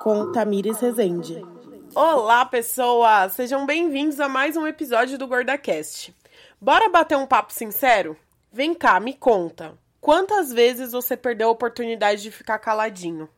Com 0.00 0.32
Tamires 0.32 0.80
Rezende. 0.80 1.46
Olá, 1.94 2.44
pessoas! 2.44 3.34
Sejam 3.34 3.64
bem-vindos 3.64 4.18
a 4.18 4.28
mais 4.28 4.56
um 4.56 4.66
episódio 4.66 5.16
do 5.16 5.28
GordaCast. 5.28 6.12
Bora 6.60 6.88
bater 6.88 7.16
um 7.16 7.26
papo 7.26 7.52
sincero? 7.52 8.16
Vem 8.52 8.74
cá, 8.74 8.98
me 8.98 9.14
conta. 9.14 9.78
Quantas 10.00 10.52
vezes 10.52 10.90
você 10.90 11.16
perdeu 11.16 11.48
a 11.48 11.52
oportunidade 11.52 12.22
de 12.22 12.32
ficar 12.32 12.58
caladinho? 12.58 13.28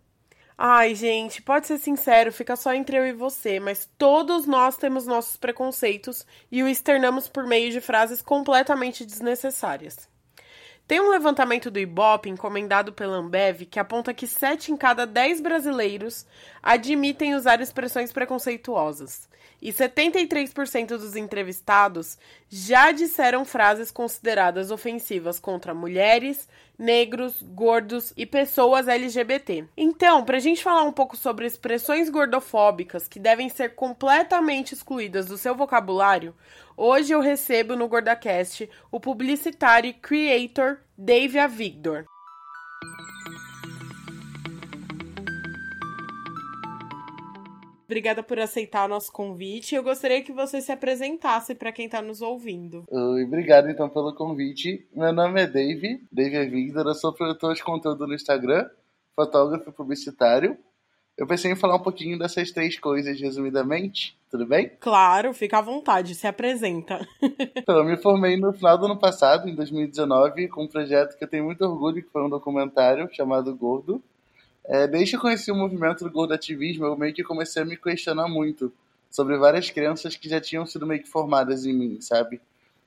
Ai, 0.57 0.95
gente, 0.95 1.43
pode 1.43 1.67
ser 1.67 1.77
sincero, 1.77 2.33
fica 2.33 2.57
só 2.57 2.73
entre 2.73 2.97
eu 2.97 3.07
e 3.07 3.13
você, 3.13 3.61
mas 3.61 3.87
todos 3.99 4.47
nós 4.47 4.79
temos 4.79 5.07
nossos 5.07 5.37
preconceitos 5.37 6.27
e 6.51 6.63
o 6.63 6.69
externamos 6.69 7.29
por 7.29 7.47
meio 7.47 7.71
de 7.71 7.83
frases 7.83 8.23
completamente 8.23 9.05
desnecessárias. 9.05 10.09
Tem 10.89 11.03
um 11.03 11.11
levantamento 11.11 11.71
do 11.71 11.79
Ibope 11.79 12.31
encomendado 12.31 12.95
pela 12.95 13.19
Ambev 13.19 13.67
que 13.67 13.79
aponta 13.79 14.15
que 14.15 14.27
7 14.27 14.73
em 14.73 14.77
cada 14.77 15.07
10 15.07 15.43
brasileiros 15.43 16.25
admitem 16.63 17.35
usar 17.35 17.61
expressões 17.61 18.11
preconceituosas. 18.11 19.29
E 19.61 19.71
73% 19.71 20.97
dos 20.97 21.15
entrevistados 21.15 22.17
já 22.49 22.91
disseram 22.91 23.45
frases 23.45 23.91
consideradas 23.91 24.71
ofensivas 24.71 25.39
contra 25.39 25.75
mulheres, 25.75 26.49
negros, 26.79 27.43
gordos 27.43 28.13
e 28.17 28.25
pessoas 28.25 28.87
LGBT. 28.87 29.67
Então, 29.77 30.25
para 30.25 30.37
a 30.37 30.41
gente 30.41 30.63
falar 30.63 30.85
um 30.85 30.93
pouco 30.93 31.17
sobre 31.17 31.47
expressões 31.47 32.09
gordofóbicas 32.09 33.09
que 33.09 33.19
devem 33.19 33.49
ser 33.49 33.75
completamente 33.75 34.75
excluídas 34.75 35.27
do 35.27 35.37
seu 35.37 35.55
vocabulário, 35.55 36.35
hoje 36.77 37.13
eu 37.13 37.21
recebo 37.21 37.75
no 37.75 37.89
GordaCast 37.89 38.71
o 38.93 39.01
publicitário 39.01 39.91
e 39.91 39.95
creator 39.95 40.79
Dave 40.97 41.39
Avigdor. 41.39 42.05
Obrigada 47.89 48.23
por 48.23 48.39
aceitar 48.39 48.85
o 48.85 48.89
nosso 48.89 49.11
convite. 49.11 49.75
Eu 49.75 49.83
gostaria 49.83 50.23
que 50.23 50.31
você 50.31 50.61
se 50.61 50.71
apresentasse 50.71 51.55
para 51.55 51.73
quem 51.73 51.87
está 51.87 52.03
nos 52.03 52.21
ouvindo. 52.21 52.85
Oi, 52.87 53.25
obrigado 53.25 53.71
então 53.71 53.89
pelo 53.89 54.15
convite. 54.15 54.87
Meu 54.95 55.11
nome 55.11 55.41
é 55.41 55.47
Dave, 55.47 56.07
Dave 56.13 56.37
é 56.37 56.45
Victor, 56.45 56.87
eu 56.87 56.95
sou 56.95 57.15
produtor 57.15 57.55
de 57.55 57.65
conteúdo 57.65 58.07
no 58.07 58.13
Instagram, 58.13 58.69
fotógrafo 59.17 59.71
e 59.71 59.73
publicitário. 59.73 60.59
Eu 61.17 61.27
pensei 61.27 61.51
em 61.51 61.57
falar 61.57 61.77
um 61.77 61.83
pouquinho 61.83 62.19
dessas 62.19 62.53
três 62.53 62.79
coisas 62.79 63.19
resumidamente, 63.19 64.15
tudo 64.31 64.47
bem? 64.47 64.71
Claro, 64.79 65.33
fica 65.33 65.57
à 65.57 65.63
vontade, 65.63 66.15
se 66.15 66.27
apresenta. 66.27 67.09
então, 67.57 67.79
eu 67.79 67.85
me 67.85 67.97
formei 67.97 68.37
no 68.37 68.53
final 68.53 68.77
do 68.77 68.85
ano 68.85 68.99
passado, 68.99 69.49
em 69.49 69.55
2019, 69.55 70.49
com 70.49 70.65
um 70.65 70.69
projeto 70.69 71.17
que 71.17 71.25
eu 71.25 71.29
tenho 71.29 71.45
muito 71.45 71.65
orgulho, 71.65 72.03
que 72.03 72.11
foi 72.11 72.23
um 72.23 72.29
documentário 72.29 73.09
chamado 73.15 73.57
Gordo, 73.57 74.03
é, 74.69 74.87
desde 74.87 75.13
que 75.13 75.17
eu 75.17 75.21
conheci 75.21 75.51
o 75.51 75.57
movimento 75.57 76.05
do 76.05 76.11
gordoativismo, 76.11 76.85
eu 76.85 76.95
meio 76.95 77.15
que 77.15 77.25
comecei 77.25 77.63
a 77.63 77.65
me 77.65 77.75
questionar 77.75 78.29
muito 78.29 78.71
sobre 79.11 79.39
várias 79.39 79.71
crenças 79.71 80.15
que 80.15 80.29
já 80.29 80.43
tinham 80.43 80.67
sido 80.67 80.87
meio 80.87 81.03
que 81.03 81.09
formadas 81.09 81.65
em 81.65 81.73
mim, 81.73 81.99
sabe? 82.03 82.39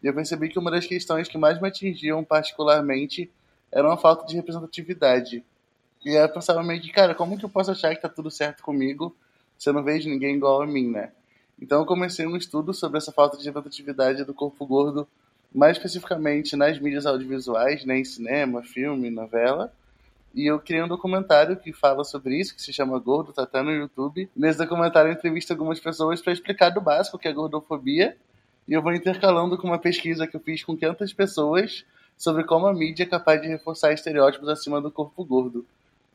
E 0.04 0.06
eu 0.06 0.14
percebi 0.14 0.48
que 0.48 0.60
uma 0.60 0.70
das 0.70 0.86
questões 0.86 1.28
que 1.28 1.40
mais 1.40 1.60
me 1.60 1.68
atingiam 1.68 2.24
particularmente 2.24 3.32
era 3.72 3.92
a 3.92 3.98
falta 3.98 4.28
de 4.28 4.36
representatividade. 4.36 5.44
E 6.06 6.10
eu 6.12 6.30
pensava 6.30 6.62
meio 6.62 6.80
que, 6.80 6.92
cara, 6.92 7.16
como 7.16 7.36
que 7.36 7.46
eu 7.46 7.50
posso 7.50 7.72
achar 7.72 7.96
que 7.96 8.02
tá 8.02 8.10
tudo 8.10 8.30
certo 8.30 8.62
comigo 8.62 9.16
se 9.58 9.68
eu 9.68 9.74
não 9.74 9.84
vejo 9.84 10.08
ninguém 10.08 10.36
igual 10.36 10.62
a 10.62 10.68
mim, 10.68 10.88
né? 10.88 11.12
Então 11.60 11.80
eu 11.80 11.86
comecei 11.86 12.28
um 12.28 12.38
estudo 12.38 12.76
sobre 12.76 13.00
essa 13.00 13.12
falta 13.12 13.38
de 13.38 13.46
representatividade 13.46 14.24
do 14.24 14.36
corpo 14.36 14.68
gordo, 14.68 15.08
mais 15.52 15.78
especificamente 15.78 16.56
nas 16.56 16.80
mídias 16.80 17.08
audiovisuais, 17.08 17.86
né, 17.86 17.98
em 18.00 18.04
cinema, 18.04 18.64
filme, 18.64 19.10
novela, 19.10 19.74
e 20.34 20.46
eu 20.46 20.60
criei 20.60 20.82
um 20.82 20.88
documentário 20.88 21.58
que 21.58 21.74
fala 21.74 22.04
sobre 22.04 22.40
isso, 22.40 22.56
que 22.56 22.62
se 22.62 22.72
chama 22.72 22.98
Gordo, 23.00 23.34
tá 23.34 23.44
até 23.44 23.62
no 23.62 23.72
YouTube. 23.72 24.30
Nesse 24.36 24.58
documentário 24.58 25.10
eu 25.10 25.14
entrevisto 25.14 25.52
algumas 25.52 25.80
pessoas 25.80 26.22
para 26.22 26.32
explicar 26.32 26.70
do 26.70 26.80
básico 26.80 27.18
o 27.18 27.20
que 27.20 27.28
é 27.28 27.34
gordofobia. 27.34 28.16
E 28.68 28.74
eu 28.74 28.82
vou 28.82 28.94
intercalando 28.94 29.58
com 29.58 29.68
uma 29.68 29.80
pesquisa 29.80 30.26
que 30.26 30.36
eu 30.36 30.40
fiz 30.40 30.64
com 30.64 30.78
500 30.78 31.14
pessoas 31.14 31.86
sobre 32.18 32.44
como 32.44 32.68
a 32.68 32.74
mídia 32.74 33.04
é 33.04 33.08
capaz 33.08 33.42
de 33.42 33.48
reforçar 33.48 33.92
estereótipos 33.92 34.48
acima 34.48 34.80
do 34.80 34.92
corpo 34.92 35.26
gordo. 35.26 35.66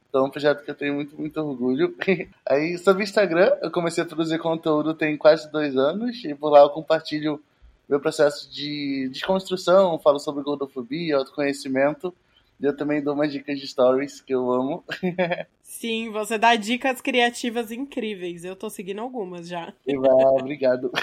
Então, 0.09 0.25
é 0.25 0.29
um 0.29 0.31
projeto 0.31 0.65
que 0.65 0.71
eu 0.71 0.75
tenho 0.75 0.95
muito, 0.95 1.15
muito 1.21 1.39
orgulho. 1.41 1.95
Aí, 2.49 2.79
sobre 2.79 3.03
Instagram, 3.03 3.53
eu 3.61 3.71
comecei 3.71 4.03
a 4.03 4.07
produzir 4.07 4.39
conteúdo 4.39 4.95
tem 4.95 5.17
quase 5.17 5.51
dois 5.51 5.77
anos. 5.77 6.25
E 6.25 6.35
por 6.35 6.51
lá 6.51 6.61
eu 6.61 6.71
compartilho 6.71 7.43
meu 7.89 8.01
processo 8.01 8.51
de 8.51 9.09
desconstrução, 9.13 9.99
falo 9.99 10.19
sobre 10.19 10.43
gordofobia, 10.43 11.17
autoconhecimento. 11.17 12.15
Eu 12.61 12.75
também 12.75 13.03
dou 13.03 13.15
umas 13.15 13.31
dicas 13.31 13.61
de 13.61 13.67
stories 13.67 14.21
que 14.21 14.35
eu 14.35 14.51
amo. 14.51 14.85
Sim, 15.63 16.11
você 16.11 16.39
dá 16.39 16.57
dicas 16.57 17.01
criativas 17.01 17.71
incríveis. 17.71 18.45
Eu 18.45 18.57
tô 18.57 18.71
seguindo 18.71 19.01
algumas 19.01 19.49
já. 19.49 19.75
obrigado. 20.41 20.91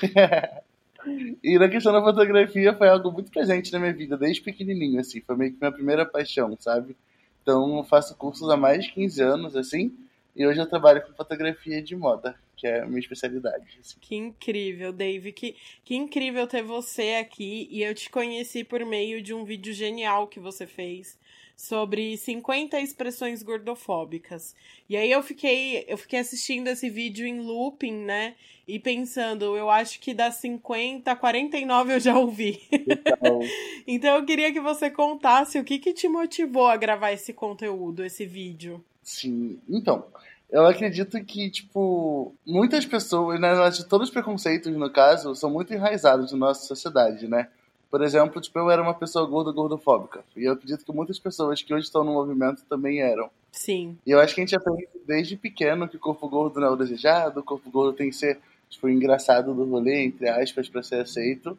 E 1.44 1.60
na 1.60 1.68
questão 1.68 1.92
da 1.92 2.02
fotografia 2.02 2.74
foi 2.74 2.88
algo 2.88 3.12
muito 3.12 3.30
presente 3.30 3.74
na 3.74 3.80
minha 3.80 3.94
vida, 3.94 4.18
desde 4.18 4.42
pequenininho, 4.42 5.00
assim. 5.00 5.20
Foi 5.20 5.36
meio 5.36 5.52
que 5.52 5.60
minha 5.60 5.72
primeira 5.72 6.06
paixão, 6.06 6.56
sabe? 6.60 6.96
Então 7.42 7.78
eu 7.78 7.84
faço 7.84 8.16
cursos 8.16 8.50
há 8.50 8.56
mais 8.56 8.86
de 8.86 8.94
15 8.94 9.22
anos, 9.22 9.56
assim. 9.56 9.94
E 10.36 10.48
hoje 10.48 10.60
eu 10.60 10.66
trabalho 10.66 11.06
com 11.06 11.14
fotografia 11.14 11.82
de 11.82 11.96
moda, 11.96 12.36
que 12.56 12.66
é 12.66 12.82
a 12.82 12.86
minha 12.86 13.00
especialidade. 13.00 13.78
Assim. 13.80 13.98
Que 14.00 14.16
incrível, 14.16 14.94
Dave. 14.94 15.34
Que, 15.34 15.56
que 15.84 15.96
incrível 15.96 16.48
ter 16.48 16.64
você 16.64 17.16
aqui. 17.22 17.68
E 17.70 17.84
eu 17.84 17.94
te 17.94 18.10
conheci 18.10 18.64
por 18.64 18.84
meio 18.86 19.22
de 19.22 19.34
um 19.34 19.44
vídeo 19.44 19.74
genial 19.74 20.28
que 20.28 20.40
você 20.40 20.66
fez 20.66 21.20
sobre 21.56 22.18
50 22.18 22.80
expressões 22.80 23.44
gordofóbicas. 23.44 24.56
E 24.90 24.98
aí 24.98 25.12
eu 25.12 25.22
fiquei, 25.24 25.86
eu 25.88 25.98
fiquei 25.98 26.20
assistindo 26.20 26.68
esse 26.68 26.90
vídeo 26.90 27.26
em 27.26 27.40
looping, 27.40 28.04
né? 28.04 28.36
E 28.68 28.80
pensando, 28.80 29.58
eu 29.58 29.70
acho 29.70 30.00
que 30.00 30.14
das 30.14 30.36
50, 30.36 31.16
49 31.16 31.94
eu 31.94 32.00
já 32.00 32.18
ouvi. 32.18 32.62
Então, 32.72 33.40
então 33.88 34.16
eu 34.16 34.26
queria 34.26 34.52
que 34.54 34.60
você 34.60 34.90
contasse 34.90 35.60
o 35.60 35.64
que, 35.64 35.80
que 35.80 35.94
te 35.94 36.08
motivou 36.08 36.68
a 36.68 36.78
gravar 36.78 37.12
esse 37.12 37.34
conteúdo, 37.34 38.04
esse 38.06 38.26
vídeo. 38.26 38.84
Sim, 39.02 39.60
então, 39.68 40.06
eu 40.50 40.66
acredito 40.66 41.22
que, 41.26 41.50
tipo, 41.50 42.34
muitas 42.46 42.86
pessoas, 42.86 43.40
na 43.40 43.50
verdade, 43.50 43.86
todos 43.86 44.08
os 44.08 44.14
preconceitos, 44.14 44.72
no 44.72 44.90
caso, 44.90 45.36
são 45.36 45.50
muito 45.50 45.74
enraizados 45.74 46.32
na 46.32 46.38
nossa 46.38 46.66
sociedade, 46.68 47.28
né? 47.28 47.50
Por 47.94 48.02
exemplo, 48.02 48.42
tipo, 48.42 48.58
eu 48.58 48.72
era 48.72 48.82
uma 48.82 48.96
pessoa 48.96 49.24
gorda, 49.28 49.52
gordofóbica. 49.52 50.26
E 50.36 50.46
eu 50.46 50.54
acredito 50.54 50.84
que 50.84 50.92
muitas 50.92 51.20
pessoas 51.20 51.62
que 51.62 51.72
hoje 51.72 51.86
estão 51.86 52.04
no 52.04 52.14
movimento 52.14 52.66
também 52.68 53.02
eram. 53.02 53.30
Sim. 53.52 53.96
E 54.04 54.10
eu 54.10 54.20
acho 54.20 54.34
que 54.34 54.42
a 54.42 54.44
gente 54.44 54.56
aprende 54.56 54.88
desde 55.06 55.38
pequeno 55.38 55.88
que 55.88 55.98
o 55.98 56.00
corpo 56.00 56.28
gordo 56.28 56.60
não 56.60 56.70
é 56.70 56.72
o 56.72 56.76
desejado, 56.76 57.42
o 57.42 57.44
corpo 57.44 57.70
gordo 57.70 57.96
tem 57.96 58.10
que 58.10 58.16
ser, 58.16 58.40
tipo, 58.68 58.90
engraçado 58.90 59.54
do 59.54 59.64
rolê, 59.66 60.06
entre 60.06 60.28
aspas, 60.28 60.68
para 60.68 60.82
ser 60.82 61.02
aceito. 61.02 61.56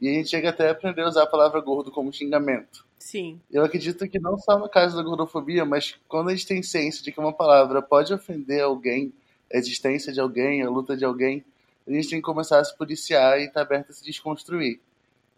E 0.00 0.08
a 0.08 0.12
gente 0.12 0.30
chega 0.30 0.50
até 0.50 0.68
a 0.68 0.70
aprender 0.70 1.02
a 1.02 1.08
usar 1.08 1.24
a 1.24 1.26
palavra 1.26 1.60
gordo 1.60 1.90
como 1.90 2.12
xingamento. 2.12 2.86
Sim. 2.96 3.40
Eu 3.50 3.64
acredito 3.64 4.08
que 4.08 4.20
não 4.20 4.38
só 4.38 4.56
no 4.56 4.68
caso 4.68 4.96
da 4.96 5.02
gordofobia, 5.02 5.64
mas 5.64 5.96
quando 6.06 6.28
a 6.28 6.36
gente 6.36 6.46
tem 6.46 6.62
ciência 6.62 7.02
de 7.02 7.10
que 7.10 7.18
uma 7.18 7.32
palavra 7.32 7.82
pode 7.82 8.14
ofender 8.14 8.62
alguém, 8.62 9.12
a 9.52 9.56
existência 9.56 10.12
de 10.12 10.20
alguém, 10.20 10.62
a 10.62 10.70
luta 10.70 10.96
de 10.96 11.04
alguém, 11.04 11.44
a 11.84 11.90
gente 11.90 12.10
tem 12.10 12.18
que 12.20 12.24
começar 12.24 12.60
a 12.60 12.64
se 12.64 12.78
policiar 12.78 13.40
e 13.40 13.46
estar 13.46 13.54
tá 13.54 13.62
aberto 13.62 13.90
a 13.90 13.92
se 13.92 14.04
desconstruir. 14.04 14.78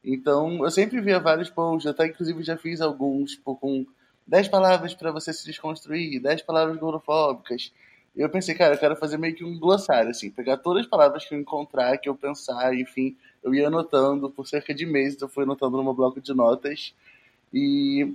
Então, 0.06 0.62
eu 0.64 0.70
sempre 0.70 1.00
via 1.00 1.18
vários 1.18 1.50
posts, 1.50 1.90
até 1.90 2.06
inclusive 2.06 2.40
já 2.44 2.56
fiz 2.56 2.80
alguns 2.80 3.32
tipo, 3.32 3.56
com 3.56 3.84
10 4.24 4.46
palavras 4.46 4.94
para 4.94 5.10
você 5.10 5.32
se 5.32 5.44
desconstruir, 5.44 6.22
10 6.22 6.42
palavras 6.42 6.76
gordofóbicas. 6.78 7.72
E 8.14 8.20
eu 8.20 8.30
pensei, 8.30 8.54
cara, 8.54 8.74
eu 8.74 8.78
quero 8.78 8.94
fazer 8.94 9.18
meio 9.18 9.34
que 9.34 9.44
um 9.44 9.58
glossário, 9.58 10.10
assim, 10.10 10.30
pegar 10.30 10.58
todas 10.58 10.84
as 10.84 10.88
palavras 10.88 11.24
que 11.24 11.34
eu 11.34 11.40
encontrar, 11.40 11.98
que 11.98 12.08
eu 12.08 12.14
pensar, 12.14 12.72
enfim, 12.74 13.16
eu 13.42 13.52
ia 13.52 13.66
anotando 13.66 14.30
por 14.30 14.46
cerca 14.46 14.72
de 14.72 14.86
meses, 14.86 15.20
eu 15.20 15.28
fui 15.28 15.42
anotando 15.42 15.76
no 15.76 15.82
meu 15.82 15.92
bloco 15.92 16.20
de 16.20 16.32
notas. 16.32 16.94
E 17.52 18.14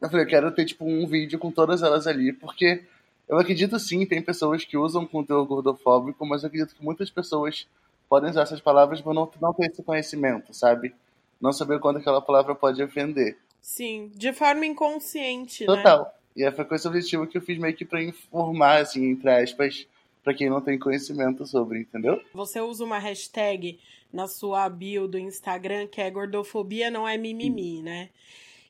eu 0.00 0.10
falei, 0.10 0.26
eu 0.26 0.28
quero 0.28 0.52
ter, 0.52 0.66
tipo, 0.66 0.84
um 0.84 1.06
vídeo 1.06 1.38
com 1.38 1.50
todas 1.50 1.82
elas 1.82 2.06
ali, 2.06 2.34
porque 2.34 2.84
eu 3.26 3.38
acredito 3.38 3.78
sim, 3.78 4.04
tem 4.04 4.20
pessoas 4.22 4.64
que 4.64 4.76
usam 4.76 5.06
conteúdo 5.06 5.46
gordofóbico, 5.46 6.24
mas 6.26 6.42
eu 6.42 6.48
acredito 6.48 6.74
que 6.74 6.84
muitas 6.84 7.10
pessoas 7.10 7.66
podem 8.10 8.30
usar 8.30 8.42
essas 8.42 8.60
palavras, 8.60 9.00
mas 9.02 9.14
não, 9.14 9.30
não 9.40 9.54
ter 9.54 9.70
esse 9.70 9.82
conhecimento, 9.82 10.52
sabe? 10.52 10.94
Não 11.40 11.52
saber 11.52 11.80
quando 11.80 11.98
aquela 11.98 12.20
palavra 12.20 12.54
pode 12.54 12.82
ofender. 12.82 13.38
Sim, 13.60 14.10
de 14.14 14.32
forma 14.32 14.66
inconsciente, 14.66 15.66
né? 15.66 15.66
Total. 15.66 16.12
Né? 16.36 16.48
E 16.48 16.50
foi 16.52 16.64
com 16.64 16.74
esse 16.74 16.86
objetivo 16.86 17.26
que 17.26 17.36
eu 17.36 17.42
fiz 17.42 17.58
meio 17.58 17.74
que 17.74 17.84
pra 17.84 18.02
informar, 18.02 18.80
assim, 18.80 19.10
entre 19.10 19.30
aspas, 19.30 19.86
para 20.22 20.34
quem 20.34 20.48
não 20.48 20.60
tem 20.60 20.78
conhecimento 20.78 21.46
sobre, 21.46 21.80
entendeu? 21.80 22.20
Você 22.32 22.60
usa 22.60 22.84
uma 22.84 22.98
hashtag 22.98 23.78
na 24.12 24.26
sua 24.26 24.68
bio 24.68 25.06
do 25.08 25.18
Instagram 25.18 25.86
que 25.86 26.00
é 26.00 26.10
gordofobia 26.10 26.90
não 26.90 27.06
é 27.06 27.16
mimimi, 27.16 27.76
Sim. 27.76 27.82
né? 27.82 28.10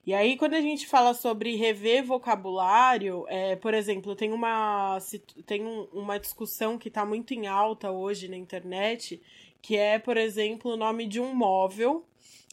E 0.07 0.15
aí, 0.15 0.37
quando 0.37 0.55
a 0.55 0.61
gente 0.61 0.87
fala 0.87 1.13
sobre 1.13 1.57
rever 1.57 2.03
vocabulário, 2.05 3.27
é, 3.29 3.55
por 3.55 3.75
exemplo, 3.75 4.17
tem 4.17 4.33
uma, 4.33 4.99
tem 5.47 5.65
um, 5.65 5.87
uma 5.93 6.19
discussão 6.19 6.79
que 6.79 6.89
está 6.89 7.05
muito 7.05 7.35
em 7.35 7.47
alta 7.47 7.91
hoje 7.91 8.27
na 8.27 8.37
internet, 8.37 9.21
que 9.61 9.77
é, 9.77 9.99
por 9.99 10.17
exemplo, 10.17 10.73
o 10.73 10.77
nome 10.77 11.07
de 11.07 11.21
um 11.21 11.35
móvel 11.35 12.05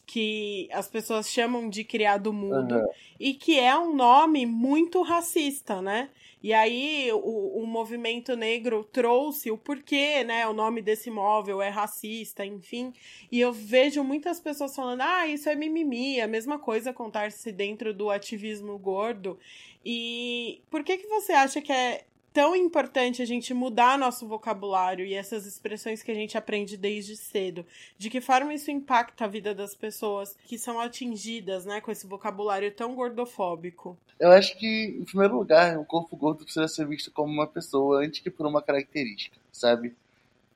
que 0.08 0.70
as 0.72 0.88
pessoas 0.88 1.30
chamam 1.30 1.68
de 1.68 1.84
criado 1.84 2.32
mudo 2.32 2.76
Aham. 2.76 2.88
e 3.20 3.34
que 3.34 3.60
é 3.60 3.78
um 3.78 3.94
nome 3.94 4.46
muito 4.46 5.02
racista, 5.02 5.82
né? 5.82 6.08
E 6.42 6.54
aí 6.54 7.10
o, 7.12 7.62
o 7.62 7.66
movimento 7.66 8.34
negro 8.34 8.88
trouxe 8.90 9.50
o 9.50 9.58
porquê, 9.58 10.24
né? 10.24 10.46
O 10.48 10.54
nome 10.54 10.80
desse 10.80 11.10
móvel 11.10 11.60
é 11.60 11.68
racista, 11.68 12.42
enfim. 12.42 12.94
E 13.30 13.38
eu 13.38 13.52
vejo 13.52 14.02
muitas 14.02 14.40
pessoas 14.40 14.74
falando, 14.74 15.02
ah, 15.02 15.26
isso 15.26 15.46
é 15.50 15.54
mimimi, 15.54 16.22
a 16.22 16.26
mesma 16.26 16.58
coisa 16.58 16.90
contar-se 16.90 17.52
dentro 17.52 17.92
do 17.92 18.08
ativismo 18.08 18.78
gordo. 18.78 19.38
E 19.84 20.62
por 20.70 20.82
que 20.82 20.96
que 20.96 21.06
você 21.06 21.32
acha 21.32 21.60
que 21.60 21.72
é 21.72 22.04
tão 22.32 22.54
importante 22.54 23.22
a 23.22 23.24
gente 23.24 23.52
mudar 23.52 23.98
nosso 23.98 24.26
vocabulário 24.26 25.04
e 25.04 25.14
essas 25.14 25.46
expressões 25.46 26.02
que 26.02 26.10
a 26.10 26.14
gente 26.14 26.36
aprende 26.36 26.76
desde 26.76 27.16
cedo? 27.16 27.64
De 27.96 28.10
que 28.10 28.20
forma 28.20 28.54
isso 28.54 28.70
impacta 28.70 29.24
a 29.24 29.28
vida 29.28 29.54
das 29.54 29.74
pessoas 29.74 30.36
que 30.46 30.58
são 30.58 30.78
atingidas, 30.80 31.64
né, 31.64 31.80
com 31.80 31.90
esse 31.90 32.06
vocabulário 32.06 32.70
tão 32.72 32.94
gordofóbico? 32.94 33.96
Eu 34.18 34.30
acho 34.32 34.58
que, 34.58 34.96
em 35.00 35.04
primeiro 35.04 35.36
lugar, 35.36 35.78
o 35.78 35.84
corpo 35.84 36.16
gordo 36.16 36.44
precisa 36.44 36.66
ser 36.66 36.86
visto 36.86 37.10
como 37.10 37.32
uma 37.32 37.46
pessoa 37.46 38.04
antes 38.04 38.20
que 38.20 38.30
por 38.30 38.46
uma 38.46 38.60
característica, 38.60 39.36
sabe? 39.52 39.94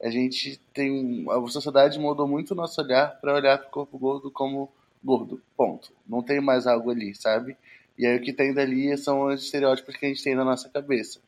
A 0.03 0.11
gente 0.11 0.61
tem. 0.75 1.25
A 1.31 1.49
sociedade 1.49 1.99
moldou 1.99 2.27
muito 2.27 2.51
o 2.51 2.57
nosso 2.57 2.81
olhar 2.83 3.21
para 3.21 3.35
olhar 3.35 3.59
para 3.59 3.69
o 3.69 3.71
corpo 3.71 3.97
gordo 3.97 4.33
como 4.33 4.69
gordo, 5.03 5.41
ponto. 5.57 5.93
Não 6.09 6.23
tem 6.23 6.41
mais 6.41 6.67
algo 6.67 6.91
ali, 6.91 7.15
sabe? 7.15 7.57
E 7.97 8.05
aí 8.05 8.17
o 8.17 8.21
que 8.21 8.33
tem 8.33 8.53
dali 8.53 8.97
são 8.99 9.27
os 9.27 9.45
estereótipos 9.45 9.97
que 9.97 10.07
a 10.07 10.09
gente 10.09 10.23
tem 10.23 10.35
na 10.35 10.45
nossa 10.45 10.69
cabeça. 10.69 11.21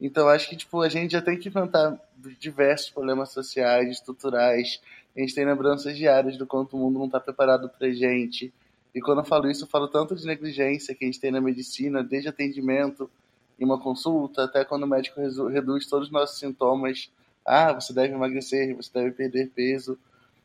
Então 0.00 0.28
acho 0.28 0.48
que 0.48 0.56
tipo, 0.56 0.80
a 0.80 0.88
gente 0.88 1.12
já 1.12 1.22
tem 1.22 1.38
que 1.38 1.48
enfrentar 1.48 1.98
diversos 2.38 2.90
problemas 2.90 3.30
sociais, 3.30 3.90
estruturais. 3.90 4.80
A 5.16 5.20
gente 5.20 5.34
tem 5.34 5.44
lembranças 5.44 5.96
diárias 5.96 6.36
do 6.36 6.46
quanto 6.46 6.76
o 6.76 6.78
mundo 6.78 6.98
não 6.98 7.06
está 7.06 7.18
preparado 7.18 7.68
pra 7.68 7.90
gente. 7.90 8.52
E 8.94 9.00
quando 9.00 9.18
eu 9.18 9.24
falo 9.24 9.50
isso, 9.50 9.64
eu 9.64 9.68
falo 9.68 9.88
tanto 9.88 10.14
de 10.14 10.26
negligência 10.26 10.94
que 10.94 11.04
a 11.04 11.06
gente 11.06 11.20
tem 11.20 11.30
na 11.30 11.40
medicina, 11.40 12.02
desde 12.02 12.28
atendimento 12.28 13.10
em 13.58 13.64
uma 13.64 13.80
consulta, 13.80 14.44
até 14.44 14.64
quando 14.64 14.84
o 14.84 14.86
médico 14.86 15.20
reduz 15.48 15.86
todos 15.86 16.06
os 16.06 16.12
nossos 16.12 16.38
sintomas. 16.38 17.10
Ah, 17.44 17.72
você 17.72 17.92
deve 17.92 18.14
emagrecer, 18.14 18.74
você 18.76 18.90
deve 18.92 19.10
perder 19.10 19.50
peso. 19.50 19.98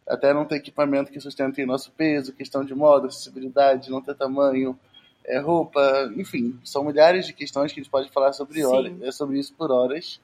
Até 0.07 0.33
não 0.33 0.45
ter 0.45 0.55
equipamento 0.55 1.11
que 1.11 1.19
sustente 1.19 1.65
nosso 1.65 1.91
peso, 1.91 2.33
questão 2.33 2.65
de 2.65 2.73
moda, 2.73 3.07
acessibilidade, 3.07 3.89
não 3.89 4.01
ter 4.01 4.15
tamanho, 4.15 4.77
é, 5.25 5.39
roupa, 5.39 6.11
enfim, 6.15 6.59
são 6.63 6.83
milhares 6.83 7.25
de 7.25 7.33
questões 7.33 7.71
que 7.71 7.79
a 7.79 7.83
gente 7.83 7.91
pode 7.91 8.09
falar 8.11 8.33
sobre, 8.33 8.55
Sim. 8.55 8.65
hora, 8.65 8.93
é, 9.01 9.11
sobre 9.11 9.39
isso 9.39 9.53
por 9.53 9.71
horas. 9.71 10.19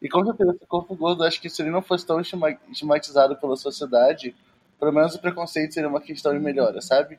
E 0.00 0.08
com 0.08 0.24
certeza, 0.24 0.52
esse 0.52 0.66
corpo 0.66 0.94
gordo, 0.96 1.22
acho 1.24 1.40
que 1.40 1.48
se 1.48 1.62
ele 1.62 1.70
não 1.70 1.80
fosse 1.82 2.04
tão 2.04 2.20
estigma- 2.20 2.58
estigmatizado 2.70 3.36
pela 3.36 3.56
sociedade, 3.56 4.34
pelo 4.78 4.92
menos 4.92 5.14
o 5.14 5.20
preconceito 5.20 5.72
seria 5.74 5.88
uma 5.88 6.00
questão 6.00 6.32
de 6.32 6.40
melhora, 6.40 6.80
sabe? 6.80 7.18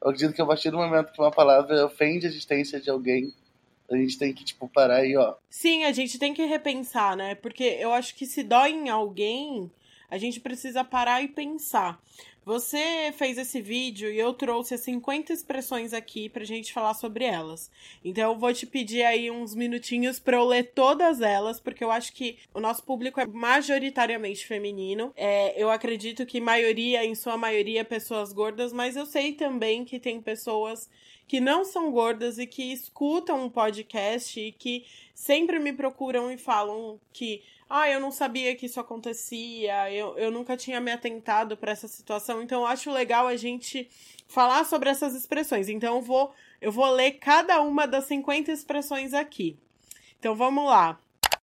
Eu 0.00 0.10
acredito 0.10 0.34
que 0.34 0.40
a 0.40 0.46
partir 0.46 0.70
do 0.70 0.78
momento 0.78 1.12
que 1.12 1.20
uma 1.20 1.30
palavra 1.30 1.84
ofende 1.84 2.26
a 2.26 2.28
existência 2.28 2.80
de 2.80 2.88
alguém, 2.88 3.34
a 3.90 3.96
gente 3.96 4.16
tem 4.16 4.32
que, 4.32 4.44
tipo, 4.44 4.68
parar 4.68 5.04
e, 5.04 5.16
ó, 5.16 5.34
Sim, 5.50 5.84
a 5.84 5.92
gente 5.92 6.18
tem 6.18 6.32
que 6.32 6.44
repensar, 6.44 7.16
né? 7.16 7.34
Porque 7.34 7.64
eu 7.64 7.92
acho 7.92 8.14
que 8.14 8.24
se 8.24 8.44
dói 8.44 8.70
em 8.70 8.88
alguém, 8.88 9.68
a 10.08 10.16
gente 10.16 10.38
precisa 10.38 10.84
parar 10.84 11.20
e 11.22 11.28
pensar. 11.28 12.00
Você 12.44 13.12
fez 13.16 13.36
esse 13.36 13.60
vídeo 13.60 14.10
e 14.10 14.18
eu 14.18 14.32
trouxe 14.32 14.74
as 14.74 14.80
50 14.80 15.32
expressões 15.32 15.92
aqui 15.92 16.28
pra 16.28 16.42
gente 16.42 16.72
falar 16.72 16.94
sobre 16.94 17.24
elas. 17.24 17.70
Então 18.02 18.32
eu 18.32 18.38
vou 18.38 18.52
te 18.52 18.66
pedir 18.66 19.02
aí 19.02 19.30
uns 19.30 19.54
minutinhos 19.54 20.18
pra 20.18 20.38
eu 20.38 20.46
ler 20.46 20.72
todas 20.74 21.20
elas, 21.20 21.60
porque 21.60 21.84
eu 21.84 21.90
acho 21.90 22.12
que 22.14 22.38
o 22.54 22.60
nosso 22.60 22.82
público 22.82 23.20
é 23.20 23.26
majoritariamente 23.26 24.46
feminino. 24.46 25.12
É, 25.16 25.60
eu 25.62 25.70
acredito 25.70 26.24
que 26.24 26.40
maioria, 26.40 27.04
em 27.04 27.14
sua 27.14 27.36
maioria, 27.36 27.84
pessoas 27.84 28.32
gordas, 28.32 28.72
mas 28.72 28.96
eu 28.96 29.04
sei 29.04 29.32
também 29.34 29.84
que 29.84 30.00
tem 30.00 30.20
pessoas 30.20 30.88
que 31.28 31.38
não 31.38 31.64
são 31.64 31.92
gordas 31.92 32.38
e 32.38 32.46
que 32.46 32.72
escutam 32.72 33.44
um 33.44 33.48
podcast 33.48 34.40
e 34.40 34.50
que 34.50 34.84
sempre 35.14 35.60
me 35.60 35.72
procuram 35.72 36.32
e 36.32 36.36
falam 36.36 36.98
que 37.12 37.42
ah, 37.70 37.88
eu 37.88 38.00
não 38.00 38.10
sabia 38.10 38.56
que 38.56 38.66
isso 38.66 38.80
acontecia, 38.80 39.92
eu, 39.92 40.18
eu 40.18 40.28
nunca 40.32 40.56
tinha 40.56 40.80
me 40.80 40.90
atentado 40.90 41.56
para 41.56 41.70
essa 41.70 41.86
situação, 41.86 42.42
então 42.42 42.62
eu 42.62 42.66
acho 42.66 42.90
legal 42.90 43.28
a 43.28 43.36
gente 43.36 43.88
falar 44.26 44.64
sobre 44.64 44.90
essas 44.90 45.14
expressões. 45.14 45.68
Então 45.68 45.94
eu 45.94 46.02
vou, 46.02 46.32
eu 46.60 46.72
vou 46.72 46.90
ler 46.90 47.12
cada 47.12 47.60
uma 47.60 47.86
das 47.86 48.06
50 48.06 48.50
expressões 48.50 49.14
aqui. 49.14 49.56
Então 50.18 50.34
vamos 50.34 50.64
lá. 50.64 50.98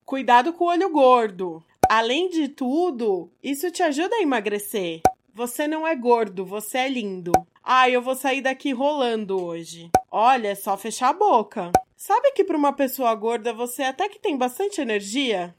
Cuidado 0.07 0.55
com 0.55 0.65
o 0.65 0.69
olho 0.69 0.89
gordo. 0.89 1.63
Além 1.91 2.31
de 2.31 2.49
tudo, 2.49 3.31
isso 3.43 3.71
te 3.71 3.83
ajuda 3.83 4.17
a 4.17 4.23
emagrecer. 4.23 5.03
Você 5.35 5.69
não 5.69 5.87
é 5.87 5.95
gordo, 5.95 6.47
você 6.47 6.79
é 6.79 6.89
lindo. 6.89 7.33
Ah, 7.63 7.91
eu 7.91 8.01
vou 8.01 8.15
sair 8.15 8.41
daqui 8.41 8.73
rolando 8.73 9.45
hoje. 9.45 9.91
Olha, 10.11 10.49
é 10.49 10.55
só 10.55 10.75
fechar 10.79 11.11
a 11.11 11.13
boca. 11.13 11.71
Sabe 11.95 12.33
que 12.33 12.45
para 12.45 12.57
uma 12.57 12.73
pessoa 12.73 13.15
gorda 13.15 13.53
você 13.53 13.83
até 13.83 14.09
que 14.09 14.19
tem 14.19 14.39
bastante 14.39 14.81
energia? 14.81 15.55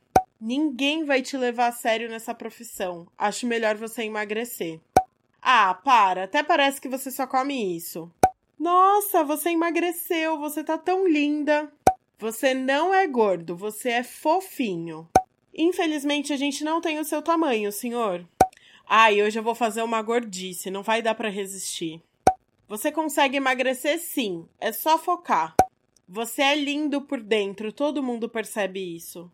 Ninguém 0.48 1.06
vai 1.06 1.24
te 1.24 1.36
levar 1.36 1.70
a 1.70 1.72
sério 1.72 2.08
nessa 2.08 2.32
profissão. 2.32 3.08
Acho 3.18 3.48
melhor 3.48 3.76
você 3.78 4.04
emagrecer. 4.04 4.80
Ah, 5.42 5.74
para, 5.74 6.26
até 6.26 6.44
parece 6.44 6.80
que 6.80 6.88
você 6.88 7.10
só 7.10 7.26
come 7.26 7.76
isso. 7.76 8.12
Nossa, 8.60 9.24
você 9.24 9.50
emagreceu, 9.50 10.38
você 10.38 10.64
tá 10.64 10.78
tão 10.78 11.08
linda. 11.08 11.74
Você 12.20 12.54
não 12.54 12.94
é 12.94 13.08
gordo, 13.08 13.56
você 13.56 13.90
é 13.90 14.04
fofinho. 14.04 15.10
Infelizmente 15.52 16.32
a 16.32 16.38
gente 16.38 16.64
não 16.64 16.80
tem 16.80 17.00
o 17.00 17.06
seu 17.06 17.24
tamanho, 17.24 17.72
senhor. 17.72 18.24
Ai, 18.88 19.24
hoje 19.24 19.40
eu 19.40 19.44
vou 19.44 19.56
fazer 19.56 19.82
uma 19.82 20.00
gordice, 20.04 20.70
não 20.70 20.84
vai 20.84 21.02
dar 21.02 21.16
pra 21.16 21.28
resistir. 21.28 22.00
Você 22.68 22.92
consegue 22.92 23.38
emagrecer 23.38 24.00
sim, 24.00 24.48
é 24.60 24.72
só 24.72 25.00
focar. 25.00 25.56
Você 26.08 26.44
é 26.44 26.54
lindo 26.54 27.02
por 27.02 27.20
dentro, 27.20 27.74
todo 27.74 28.04
mundo 28.04 28.30
percebe 28.30 28.96
isso. 28.96 29.28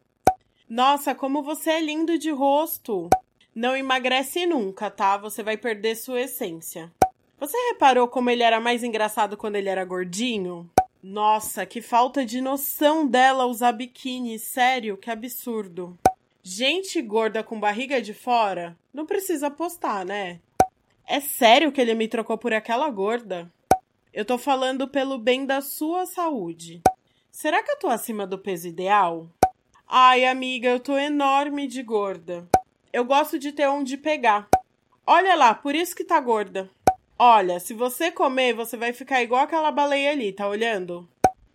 Nossa, 0.72 1.14
como 1.14 1.44
você 1.44 1.70
é 1.70 1.82
lindo 1.82 2.18
de 2.18 2.32
rosto. 2.32 3.10
Não 3.54 3.76
emagrece 3.76 4.46
nunca, 4.46 4.90
tá? 4.90 5.18
Você 5.18 5.44
vai 5.44 5.58
perder 5.58 5.96
sua 5.96 6.22
essência. 6.22 6.90
Você 7.38 7.58
reparou 7.74 8.08
como 8.08 8.30
ele 8.30 8.42
era 8.42 8.58
mais 8.58 8.82
engraçado 8.82 9.36
quando 9.36 9.58
ele 9.58 9.68
era 9.68 9.84
gordinho? 9.84 10.70
Nossa, 11.04 11.66
que 11.66 11.82
falta 11.82 12.26
de 12.26 12.40
noção 12.40 13.06
dela 13.06 13.46
usar 13.46 13.74
biquíni, 13.74 14.40
sério, 14.40 14.96
que 14.96 15.12
absurdo. 15.12 16.00
Gente 16.42 17.02
gorda 17.02 17.44
com 17.44 17.60
barriga 17.60 18.02
de 18.02 18.14
fora, 18.14 18.74
não 18.94 19.06
precisa 19.06 19.52
postar, 19.52 20.06
né? 20.06 20.40
É 21.06 21.20
sério 21.20 21.74
que 21.74 21.82
ele 21.82 21.96
me 21.96 22.08
trocou 22.08 22.38
por 22.38 22.54
aquela 22.54 22.90
gorda? 22.90 23.52
Eu 24.14 24.24
tô 24.24 24.38
falando 24.38 24.88
pelo 24.88 25.18
bem 25.18 25.46
da 25.46 25.60
sua 25.60 26.06
saúde. 26.06 26.82
Será 27.30 27.62
que 27.62 27.72
eu 27.72 27.78
tô 27.78 27.90
acima 27.90 28.26
do 28.26 28.40
peso 28.40 28.70
ideal? 28.70 29.28
Ai, 29.94 30.24
amiga, 30.24 30.70
eu 30.70 30.80
tô 30.80 30.98
enorme 30.98 31.68
de 31.68 31.84
gorda. 31.84 32.48
Eu 32.94 33.04
gosto 33.04 33.38
de 33.38 33.52
ter 33.52 33.68
onde 33.68 33.98
pegar. 33.98 34.48
Olha 35.06 35.36
lá, 35.36 35.54
por 35.54 35.76
isso 35.76 35.94
que 35.94 36.06
tá 36.06 36.18
gorda. 36.18 36.72
Olha, 37.20 37.60
se 37.60 37.74
você 37.74 38.10
comer, 38.10 38.54
você 38.54 38.78
vai 38.78 38.94
ficar 38.94 39.22
igual 39.22 39.42
aquela 39.42 39.70
baleia 39.70 40.12
ali, 40.12 40.32
tá 40.32 40.48
olhando? 40.48 41.06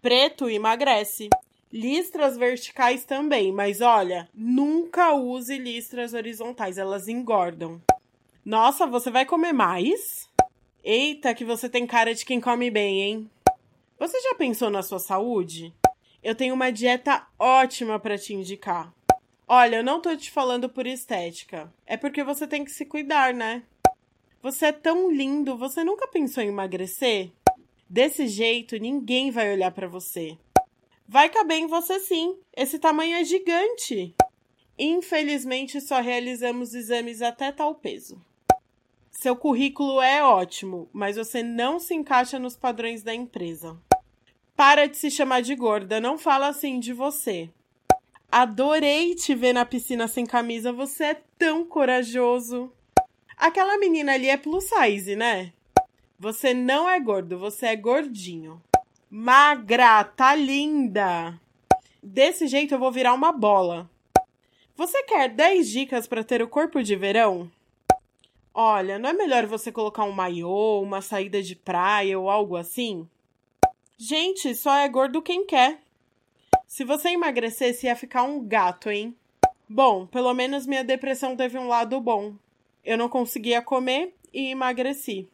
Preto 0.03 0.51
emagrece. 0.51 1.31
Listras 1.73 2.37
verticais 2.37 3.07
também, 3.07 3.51
mas 3.51 3.81
olha, 3.81 4.29
nunca 4.35 5.15
use 5.15 5.57
listras 5.57 6.13
horizontais, 6.13 6.77
elas 6.77 7.09
engordam. 7.09 7.81
Nossa, 8.45 8.87
você 8.87 9.11
vai 9.11 9.25
comer 9.25 9.55
mais? 9.55 10.29
Eita, 10.85 11.33
que 11.33 11.43
você 11.43 11.71
tem 11.71 11.87
cara 11.87 12.15
de 12.15 12.27
quem 12.27 12.39
come 12.39 12.71
bem, 12.71 13.01
hein? 13.01 13.31
Você 13.99 14.21
já 14.21 14.35
pensou 14.35 14.69
na 14.69 14.83
sua 14.83 14.99
saúde? 14.99 15.73
Eu 16.27 16.35
tenho 16.35 16.55
uma 16.55 16.73
dieta 16.73 17.25
ótima 17.39 18.01
para 18.01 18.19
te 18.19 18.35
indicar. 18.35 18.93
Olha, 19.47 19.77
eu 19.77 19.85
não 19.85 20.01
tô 20.01 20.17
te 20.17 20.29
falando 20.29 20.69
por 20.69 20.85
estética. 20.85 21.73
É 21.87 21.97
porque 21.97 22.25
você 22.25 22.49
tem 22.49 22.65
que 22.65 22.73
se 22.73 22.85
cuidar, 22.85 23.33
né? 23.33 23.63
Você 24.43 24.67
é 24.67 24.73
tão 24.73 25.09
lindo, 25.09 25.57
você 25.57 25.85
nunca 25.85 26.09
pensou 26.09 26.43
em 26.43 26.49
emagrecer? 26.49 27.31
Desse 27.89 28.27
jeito, 28.27 28.77
ninguém 28.77 29.31
vai 29.31 29.53
olhar 29.53 29.71
para 29.71 29.87
você. 29.87 30.37
Vai 31.07 31.29
caber 31.29 31.59
em 31.59 31.69
você 31.69 32.01
sim. 32.01 32.37
Esse 32.57 32.81
tamanho 32.81 33.19
é 33.19 33.23
gigante. 33.23 34.13
Infelizmente, 34.77 35.81
só 35.81 36.01
realizamos 36.01 36.75
exames 36.75 37.23
até 37.23 37.53
tal 37.53 37.73
peso. 37.77 38.21
Seu 39.13 39.37
currículo 39.37 40.03
é 40.03 40.25
ótimo, 40.25 40.91
mas 40.93 41.15
você 41.15 41.45
não 41.45 41.79
se 41.79 41.95
encaixa 41.95 42.37
nos 42.37 42.57
padrões 42.57 43.05
da 43.05 43.15
empresa. 43.15 43.81
Para 44.57 44.89
de 44.89 44.97
se 44.97 45.11
chamar 45.11 45.43
de 45.43 45.55
gorda, 45.55 46.01
não 46.01 46.17
fala 46.17 46.49
assim 46.49 46.81
de 46.81 46.95
você. 46.95 47.51
Adorei 48.33 49.15
te 49.15 49.35
ver 49.35 49.53
na 49.53 49.67
piscina 49.67 50.09
sem 50.09 50.25
camisa, 50.25 50.73
você 50.73 51.05
é 51.05 51.23
tão 51.39 51.63
corajoso. 51.63 52.73
Aquela 53.37 53.77
menina 53.77 54.15
ali 54.15 54.31
é 54.31 54.37
plus 54.39 54.65
size, 54.65 55.15
né? 55.15 55.53
Você 56.19 56.55
não 56.55 56.89
é 56.89 56.99
gordo, 56.99 57.39
você 57.39 57.67
é 57.67 57.77
gordinho. 57.77 58.63
Magra, 59.11 60.03
tá 60.03 60.35
linda. 60.35 61.39
Desse 62.03 62.47
jeito 62.47 62.75
eu 62.75 62.79
vou 62.79 62.91
virar 62.91 63.13
uma 63.13 63.33
bola. 63.33 63.91
Você 64.75 65.03
quer 65.03 65.29
10 65.29 65.69
dicas 65.69 66.07
para 66.07 66.25
ter 66.25 66.41
o 66.41 66.49
corpo 66.49 66.83
de 66.83 66.97
verão? 66.97 67.51
Olha, 68.55 68.99
não 68.99 69.11
é 69.11 69.13
melhor 69.13 69.45
você 69.45 69.71
colocar 69.71 70.05
um 70.05 70.13
maiô, 70.13 70.81
uma 70.81 71.03
saída 71.03 71.43
de 71.43 71.55
praia 71.55 72.19
ou 72.19 72.31
algo 72.31 72.57
assim? 72.57 73.07
Gente, 73.99 74.55
só 74.55 74.75
é 74.75 74.87
gordo 74.89 75.23
quem 75.23 75.47
quer. 75.47 75.81
Se 76.67 76.85
você 76.85 77.09
emagrecesse, 77.09 77.87
ia 77.87 77.97
ficar 77.97 78.25
um 78.25 78.47
gato, 78.47 78.91
hein? 78.91 79.17
Bom, 79.67 80.07
pelo 80.07 80.35
menos 80.35 80.67
minha 80.67 80.85
depressão 80.85 81.35
teve 81.35 81.57
um 81.57 81.67
lado 81.67 81.99
bom. 81.99 82.35
Eu 82.85 82.99
não 82.99 83.09
conseguia 83.09 83.63
comer 83.63 84.15
e 84.35 84.51
emagreci. 84.51 85.27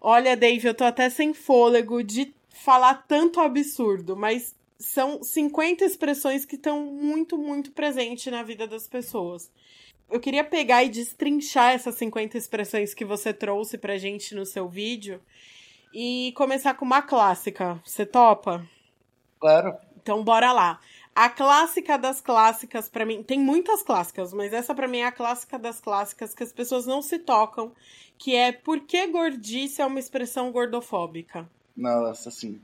Olha, 0.00 0.34
Dave, 0.34 0.66
eu 0.66 0.74
tô 0.74 0.84
até 0.84 1.10
sem 1.10 1.34
fôlego 1.34 2.02
de 2.02 2.34
falar 2.48 3.04
tanto 3.06 3.40
absurdo, 3.40 4.16
mas 4.16 4.54
são 4.78 5.22
50 5.22 5.84
expressões 5.84 6.46
que 6.46 6.56
estão 6.56 6.80
muito, 6.80 7.36
muito 7.36 7.72
presentes 7.72 8.32
na 8.32 8.42
vida 8.42 8.66
das 8.66 8.88
pessoas. 8.88 9.50
Eu 10.10 10.18
queria 10.18 10.44
pegar 10.44 10.82
e 10.82 10.88
destrinchar 10.88 11.72
essas 11.72 11.94
50 11.96 12.38
expressões 12.38 12.94
que 12.94 13.04
você 13.04 13.34
trouxe 13.34 13.76
pra 13.76 13.98
gente 13.98 14.34
no 14.34 14.46
seu 14.46 14.66
vídeo 14.66 15.20
e 15.94 16.32
começar 16.32 16.74
com 16.74 16.84
uma 16.84 17.00
clássica. 17.00 17.80
Você 17.84 18.04
topa? 18.04 18.66
Claro. 19.38 19.76
Então 20.02 20.24
bora 20.24 20.52
lá. 20.52 20.80
A 21.14 21.30
clássica 21.30 21.96
das 21.96 22.20
clássicas 22.20 22.88
para 22.88 23.06
mim, 23.06 23.22
tem 23.22 23.38
muitas 23.38 23.84
clássicas, 23.84 24.32
mas 24.32 24.52
essa 24.52 24.74
para 24.74 24.88
mim 24.88 24.98
é 24.98 25.06
a 25.06 25.12
clássica 25.12 25.56
das 25.56 25.80
clássicas 25.80 26.34
que 26.34 26.42
as 26.42 26.52
pessoas 26.52 26.86
não 26.86 27.00
se 27.00 27.20
tocam, 27.20 27.72
que 28.18 28.34
é 28.34 28.50
por 28.50 28.80
que 28.80 29.06
gordice 29.06 29.80
é 29.80 29.86
uma 29.86 30.00
expressão 30.00 30.50
gordofóbica? 30.50 31.48
Nossa, 31.76 32.32
sim. 32.32 32.60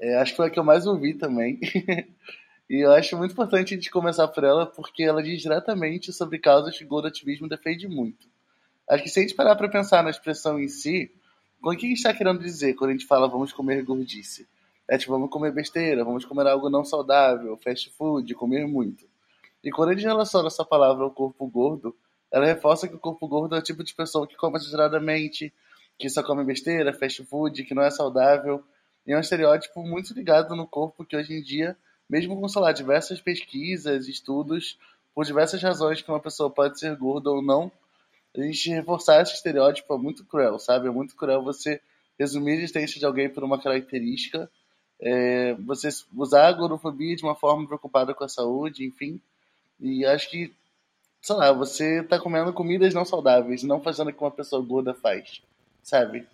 É, 0.00 0.16
acho 0.16 0.32
que 0.32 0.38
foi 0.38 0.46
a 0.46 0.50
que 0.50 0.58
eu 0.58 0.64
mais 0.64 0.86
ouvi 0.86 1.12
também. 1.12 1.60
e 2.70 2.82
eu 2.82 2.90
acho 2.92 3.18
muito 3.18 3.32
importante 3.32 3.74
a 3.74 3.76
gente 3.76 3.90
começar 3.90 4.26
por 4.28 4.44
ela, 4.44 4.64
porque 4.64 5.02
ela 5.02 5.22
diz 5.22 5.42
diretamente 5.42 6.10
sobre 6.10 6.38
causas 6.38 6.78
que 6.78 6.84
o 6.84 6.88
gordoativismo 6.88 7.46
defende 7.46 7.86
muito. 7.86 8.26
Acho 8.88 9.02
que 9.02 9.10
se 9.10 9.18
a 9.18 9.22
gente 9.22 9.34
parar 9.34 9.56
para 9.56 9.68
pensar 9.68 10.02
na 10.02 10.10
expressão 10.10 10.58
em 10.58 10.68
si, 10.68 11.12
o 11.62 11.70
que 11.76 11.86
a 11.86 11.88
gente 11.88 11.98
está 11.98 12.14
querendo 12.14 12.40
dizer 12.40 12.74
quando 12.74 12.90
a 12.90 12.92
gente 12.92 13.06
fala 13.06 13.28
vamos 13.28 13.52
comer 13.52 13.82
gordice? 13.82 14.48
É 14.88 14.98
tipo, 14.98 15.12
vamos 15.12 15.30
comer 15.30 15.52
besteira, 15.52 16.04
vamos 16.04 16.24
comer 16.24 16.46
algo 16.46 16.68
não 16.68 16.84
saudável, 16.84 17.56
fast 17.56 17.90
food, 17.90 18.34
comer 18.34 18.66
muito. 18.66 19.06
E 19.62 19.70
quando 19.70 19.90
a 19.90 19.92
gente 19.92 20.06
relaciona 20.06 20.48
essa 20.48 20.64
palavra 20.64 21.04
ao 21.04 21.10
corpo 21.10 21.46
gordo, 21.46 21.94
ela 22.32 22.46
reforça 22.46 22.88
que 22.88 22.94
o 22.94 22.98
corpo 22.98 23.28
gordo 23.28 23.54
é 23.54 23.58
o 23.58 23.62
tipo 23.62 23.84
de 23.84 23.94
pessoa 23.94 24.26
que 24.26 24.36
come 24.36 24.56
exageradamente, 24.56 25.52
que 25.98 26.08
só 26.08 26.22
come 26.22 26.42
besteira, 26.44 26.92
fast 26.92 27.24
food, 27.24 27.62
que 27.64 27.74
não 27.74 27.82
é 27.82 27.90
saudável. 27.90 28.64
E 29.06 29.12
é 29.12 29.16
um 29.16 29.20
estereótipo 29.20 29.82
muito 29.82 30.14
ligado 30.14 30.56
no 30.56 30.66
corpo 30.66 31.04
que 31.04 31.16
hoje 31.16 31.34
em 31.34 31.42
dia, 31.42 31.76
mesmo 32.08 32.40
com, 32.40 32.48
sei 32.48 32.62
lá, 32.62 32.72
diversas 32.72 33.20
pesquisas, 33.20 34.08
estudos, 34.08 34.78
por 35.14 35.24
diversas 35.24 35.62
razões 35.62 36.00
que 36.00 36.10
uma 36.10 36.20
pessoa 36.20 36.50
pode 36.50 36.78
ser 36.78 36.96
gorda 36.96 37.30
ou 37.30 37.42
não, 37.42 37.70
a 38.36 38.40
gente 38.42 38.70
reforçar 38.70 39.22
esse 39.22 39.34
estereótipo 39.34 39.92
é 39.94 39.98
muito 39.98 40.24
cruel, 40.24 40.58
sabe? 40.58 40.88
É 40.88 40.90
muito 40.90 41.16
cruel 41.16 41.42
você 41.42 41.80
resumir 42.18 42.52
a 42.52 42.56
existência 42.56 42.98
de 42.98 43.06
alguém 43.06 43.28
por 43.28 43.42
uma 43.42 43.60
característica, 43.60 44.50
é, 45.00 45.54
você 45.54 45.88
usar 46.14 46.48
a 46.48 46.52
gordofobia 46.52 47.16
de 47.16 47.24
uma 47.24 47.34
forma 47.34 47.66
preocupada 47.66 48.14
com 48.14 48.24
a 48.24 48.28
saúde, 48.28 48.84
enfim. 48.84 49.20
E 49.80 50.04
acho 50.04 50.30
que, 50.30 50.52
sei 51.22 51.36
lá, 51.36 51.52
você 51.52 52.02
tá 52.02 52.18
comendo 52.20 52.52
comidas 52.52 52.92
não 52.92 53.04
saudáveis, 53.04 53.62
não 53.62 53.80
fazendo 53.80 54.08
o 54.08 54.12
que 54.12 54.22
uma 54.22 54.30
pessoa 54.30 54.62
gorda 54.62 54.94
faz, 54.94 55.40
sabe? 55.82 56.26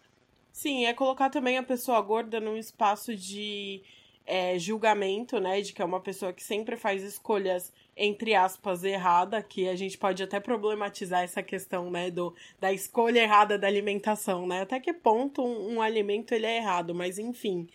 Sim, 0.52 0.86
é 0.86 0.92
colocar 0.92 1.30
também 1.30 1.58
a 1.58 1.62
pessoa 1.62 2.00
gorda 2.00 2.40
num 2.40 2.56
espaço 2.56 3.14
de 3.14 3.82
é, 4.26 4.58
julgamento, 4.58 5.38
né? 5.38 5.60
De 5.60 5.72
que 5.72 5.80
é 5.80 5.84
uma 5.84 6.00
pessoa 6.00 6.32
que 6.32 6.42
sempre 6.42 6.76
faz 6.76 7.02
escolhas, 7.02 7.72
entre 7.96 8.34
aspas, 8.34 8.82
errada, 8.82 9.42
que 9.42 9.68
a 9.68 9.76
gente 9.76 9.96
pode 9.96 10.22
até 10.22 10.40
problematizar 10.40 11.22
essa 11.22 11.42
questão, 11.42 11.90
né? 11.90 12.10
Do, 12.10 12.34
da 12.60 12.72
escolha 12.72 13.20
errada 13.20 13.56
da 13.56 13.66
alimentação, 13.66 14.46
né? 14.46 14.62
Até 14.62 14.80
que 14.80 14.92
ponto 14.92 15.42
um, 15.42 15.76
um 15.76 15.82
alimento 15.82 16.32
ele 16.32 16.46
é 16.46 16.56
errado, 16.56 16.94
mas 16.94 17.18
enfim. 17.18 17.68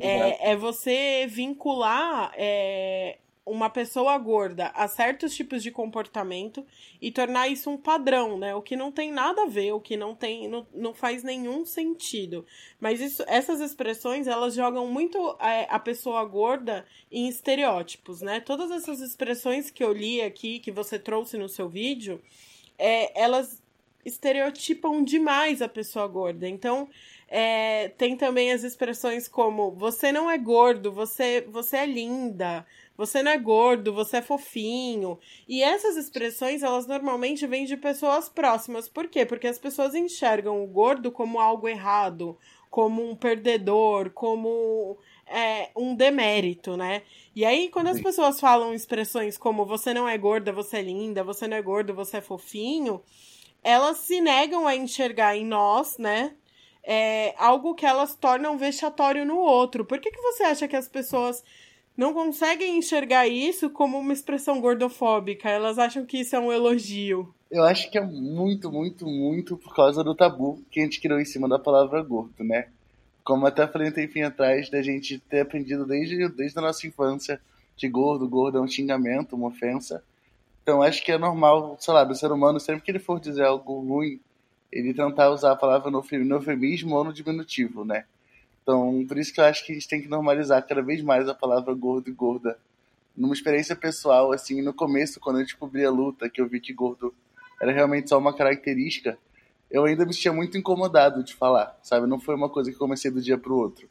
É, 0.00 0.52
é 0.52 0.56
você 0.56 1.26
vincular 1.28 2.32
é, 2.36 3.18
uma 3.50 3.70
pessoa 3.70 4.16
gorda 4.18 4.68
a 4.74 4.86
certos 4.86 5.34
tipos 5.34 5.62
de 5.62 5.70
comportamento 5.70 6.64
e 7.00 7.10
tornar 7.10 7.48
isso 7.48 7.70
um 7.70 7.76
padrão, 7.76 8.38
né? 8.38 8.54
O 8.54 8.62
que 8.62 8.76
não 8.76 8.92
tem 8.92 9.10
nada 9.10 9.42
a 9.42 9.46
ver, 9.46 9.72
o 9.72 9.80
que 9.80 9.96
não 9.96 10.14
tem, 10.14 10.48
não, 10.48 10.66
não 10.74 10.94
faz 10.94 11.22
nenhum 11.22 11.64
sentido. 11.64 12.44
Mas 12.80 13.00
isso, 13.00 13.24
essas 13.26 13.60
expressões, 13.60 14.26
elas 14.26 14.54
jogam 14.54 14.86
muito 14.86 15.36
a, 15.38 15.76
a 15.76 15.78
pessoa 15.78 16.24
gorda 16.24 16.86
em 17.10 17.28
estereótipos, 17.28 18.20
né? 18.20 18.40
Todas 18.40 18.70
essas 18.70 19.00
expressões 19.00 19.70
que 19.70 19.82
eu 19.82 19.92
li 19.92 20.20
aqui, 20.20 20.58
que 20.58 20.70
você 20.70 20.98
trouxe 20.98 21.36
no 21.36 21.48
seu 21.48 21.68
vídeo, 21.68 22.20
é, 22.78 23.20
elas 23.20 23.62
estereotipam 24.04 25.02
demais 25.04 25.60
a 25.60 25.68
pessoa 25.68 26.06
gorda. 26.06 26.48
Então, 26.48 26.88
é, 27.28 27.88
tem 27.98 28.16
também 28.16 28.52
as 28.52 28.64
expressões 28.64 29.28
como 29.28 29.70
você 29.72 30.10
não 30.10 30.30
é 30.30 30.38
gordo, 30.38 30.90
você, 30.90 31.42
você 31.42 31.76
é 31.78 31.86
linda, 31.86 32.66
você 32.96 33.22
não 33.22 33.30
é 33.30 33.36
gordo, 33.36 33.92
você 33.92 34.16
é 34.16 34.22
fofinho. 34.22 35.18
E 35.46 35.62
essas 35.62 35.96
expressões, 35.96 36.62
elas 36.62 36.86
normalmente 36.86 37.46
vêm 37.46 37.66
de 37.66 37.76
pessoas 37.76 38.30
próximas. 38.30 38.88
Por 38.88 39.08
quê? 39.08 39.26
Porque 39.26 39.46
as 39.46 39.58
pessoas 39.58 39.94
enxergam 39.94 40.64
o 40.64 40.66
gordo 40.66 41.12
como 41.12 41.38
algo 41.38 41.68
errado, 41.68 42.36
como 42.70 43.08
um 43.08 43.14
perdedor, 43.14 44.10
como 44.10 44.96
é, 45.26 45.70
um 45.76 45.94
demérito, 45.94 46.76
né? 46.78 47.02
E 47.36 47.44
aí, 47.44 47.68
quando 47.68 47.88
as 47.88 48.00
pessoas 48.00 48.40
falam 48.40 48.72
expressões 48.72 49.36
como 49.36 49.66
você 49.66 49.92
não 49.92 50.08
é 50.08 50.16
gorda, 50.16 50.50
você 50.50 50.78
é 50.78 50.82
linda, 50.82 51.22
você 51.22 51.46
não 51.46 51.58
é 51.58 51.62
gordo, 51.62 51.94
você 51.94 52.16
é 52.16 52.22
fofinho, 52.22 53.02
elas 53.62 53.98
se 53.98 54.20
negam 54.20 54.66
a 54.66 54.74
enxergar 54.74 55.36
em 55.36 55.44
nós, 55.44 55.98
né? 55.98 56.34
É, 56.90 57.34
algo 57.36 57.74
que 57.74 57.84
elas 57.84 58.14
tornam 58.14 58.56
vexatório 58.56 59.26
no 59.26 59.36
outro. 59.36 59.84
Por 59.84 60.00
que, 60.00 60.10
que 60.10 60.22
você 60.22 60.44
acha 60.44 60.66
que 60.66 60.74
as 60.74 60.88
pessoas 60.88 61.44
não 61.98 62.14
conseguem 62.14 62.78
enxergar 62.78 63.26
isso 63.26 63.68
como 63.68 63.98
uma 63.98 64.12
expressão 64.12 64.60
gordofóbica. 64.60 65.50
Elas 65.50 65.80
acham 65.80 66.06
que 66.06 66.20
isso 66.20 66.36
é 66.36 66.38
um 66.38 66.52
elogio. 66.52 67.34
Eu 67.50 67.64
acho 67.64 67.90
que 67.90 67.98
é 67.98 68.00
muito, 68.00 68.70
muito, 68.70 69.04
muito 69.04 69.56
por 69.56 69.74
causa 69.74 70.04
do 70.04 70.14
tabu 70.14 70.62
que 70.70 70.78
a 70.78 70.84
gente 70.84 71.00
criou 71.00 71.18
em 71.18 71.24
cima 71.24 71.48
da 71.48 71.58
palavra 71.58 72.00
gordo, 72.00 72.44
né? 72.44 72.68
Como 73.24 73.44
até 73.44 73.66
falei 73.66 73.88
um 73.88 73.92
tempinho 73.92 74.28
atrás, 74.28 74.70
da 74.70 74.80
gente 74.80 75.18
ter 75.18 75.40
aprendido 75.40 75.84
desde, 75.84 76.28
desde 76.28 76.56
a 76.56 76.62
nossa 76.62 76.86
infância 76.86 77.40
que 77.76 77.88
gordo, 77.88 78.28
gordo 78.28 78.58
é 78.58 78.60
um 78.60 78.68
xingamento, 78.68 79.34
uma 79.34 79.48
ofensa. 79.48 80.00
Então 80.62 80.80
acho 80.82 81.04
que 81.04 81.10
é 81.10 81.18
normal, 81.18 81.76
sei 81.80 81.94
lá, 81.94 82.04
do 82.04 82.14
ser 82.14 82.30
humano, 82.30 82.60
sempre 82.60 82.82
que 82.82 82.92
ele 82.92 83.00
for 83.00 83.18
dizer 83.18 83.44
algo 83.44 83.80
ruim, 83.80 84.20
ele 84.72 84.94
tentar 84.94 85.30
usar 85.30 85.52
a 85.52 85.56
palavra 85.56 85.90
no 85.90 86.04
eufemismo 86.34 86.94
ou 86.94 87.04
no 87.04 87.12
diminutivo, 87.12 87.84
né? 87.84 88.04
Então, 88.62 89.04
por 89.08 89.16
isso 89.16 89.32
que 89.32 89.40
eu 89.40 89.44
acho 89.44 89.64
que 89.64 89.72
a 89.72 89.74
gente 89.74 89.88
tem 89.88 90.02
que 90.02 90.08
normalizar 90.08 90.66
cada 90.66 90.82
vez 90.82 91.02
mais 91.02 91.28
a 91.28 91.34
palavra 91.34 91.72
gordo 91.72 92.08
e 92.10 92.12
gorda. 92.12 92.58
Numa 93.16 93.32
experiência 93.32 93.74
pessoal, 93.74 94.30
assim, 94.30 94.60
no 94.60 94.74
começo, 94.74 95.18
quando 95.18 95.40
eu 95.40 95.44
descobri 95.44 95.84
a 95.84 95.90
luta, 95.90 96.28
que 96.28 96.40
eu 96.40 96.46
vi 96.46 96.60
que 96.60 96.72
gordo 96.72 97.14
era 97.60 97.72
realmente 97.72 98.10
só 98.10 98.18
uma 98.18 98.34
característica, 98.34 99.18
eu 99.70 99.84
ainda 99.84 100.06
me 100.06 100.12
sentia 100.12 100.32
muito 100.32 100.56
incomodado 100.56 101.24
de 101.24 101.34
falar, 101.34 101.78
sabe? 101.82 102.06
Não 102.06 102.20
foi 102.20 102.34
uma 102.34 102.48
coisa 102.48 102.70
que 102.70 102.76
comecei 102.76 103.10
do 103.10 103.20
dia 103.20 103.36
pro 103.36 103.56
outro. 103.56 103.88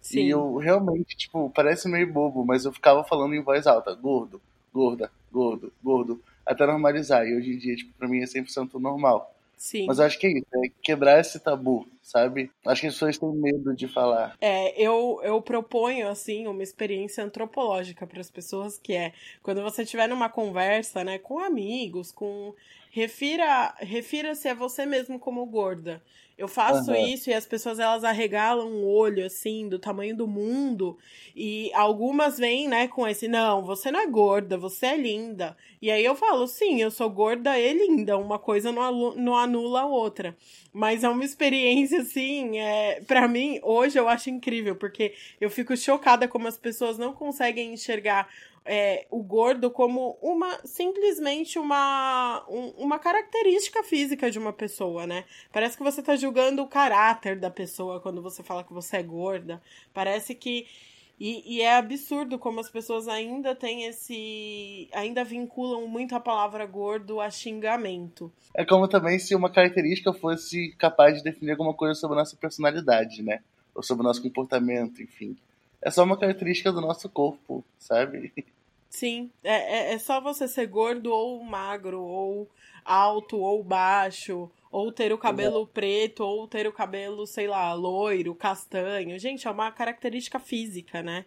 Sim. 0.00 0.20
E 0.20 0.30
eu 0.30 0.56
realmente, 0.56 1.16
tipo, 1.16 1.50
parece 1.50 1.88
meio 1.88 2.10
bobo, 2.10 2.44
mas 2.44 2.64
eu 2.64 2.72
ficava 2.72 3.04
falando 3.04 3.34
em 3.34 3.42
voz 3.42 3.66
alta, 3.66 3.94
gordo, 3.94 4.40
gorda, 4.72 5.10
gordo, 5.30 5.72
gordo, 5.82 6.22
até 6.46 6.66
normalizar. 6.66 7.26
E 7.26 7.36
hoje 7.36 7.52
em 7.52 7.58
dia, 7.58 7.76
tipo, 7.76 7.92
pra 7.98 8.08
mim 8.08 8.20
é 8.20 8.24
100% 8.24 8.74
normal. 8.80 9.34
Sim. 9.60 9.86
Mas 9.86 9.98
eu 9.98 10.06
acho 10.06 10.18
que 10.18 10.26
é 10.26 10.30
isso, 10.38 10.46
é 10.64 10.68
quebrar 10.82 11.20
esse 11.20 11.38
tabu, 11.38 11.86
sabe? 12.02 12.50
Acho 12.66 12.82
que 12.82 12.86
as 12.86 12.94
pessoas 12.94 13.18
têm 13.18 13.32
medo 13.32 13.74
de 13.74 13.86
falar. 13.88 14.36
É, 14.40 14.80
eu, 14.80 15.20
eu 15.22 15.40
proponho, 15.40 16.08
assim, 16.08 16.46
uma 16.46 16.62
experiência 16.62 17.24
antropológica 17.24 18.06
para 18.06 18.20
as 18.20 18.30
pessoas, 18.30 18.78
que 18.78 18.92
é 18.92 19.12
quando 19.42 19.62
você 19.62 19.82
estiver 19.82 20.08
numa 20.08 20.28
conversa, 20.28 21.04
né, 21.04 21.18
com 21.18 21.38
amigos, 21.38 22.10
com. 22.12 22.54
Refira, 22.92 23.72
refira-se 23.78 24.48
a 24.48 24.54
você 24.54 24.84
mesmo 24.84 25.16
como 25.16 25.46
gorda. 25.46 26.02
Eu 26.40 26.48
faço 26.48 26.90
uhum. 26.90 26.96
isso 26.96 27.28
e 27.28 27.34
as 27.34 27.44
pessoas 27.44 27.78
elas 27.78 28.02
arregalam 28.02 28.66
o 28.66 28.88
olho 28.88 29.26
assim 29.26 29.68
do 29.68 29.78
tamanho 29.78 30.16
do 30.16 30.26
mundo 30.26 30.96
e 31.36 31.70
algumas 31.74 32.38
vêm, 32.38 32.66
né, 32.66 32.88
com 32.88 33.06
esse 33.06 33.28
não, 33.28 33.62
você 33.62 33.90
não 33.90 34.00
é 34.00 34.06
gorda, 34.06 34.56
você 34.56 34.86
é 34.86 34.96
linda. 34.96 35.54
E 35.82 35.90
aí 35.90 36.02
eu 36.02 36.14
falo, 36.14 36.46
sim, 36.46 36.80
eu 36.80 36.90
sou 36.90 37.10
gorda 37.10 37.58
e 37.58 37.74
linda, 37.74 38.16
uma 38.16 38.38
coisa 38.38 38.72
não, 38.72 39.14
não 39.16 39.36
anula 39.36 39.82
a 39.82 39.86
outra. 39.86 40.34
Mas 40.72 41.04
é 41.04 41.10
uma 41.10 41.26
experiência 41.26 41.89
assim, 41.92 42.58
é, 42.58 43.00
para 43.06 43.26
mim 43.28 43.60
hoje 43.62 43.98
eu 43.98 44.08
acho 44.08 44.30
incrível 44.30 44.76
porque 44.76 45.14
eu 45.40 45.50
fico 45.50 45.76
chocada 45.76 46.28
como 46.28 46.48
as 46.48 46.56
pessoas 46.56 46.98
não 46.98 47.12
conseguem 47.12 47.72
enxergar 47.72 48.28
é, 48.64 49.06
o 49.10 49.22
gordo 49.22 49.70
como 49.70 50.18
uma 50.20 50.60
simplesmente 50.64 51.58
uma, 51.58 52.44
um, 52.48 52.68
uma 52.76 52.98
característica 52.98 53.82
física 53.82 54.30
de 54.30 54.38
uma 54.38 54.52
pessoa, 54.52 55.06
né? 55.06 55.24
Parece 55.52 55.76
que 55.76 55.82
você 55.82 56.02
tá 56.02 56.14
julgando 56.14 56.62
o 56.62 56.68
caráter 56.68 57.38
da 57.38 57.50
pessoa 57.50 58.00
quando 58.00 58.22
você 58.22 58.42
fala 58.42 58.64
que 58.64 58.72
você 58.72 58.98
é 58.98 59.02
gorda. 59.02 59.62
Parece 59.92 60.34
que 60.34 60.66
E, 61.20 61.58
e, 61.58 61.60
é 61.60 61.76
absurdo 61.76 62.38
como 62.38 62.60
as 62.60 62.70
pessoas 62.70 63.06
ainda 63.06 63.54
têm 63.54 63.84
esse. 63.84 64.88
ainda 64.94 65.22
vinculam 65.22 65.86
muito 65.86 66.14
a 66.14 66.20
palavra 66.20 66.64
gordo 66.64 67.20
a 67.20 67.28
xingamento. 67.30 68.32
É 68.56 68.64
como 68.64 68.88
também 68.88 69.18
se 69.18 69.34
uma 69.34 69.50
característica 69.50 70.14
fosse 70.14 70.74
capaz 70.78 71.18
de 71.18 71.22
definir 71.22 71.50
alguma 71.50 71.74
coisa 71.74 71.94
sobre 71.94 72.16
a 72.16 72.20
nossa 72.20 72.36
personalidade, 72.36 73.22
né? 73.22 73.42
Ou 73.74 73.82
sobre 73.82 74.02
o 74.02 74.06
nosso 74.06 74.22
comportamento, 74.22 75.02
enfim. 75.02 75.36
É 75.82 75.90
só 75.90 76.04
uma 76.04 76.16
característica 76.16 76.72
do 76.72 76.80
nosso 76.80 77.06
corpo, 77.10 77.62
sabe? 77.78 78.32
Sim, 78.88 79.30
é, 79.44 79.90
é, 79.90 79.92
é 79.92 79.98
só 79.98 80.22
você 80.22 80.48
ser 80.48 80.68
gordo 80.68 81.12
ou 81.12 81.44
magro, 81.44 82.00
ou 82.00 82.48
alto 82.82 83.38
ou 83.38 83.62
baixo, 83.62 84.50
ou 84.70 84.92
ter 84.92 85.12
o 85.12 85.18
cabelo 85.18 85.66
preto, 85.66 86.24
ou 86.24 86.46
ter 86.46 86.66
o 86.66 86.72
cabelo, 86.72 87.26
sei 87.26 87.46
lá, 87.46 87.72
loiro, 87.72 88.34
castanho. 88.34 89.18
Gente, 89.18 89.46
é 89.46 89.50
uma 89.50 89.70
característica 89.72 90.38
física, 90.38 91.02
né? 91.02 91.24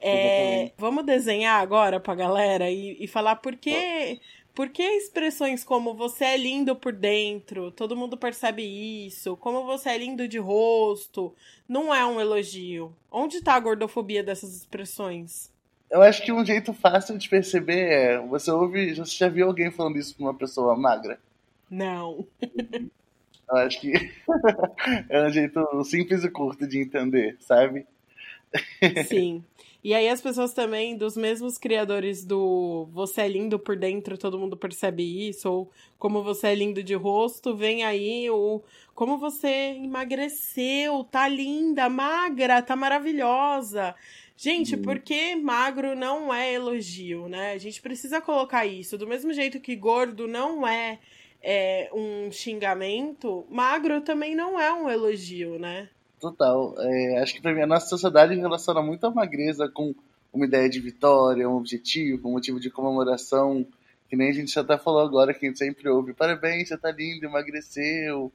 É, 0.00 0.72
vamos 0.78 1.04
desenhar 1.04 1.60
agora 1.60 2.00
pra 2.00 2.14
galera 2.14 2.70
e, 2.70 2.96
e 2.98 3.06
falar 3.06 3.36
por 3.36 3.54
que, 3.54 4.18
por 4.54 4.70
que 4.70 4.82
expressões 4.82 5.62
como 5.62 5.92
você 5.92 6.24
é 6.24 6.36
lindo 6.38 6.74
por 6.74 6.94
dentro, 6.94 7.70
todo 7.70 7.94
mundo 7.94 8.16
percebe 8.16 8.62
isso, 8.62 9.36
como 9.36 9.66
você 9.66 9.90
é 9.90 9.98
lindo 9.98 10.26
de 10.26 10.38
rosto, 10.38 11.34
não 11.68 11.94
é 11.94 12.04
um 12.06 12.18
elogio. 12.18 12.96
Onde 13.12 13.42
tá 13.42 13.54
a 13.54 13.60
gordofobia 13.60 14.22
dessas 14.22 14.56
expressões? 14.56 15.50
Eu 15.90 16.02
acho 16.02 16.22
que 16.22 16.32
um 16.32 16.46
jeito 16.46 16.72
fácil 16.72 17.18
de 17.18 17.28
perceber 17.28 17.90
é. 17.90 18.18
Você 18.28 18.50
ouve. 18.50 18.94
Você 18.94 19.16
já 19.16 19.28
viu 19.28 19.48
alguém 19.48 19.72
falando 19.72 19.98
isso 19.98 20.14
pra 20.14 20.26
uma 20.26 20.34
pessoa 20.34 20.76
magra? 20.76 21.18
Não. 21.70 22.26
Eu 23.48 23.56
acho 23.56 23.80
que 23.80 23.92
é 25.08 25.22
um 25.26 25.30
jeito 25.30 25.84
simples 25.84 26.24
e 26.24 26.30
curto 26.30 26.66
de 26.66 26.78
entender, 26.78 27.36
sabe? 27.40 27.86
Sim. 29.06 29.44
E 29.82 29.94
aí 29.94 30.10
as 30.10 30.20
pessoas 30.20 30.52
também, 30.52 30.94
dos 30.94 31.16
mesmos 31.16 31.56
criadores 31.56 32.22
do 32.22 32.86
Você 32.92 33.22
é 33.22 33.28
lindo 33.28 33.58
por 33.58 33.76
dentro, 33.76 34.18
todo 34.18 34.38
mundo 34.38 34.54
percebe 34.54 35.02
isso, 35.30 35.50
ou 35.50 35.70
como 35.98 36.22
você 36.22 36.48
é 36.48 36.54
lindo 36.54 36.82
de 36.82 36.92
rosto, 36.92 37.56
vem 37.56 37.82
aí 37.82 38.28
o 38.28 38.62
como 38.94 39.16
você 39.16 39.48
emagreceu, 39.82 41.02
tá 41.04 41.26
linda, 41.26 41.88
magra, 41.88 42.60
tá 42.60 42.76
maravilhosa. 42.76 43.94
Gente, 44.36 44.76
hum. 44.76 44.82
porque 44.82 45.34
magro 45.36 45.96
não 45.96 46.32
é 46.32 46.52
elogio, 46.52 47.26
né? 47.28 47.52
A 47.52 47.58
gente 47.58 47.80
precisa 47.80 48.20
colocar 48.20 48.66
isso. 48.66 48.98
Do 48.98 49.06
mesmo 49.06 49.32
jeito 49.32 49.60
que 49.60 49.74
gordo 49.74 50.28
não 50.28 50.68
é, 50.68 50.98
é 51.42 51.90
um 51.92 52.30
xingamento, 52.30 53.46
magro 53.50 54.00
também 54.00 54.34
não 54.34 54.58
é 54.58 54.72
um 54.72 54.88
elogio, 54.88 55.58
né? 55.58 55.88
Total. 56.20 56.74
É, 56.78 57.18
acho 57.22 57.34
que 57.34 57.40
pra 57.40 57.54
mim 57.54 57.62
a 57.62 57.66
nossa 57.66 57.86
sociedade 57.86 58.34
relaciona 58.34 58.82
muito 58.82 59.06
a 59.06 59.10
magreza 59.10 59.68
com 59.68 59.94
uma 60.32 60.46
ideia 60.46 60.68
de 60.68 60.80
vitória, 60.80 61.48
um 61.48 61.56
objetivo, 61.56 62.28
um 62.28 62.32
motivo 62.32 62.60
de 62.60 62.70
comemoração. 62.70 63.66
Que 64.08 64.16
nem 64.16 64.30
a 64.30 64.32
gente 64.32 64.52
já 64.52 64.60
até 64.60 64.76
falou 64.76 65.00
agora, 65.00 65.32
que 65.32 65.46
a 65.46 65.48
gente 65.48 65.58
sempre 65.58 65.88
ouve, 65.88 66.12
parabéns, 66.12 66.68
você 66.68 66.76
tá 66.76 66.90
lindo, 66.90 67.24
emagreceu. 67.24 68.30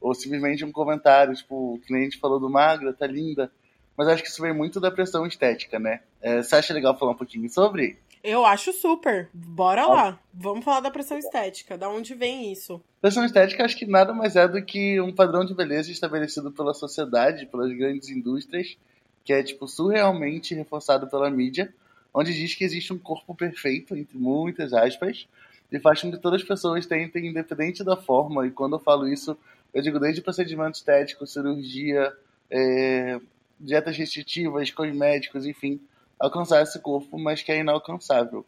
Ou 0.00 0.14
simplesmente 0.14 0.64
um 0.64 0.72
comentário, 0.72 1.34
tipo, 1.34 1.80
que 1.86 1.92
nem 1.92 2.02
a 2.02 2.04
gente 2.04 2.18
falou 2.18 2.40
do 2.40 2.48
magra, 2.48 2.92
tá 2.92 3.06
linda 3.06 3.50
mas 3.98 4.06
acho 4.06 4.22
que 4.22 4.28
isso 4.28 4.40
vem 4.40 4.54
muito 4.54 4.78
da 4.78 4.92
pressão 4.92 5.26
estética, 5.26 5.76
né? 5.76 6.00
É, 6.22 6.40
você 6.40 6.54
acha 6.54 6.72
legal 6.72 6.96
falar 6.96 7.10
um 7.10 7.16
pouquinho 7.16 7.50
sobre? 7.50 7.98
Eu 8.22 8.44
acho 8.44 8.72
super. 8.72 9.28
Bora 9.32 9.86
lá. 9.86 10.18
Vamos 10.32 10.64
falar 10.64 10.80
da 10.80 10.90
pressão 10.90 11.18
estética. 11.18 11.78
Da 11.78 11.88
onde 11.88 12.14
vem 12.14 12.52
isso? 12.52 12.80
Pressão 13.00 13.24
estética 13.24 13.64
acho 13.64 13.76
que 13.76 13.86
nada 13.86 14.12
mais 14.12 14.36
é 14.36 14.46
do 14.46 14.62
que 14.62 15.00
um 15.00 15.14
padrão 15.14 15.44
de 15.44 15.54
beleza 15.54 15.90
estabelecido 15.90 16.50
pela 16.50 16.74
sociedade, 16.74 17.46
pelas 17.46 17.72
grandes 17.72 18.08
indústrias, 18.08 18.76
que 19.24 19.32
é 19.32 19.42
tipo 19.42 19.68
surrealmente 19.68 20.54
reforçado 20.54 21.06
pela 21.06 21.30
mídia, 21.30 21.72
onde 22.12 22.34
diz 22.34 22.54
que 22.54 22.64
existe 22.64 22.92
um 22.92 22.98
corpo 22.98 23.34
perfeito, 23.34 23.94
entre 23.94 24.18
muitas 24.18 24.72
aspas, 24.72 25.28
e 25.70 25.78
faz 25.78 26.00
com 26.00 26.10
que 26.10 26.18
todas 26.18 26.40
as 26.40 26.48
pessoas 26.48 26.86
tentem, 26.86 27.26
independente 27.26 27.84
da 27.84 27.96
forma, 27.96 28.46
e 28.46 28.50
quando 28.50 28.76
eu 28.76 28.80
falo 28.80 29.06
isso, 29.06 29.36
eu 29.72 29.82
digo 29.82 30.00
desde 30.00 30.22
procedimento 30.22 30.76
estético, 30.76 31.26
cirurgia, 31.26 32.12
é, 32.50 33.20
dietas 33.60 33.96
restritivas, 33.96 34.70
cosméticos, 34.70 35.44
enfim, 35.44 35.80
alcançar 36.18 36.62
esse 36.62 36.78
corpo, 36.80 37.18
mas 37.18 37.42
que 37.42 37.52
é 37.52 37.58
inalcançável. 37.58 38.44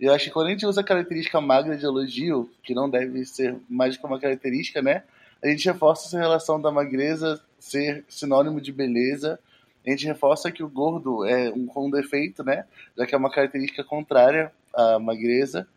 E 0.00 0.06
eu 0.06 0.12
acho 0.12 0.24
que 0.24 0.30
quando 0.30 0.48
a 0.48 0.50
gente 0.50 0.66
usa 0.66 0.80
a 0.80 0.84
característica 0.84 1.40
magra 1.40 1.76
de 1.76 1.84
elogio, 1.84 2.50
que 2.62 2.74
não 2.74 2.90
deve 2.90 3.24
ser 3.24 3.56
mais 3.68 3.96
que 3.96 4.04
uma 4.04 4.18
característica, 4.18 4.82
né? 4.82 5.04
A 5.42 5.48
gente 5.48 5.64
reforça 5.66 6.08
essa 6.08 6.18
relação 6.18 6.60
da 6.60 6.70
magreza 6.70 7.40
ser 7.58 8.04
sinônimo 8.08 8.60
de 8.60 8.72
beleza. 8.72 9.38
A 9.86 9.90
gente 9.90 10.06
reforça 10.06 10.50
que 10.50 10.62
o 10.62 10.68
gordo 10.68 11.24
é 11.24 11.50
um, 11.50 11.68
um 11.76 11.90
defeito, 11.90 12.42
né? 12.42 12.64
Já 12.96 13.06
que 13.06 13.14
é 13.14 13.18
uma 13.18 13.30
característica 13.30 13.84
contrária 13.84 14.52
à 14.74 14.98
magreza. 14.98 15.68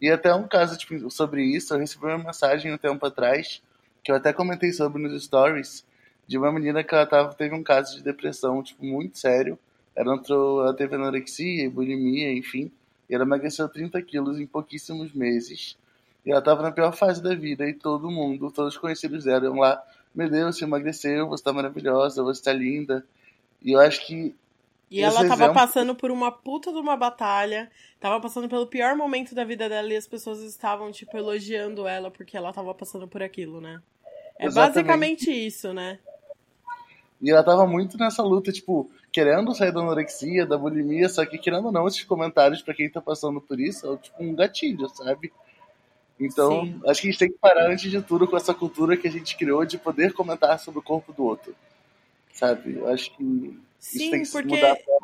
E 0.00 0.10
até 0.10 0.34
um 0.34 0.46
caso 0.46 0.76
tipo, 0.76 1.10
sobre 1.10 1.42
isso, 1.44 1.74
eu 1.74 1.78
recebi 1.78 2.06
uma 2.06 2.18
mensagem 2.18 2.72
um 2.72 2.78
tempo 2.78 3.04
atrás, 3.04 3.62
que 4.02 4.10
eu 4.10 4.16
até 4.16 4.32
comentei 4.32 4.72
sobre 4.72 5.02
nos 5.02 5.24
stories, 5.24 5.84
de 6.26 6.38
uma 6.38 6.52
menina 6.52 6.84
que 6.84 6.94
ela 6.94 7.06
tava, 7.06 7.34
teve 7.34 7.54
um 7.54 7.62
caso 7.62 7.96
de 7.96 8.02
depressão, 8.02 8.62
tipo, 8.62 8.84
muito 8.84 9.18
sério. 9.18 9.58
Ela 9.98 10.14
entrou, 10.14 10.62
ela 10.62 10.72
teve 10.72 10.94
anorexia, 10.94 11.68
bulimia, 11.68 12.32
enfim. 12.32 12.70
E 13.10 13.14
ela 13.16 13.24
emagreceu 13.24 13.68
30 13.68 14.00
quilos 14.02 14.38
em 14.38 14.46
pouquíssimos 14.46 15.12
meses. 15.12 15.76
E 16.24 16.30
ela 16.30 16.40
tava 16.40 16.62
na 16.62 16.70
pior 16.70 16.94
fase 16.94 17.20
da 17.20 17.34
vida 17.34 17.68
e 17.68 17.74
todo 17.74 18.08
mundo, 18.08 18.48
todos 18.52 18.74
os 18.74 18.80
conhecidos 18.80 19.24
dela 19.24 19.46
iam 19.46 19.56
lá, 19.56 19.82
meu 20.14 20.30
Deus, 20.30 20.56
você 20.56 20.64
emagreceu, 20.64 21.26
você 21.26 21.42
tá 21.42 21.52
maravilhosa, 21.52 22.22
você 22.22 22.40
tá 22.40 22.52
linda. 22.52 23.04
E 23.60 23.72
eu 23.72 23.80
acho 23.80 24.06
que 24.06 24.32
e 24.88 25.00
ela 25.00 25.16
tava 25.16 25.34
exemplo... 25.34 25.54
passando 25.54 25.94
por 25.96 26.12
uma 26.12 26.30
puta 26.30 26.72
de 26.72 26.78
uma 26.78 26.96
batalha, 26.96 27.68
tava 27.98 28.20
passando 28.20 28.48
pelo 28.48 28.68
pior 28.68 28.94
momento 28.94 29.34
da 29.34 29.44
vida 29.44 29.68
dela 29.68 29.92
e 29.92 29.96
as 29.96 30.06
pessoas 30.06 30.40
estavam, 30.42 30.92
tipo, 30.92 31.16
elogiando 31.16 31.88
ela 31.88 32.08
porque 32.08 32.36
ela 32.36 32.52
tava 32.52 32.72
passando 32.72 33.08
por 33.08 33.20
aquilo, 33.20 33.60
né? 33.60 33.82
É 34.38 34.46
Exatamente. 34.46 34.74
basicamente 34.74 35.30
isso, 35.30 35.74
né? 35.74 35.98
E 37.20 37.30
ela 37.30 37.42
tava 37.42 37.66
muito 37.66 37.98
nessa 37.98 38.22
luta, 38.22 38.52
tipo, 38.52 38.90
querendo 39.10 39.54
sair 39.54 39.72
da 39.72 39.80
anorexia, 39.80 40.46
da 40.46 40.56
bulimia, 40.56 41.08
só 41.08 41.24
que 41.26 41.38
querendo 41.38 41.66
ou 41.66 41.72
não, 41.72 41.88
esses 41.88 42.04
comentários 42.04 42.62
para 42.62 42.74
quem 42.74 42.88
tá 42.88 43.00
passando 43.00 43.40
por 43.40 43.58
isso 43.58 43.92
é 43.92 43.96
tipo 43.96 44.22
um 44.22 44.34
gatilho, 44.34 44.88
sabe? 44.88 45.32
Então, 46.20 46.64
Sim. 46.64 46.80
acho 46.86 47.00
que 47.00 47.08
a 47.08 47.10
gente 47.10 47.18
tem 47.18 47.30
que 47.30 47.38
parar 47.38 47.70
antes 47.70 47.90
de 47.90 48.02
tudo 48.02 48.26
com 48.26 48.36
essa 48.36 48.52
cultura 48.52 48.96
que 48.96 49.06
a 49.06 49.10
gente 49.10 49.36
criou 49.36 49.64
de 49.64 49.78
poder 49.78 50.12
comentar 50.12 50.58
sobre 50.58 50.80
o 50.80 50.82
corpo 50.82 51.12
do 51.12 51.24
outro. 51.24 51.54
Sabe? 52.32 52.76
Eu 52.76 52.88
acho 52.88 53.16
que 53.16 53.58
Sim, 53.78 54.24
porque 54.32 54.60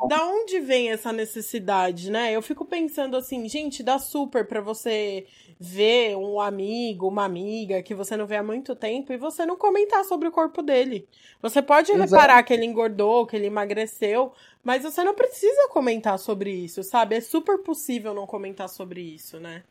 da 0.09 0.25
onde 0.27 0.59
vem 0.59 0.91
essa 0.91 1.13
necessidade, 1.13 2.11
né? 2.11 2.33
Eu 2.33 2.41
fico 2.41 2.65
pensando 2.65 3.15
assim, 3.15 3.47
gente, 3.47 3.81
dá 3.81 3.97
super 3.97 4.45
para 4.45 4.59
você 4.59 5.25
ver 5.57 6.17
um 6.17 6.41
amigo, 6.41 7.07
uma 7.07 7.23
amiga 7.23 7.81
que 7.81 7.95
você 7.95 8.17
não 8.17 8.27
vê 8.27 8.35
há 8.35 8.43
muito 8.43 8.75
tempo 8.75 9.13
e 9.13 9.17
você 9.17 9.45
não 9.45 9.55
comentar 9.55 10.03
sobre 10.03 10.27
o 10.27 10.31
corpo 10.31 10.61
dele. 10.61 11.07
Você 11.41 11.61
pode 11.61 11.91
Exato. 11.91 12.11
reparar 12.11 12.43
que 12.43 12.53
ele 12.53 12.65
engordou, 12.65 13.25
que 13.25 13.37
ele 13.37 13.45
emagreceu, 13.45 14.33
mas 14.61 14.83
você 14.83 15.03
não 15.03 15.15
precisa 15.15 15.69
comentar 15.69 16.19
sobre 16.19 16.51
isso, 16.51 16.83
sabe? 16.83 17.15
É 17.15 17.21
super 17.21 17.59
possível 17.59 18.13
não 18.13 18.27
comentar 18.27 18.67
sobre 18.67 18.99
isso, 18.99 19.39
né? 19.39 19.63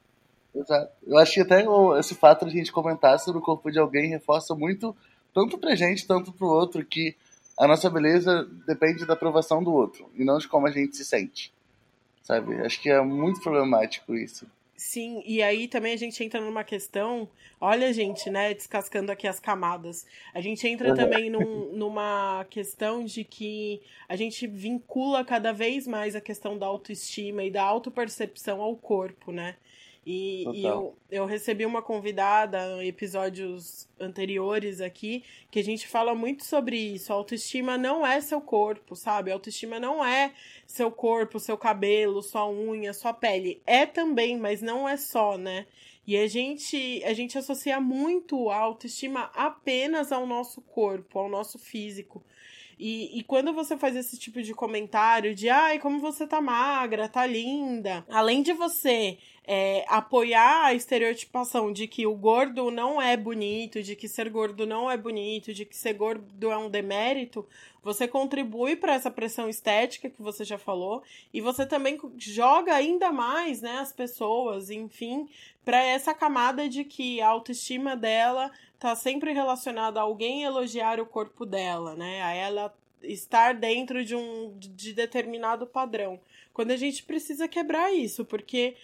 Exato. 0.55 0.93
Eu 1.07 1.19
acho 1.19 1.35
que 1.35 1.41
até 1.41 1.67
esse 1.99 2.15
fato 2.15 2.47
de 2.47 2.53
a 2.53 2.55
gente 2.55 2.73
comentar 2.73 3.19
sobre 3.19 3.39
o 3.39 3.45
corpo 3.45 3.71
de 3.71 3.79
alguém 3.79 4.09
reforça 4.09 4.55
muito, 4.55 4.97
tanto 5.35 5.59
pra 5.59 5.75
gente, 5.75 6.07
tanto 6.07 6.33
pro 6.33 6.47
outro, 6.47 6.85
que 6.87 7.15
a 7.59 7.67
nossa 7.67 7.89
beleza 7.89 8.49
depende 8.67 9.07
da 9.07 9.15
aprovação 9.15 9.63
do 9.63 9.73
outro 9.73 10.11
e 10.15 10.25
não 10.25 10.39
de 10.39 10.49
como 10.49 10.67
a 10.67 10.71
gente 10.71 10.97
se 10.97 11.05
sente. 11.05 11.53
Sabe? 12.23 12.55
Acho 12.63 12.81
que 12.81 12.89
é 12.89 13.01
muito 13.03 13.41
problemático 13.41 14.15
isso. 14.15 14.47
Sim, 14.77 15.23
e 15.25 15.41
aí 15.41 15.69
também 15.69 15.93
a 15.95 15.97
gente 15.97 16.23
entra 16.23 16.41
numa 16.41 16.65
questão. 16.65 17.29
Olha, 17.61 17.93
gente, 17.93 18.29
né? 18.29 18.53
Descascando 18.53 19.13
aqui 19.13 19.27
as 19.29 19.39
camadas. 19.39 20.05
A 20.35 20.41
gente 20.41 20.67
entra 20.67 20.89
uhum. 20.89 20.95
também 20.95 21.31
num, 21.31 21.73
numa 21.73 22.45
questão 22.51 23.05
de 23.05 23.25
que 23.25 23.81
a 24.09 24.17
gente 24.17 24.47
vincula 24.47 25.25
cada 25.25 25.53
vez 25.53 25.87
mais 25.87 26.17
a 26.17 26.21
questão 26.21 26.59
da 26.59 26.67
autoestima 26.67 27.45
e 27.45 27.51
da 27.51 27.63
autopercepção 27.63 28.61
ao 28.61 28.77
corpo, 28.77 29.31
né? 29.31 29.57
E, 30.07 30.45
e, 30.53 30.65
eu, 30.65 30.97
eu 31.11 31.25
recebi 31.25 31.65
uma 31.65 31.81
convidada 31.81 32.83
em 32.83 32.89
episódios 32.89 33.89
anteriores 33.99 34.81
aqui 34.81 35.25
que 35.51 35.59
a 35.59 35.65
gente 35.65 35.89
fala 35.89 36.15
muito 36.15 36.45
sobre 36.45 36.77
isso. 36.77 37.13
A 37.13 37.17
autoestima 37.17 37.79
não 37.79 38.07
é 38.07 38.21
seu 38.21 38.41
corpo, 38.41 38.95
sabe? 38.95 39.31
A 39.31 39.35
autoestima 39.35 39.81
não 39.81 40.05
é 40.05 40.33
seu 40.67 40.91
corpo, 40.91 41.41
seu 41.41 41.57
cabelo, 41.57 42.23
sua 42.23 42.49
unha, 42.49 42.93
sua 42.93 43.15
pele. 43.15 43.63
É 43.67 43.87
também, 43.87 44.37
mas 44.37 44.61
não 44.61 44.87
é 44.87 44.97
só, 44.97 45.39
né? 45.39 45.67
E 46.07 46.19
a 46.19 46.27
gente, 46.27 47.03
a 47.05 47.15
gente 47.15 47.39
associa 47.39 47.81
muito 47.81 48.51
a 48.51 48.57
autoestima 48.59 49.31
apenas 49.35 50.13
ao 50.13 50.27
nosso 50.27 50.61
corpo, 50.61 51.19
ao 51.19 51.31
nosso 51.31 51.59
físico. 51.59 52.23
E, 52.79 53.19
e 53.19 53.23
quando 53.23 53.53
você 53.53 53.77
faz 53.77 53.97
esse 53.97 54.19
tipo 54.19 54.43
de 54.43 54.53
comentário 54.53 55.35
de 55.35 55.49
ai, 55.49 55.79
como 55.79 56.01
você 56.01 56.27
tá 56.27 56.41
magra, 56.41 57.09
tá 57.09 57.25
linda, 57.25 58.05
além 58.11 58.43
de 58.43 58.53
você 58.53 59.19
é, 59.47 59.85
apoiar 59.89 60.65
a 60.65 60.75
estereotipação 60.75 61.73
de 61.73 61.87
que 61.87 62.07
o 62.07 62.15
gordo 62.15 62.71
não 62.71 63.01
é 63.01 63.17
bonito, 63.17 63.83
de 63.83 63.95
que 63.95 64.09
ser 64.09 64.31
gordo 64.31 64.67
não 64.67 64.91
é 64.91 64.97
bonito, 64.97 65.53
de 65.53 65.65
que 65.65 65.77
ser 65.77 65.93
gordo 65.93 66.51
é 66.51 66.57
um 66.57 66.71
demérito, 66.71 67.47
você 67.83 68.09
contribui 68.09 68.75
para 68.77 68.95
essa 68.95 69.11
pressão 69.11 69.47
estética 69.47 70.09
que 70.09 70.23
você 70.23 70.43
já 70.43 70.57
falou 70.57 71.03
e 71.33 71.43
você 71.43 71.67
também 71.67 72.01
joga 72.17 72.75
ainda 72.75 73.13
mais, 73.13 73.61
né, 73.61 73.79
as 73.79 73.93
pessoas, 73.93 74.71
enfim, 74.71 75.29
para 75.63 75.83
essa 75.83 76.15
camada 76.15 76.67
de 76.67 76.83
que 76.83 77.21
a 77.21 77.29
autoestima 77.29 77.95
dela 77.95 78.51
tá 78.79 78.97
sempre 78.97 79.33
relacionada 79.33 80.01
a 80.01 80.05
alguém 80.05 80.43
elogiar 80.43 80.99
o 80.99 81.07
corpo 81.07 81.45
dela, 81.45 81.95
né? 81.95 82.23
A 82.23 82.33
ela 82.33 82.75
estar 83.03 83.55
dentro 83.55 84.05
de 84.05 84.15
um 84.15 84.55
de 84.59 84.93
determinado 84.93 85.67
padrão. 85.67 86.19
Quando 86.53 86.71
a 86.71 86.77
gente 86.77 87.03
precisa 87.03 87.49
quebrar 87.49 87.93
isso, 87.93 88.25
porque 88.25 88.77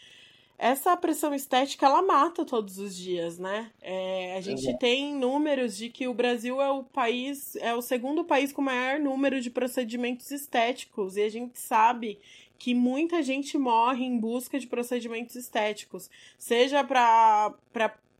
essa 0.60 0.94
pressão 0.94 1.34
estética 1.34 1.86
ela 1.86 2.02
mata 2.02 2.44
todos 2.44 2.78
os 2.78 2.94
dias, 2.94 3.38
né? 3.38 3.70
É, 3.80 4.36
a 4.36 4.42
gente 4.42 4.78
tem 4.78 5.14
números 5.14 5.74
de 5.74 5.88
que 5.88 6.06
o 6.06 6.12
Brasil 6.12 6.60
é 6.60 6.70
o 6.70 6.84
país, 6.84 7.56
é 7.56 7.74
o 7.74 7.80
segundo 7.80 8.24
país 8.24 8.52
com 8.52 8.60
maior 8.60 9.00
número 9.00 9.40
de 9.40 9.48
procedimentos 9.48 10.30
estéticos, 10.30 11.16
e 11.16 11.22
a 11.22 11.30
gente 11.30 11.58
sabe 11.58 12.18
que 12.58 12.74
muita 12.74 13.22
gente 13.22 13.56
morre 13.56 14.04
em 14.04 14.18
busca 14.18 14.60
de 14.60 14.66
procedimentos 14.66 15.34
estéticos, 15.34 16.10
seja 16.36 16.84
para 16.84 17.54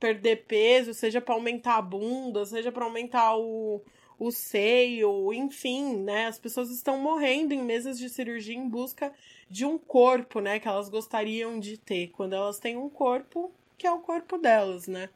perder 0.01 0.45
peso, 0.47 0.95
seja 0.95 1.21
para 1.21 1.35
aumentar 1.35 1.77
a 1.77 1.83
bunda, 1.83 2.47
seja 2.47 2.73
para 2.73 2.87
aumentar 2.87 3.37
o, 3.37 3.83
o 4.19 4.31
seio, 4.31 5.31
enfim, 5.35 5.95
né? 5.99 6.29
As 6.29 6.39
pessoas 6.39 6.71
estão 6.71 6.97
morrendo 6.97 7.53
em 7.53 7.63
mesas 7.63 7.99
de 7.99 8.09
cirurgia 8.09 8.57
em 8.57 8.67
busca 8.67 9.13
de 9.51 9.67
um 9.67 9.77
corpo, 9.77 10.41
né, 10.41 10.61
que 10.61 10.69
elas 10.69 10.89
gostariam 10.89 11.59
de 11.59 11.77
ter, 11.77 12.09
quando 12.09 12.35
elas 12.35 12.59
têm 12.61 12.77
um 12.77 12.89
corpo 12.89 13.53
que 13.77 13.87
é 13.87 13.91
o 13.91 13.99
corpo 13.99 14.39
delas, 14.39 14.87
né? 14.87 15.09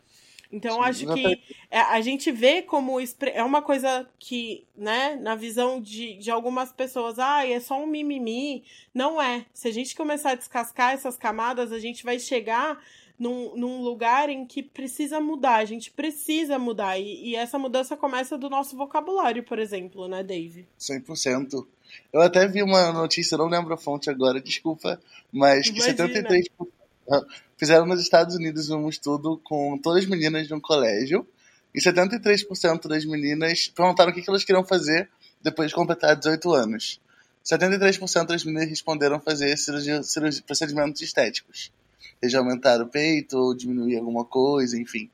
Então, 0.51 0.77
Sim, 0.77 0.81
acho 0.83 1.15
que 1.15 1.43
é, 1.71 1.81
a 1.81 2.01
gente 2.01 2.31
vê 2.31 2.63
como 2.63 2.99
é 3.01 3.43
uma 3.43 3.61
coisa 3.61 4.09
que, 4.19 4.65
né, 4.77 5.17
na 5.17 5.35
visão 5.35 5.81
de, 5.81 6.17
de 6.17 6.31
algumas 6.31 6.73
pessoas, 6.73 7.19
ah, 7.19 7.47
é 7.47 7.59
só 7.59 7.83
um 7.83 7.87
mimimi. 7.87 8.63
Não 8.95 9.21
é. 9.21 9.47
Se 9.53 9.67
a 9.69 9.73
gente 9.73 9.97
começar 9.97 10.31
a 10.31 10.35
descascar 10.37 10.93
essas 10.93 11.17
camadas, 11.17 11.73
a 11.73 11.79
gente 11.79 12.05
vai 12.05 12.21
chegar 12.21 12.81
num, 13.19 13.57
num 13.57 13.83
lugar 13.83 14.29
em 14.29 14.47
que 14.47 14.63
precisa 14.63 15.21
mudar, 15.21 15.57
a 15.57 15.65
gente 15.65 15.91
precisa 15.91 16.59
mudar. 16.59 16.99
E, 16.99 17.31
e 17.31 17.37
essa 17.37 17.59
mudança 17.59 17.97
começa 17.97 18.39
do 18.39 18.49
nosso 18.49 18.77
vocabulário, 18.77 19.43
por 19.43 19.59
exemplo, 19.59 20.07
né, 20.07 20.23
Dave? 20.23 20.67
100%. 20.79 21.67
Eu 22.13 22.21
até 22.21 22.47
vi 22.47 22.63
uma 22.63 22.93
notícia, 22.93 23.37
não 23.37 23.47
lembro 23.47 23.75
a 23.75 23.77
fonte 23.77 24.11
agora, 24.11 24.41
desculpa, 24.41 25.01
mas 25.33 25.71
que 25.71 25.79
Imagina. 25.79 26.09
73% 26.09 27.27
fizeram 27.57 27.87
nos 27.87 28.01
Estados 28.01 28.35
Unidos 28.35 28.71
um 28.71 28.89
estudo 28.89 29.41
com 29.45 29.79
todas 29.79 30.05
as 30.05 30.09
meninas 30.09 30.47
de 30.47 30.55
um 30.55 30.61
colégio 30.61 31.27
e 31.75 31.81
73% 31.81 32.89
das 32.89 33.05
meninas 33.05 33.69
perguntaram 33.69 34.11
o 34.11 34.15
que 34.15 34.25
elas 34.27 34.45
queriam 34.45 34.65
fazer 34.65 35.09
depois 35.43 35.69
de 35.69 35.75
completar 35.75 36.17
18 36.17 36.53
anos. 36.53 37.01
73% 37.45 38.27
das 38.27 38.45
meninas 38.45 38.69
responderam 38.69 39.21
fazer 39.21 39.57
cirurgia, 39.59 40.03
cirurgia, 40.03 40.43
procedimentos 40.47 41.03
estéticos 41.03 41.71
seja 42.25 42.39
aumentar 42.39 42.81
o 42.81 42.87
peito 42.87 43.37
ou 43.37 43.55
diminuir 43.55 43.97
alguma 43.97 44.25
coisa, 44.25 44.79
enfim. 44.79 45.11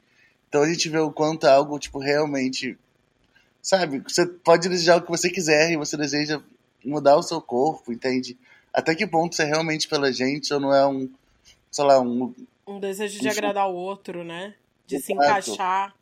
Então 0.48 0.62
a 0.62 0.68
gente 0.68 0.88
vê 0.88 0.98
o 0.98 1.12
quanto 1.12 1.46
é 1.46 1.50
algo, 1.50 1.78
tipo, 1.78 1.98
realmente. 1.98 2.78
Sabe? 3.62 4.00
Você 4.00 4.26
pode 4.26 4.68
desejar 4.68 4.96
o 4.96 5.02
que 5.02 5.10
você 5.10 5.28
quiser 5.28 5.72
e 5.72 5.76
você 5.76 5.96
deseja 5.96 6.40
mudar 6.84 7.16
o 7.16 7.22
seu 7.22 7.40
corpo, 7.40 7.92
entende? 7.92 8.36
Até 8.72 8.94
que 8.94 9.06
ponto 9.06 9.32
isso 9.32 9.42
é 9.42 9.44
realmente 9.44 9.88
pela 9.88 10.12
gente 10.12 10.52
ou 10.52 10.60
não 10.60 10.74
é 10.74 10.86
um. 10.86 11.08
Sei 11.70 11.84
lá, 11.84 12.00
um. 12.00 12.34
Um 12.66 12.78
desejo 12.78 13.20
de 13.20 13.28
um... 13.28 13.30
agradar 13.30 13.68
o 13.68 13.74
outro, 13.74 14.24
né? 14.24 14.54
De 14.86 14.96
Exato. 14.96 15.06
se 15.06 15.12
encaixar. 15.12 15.94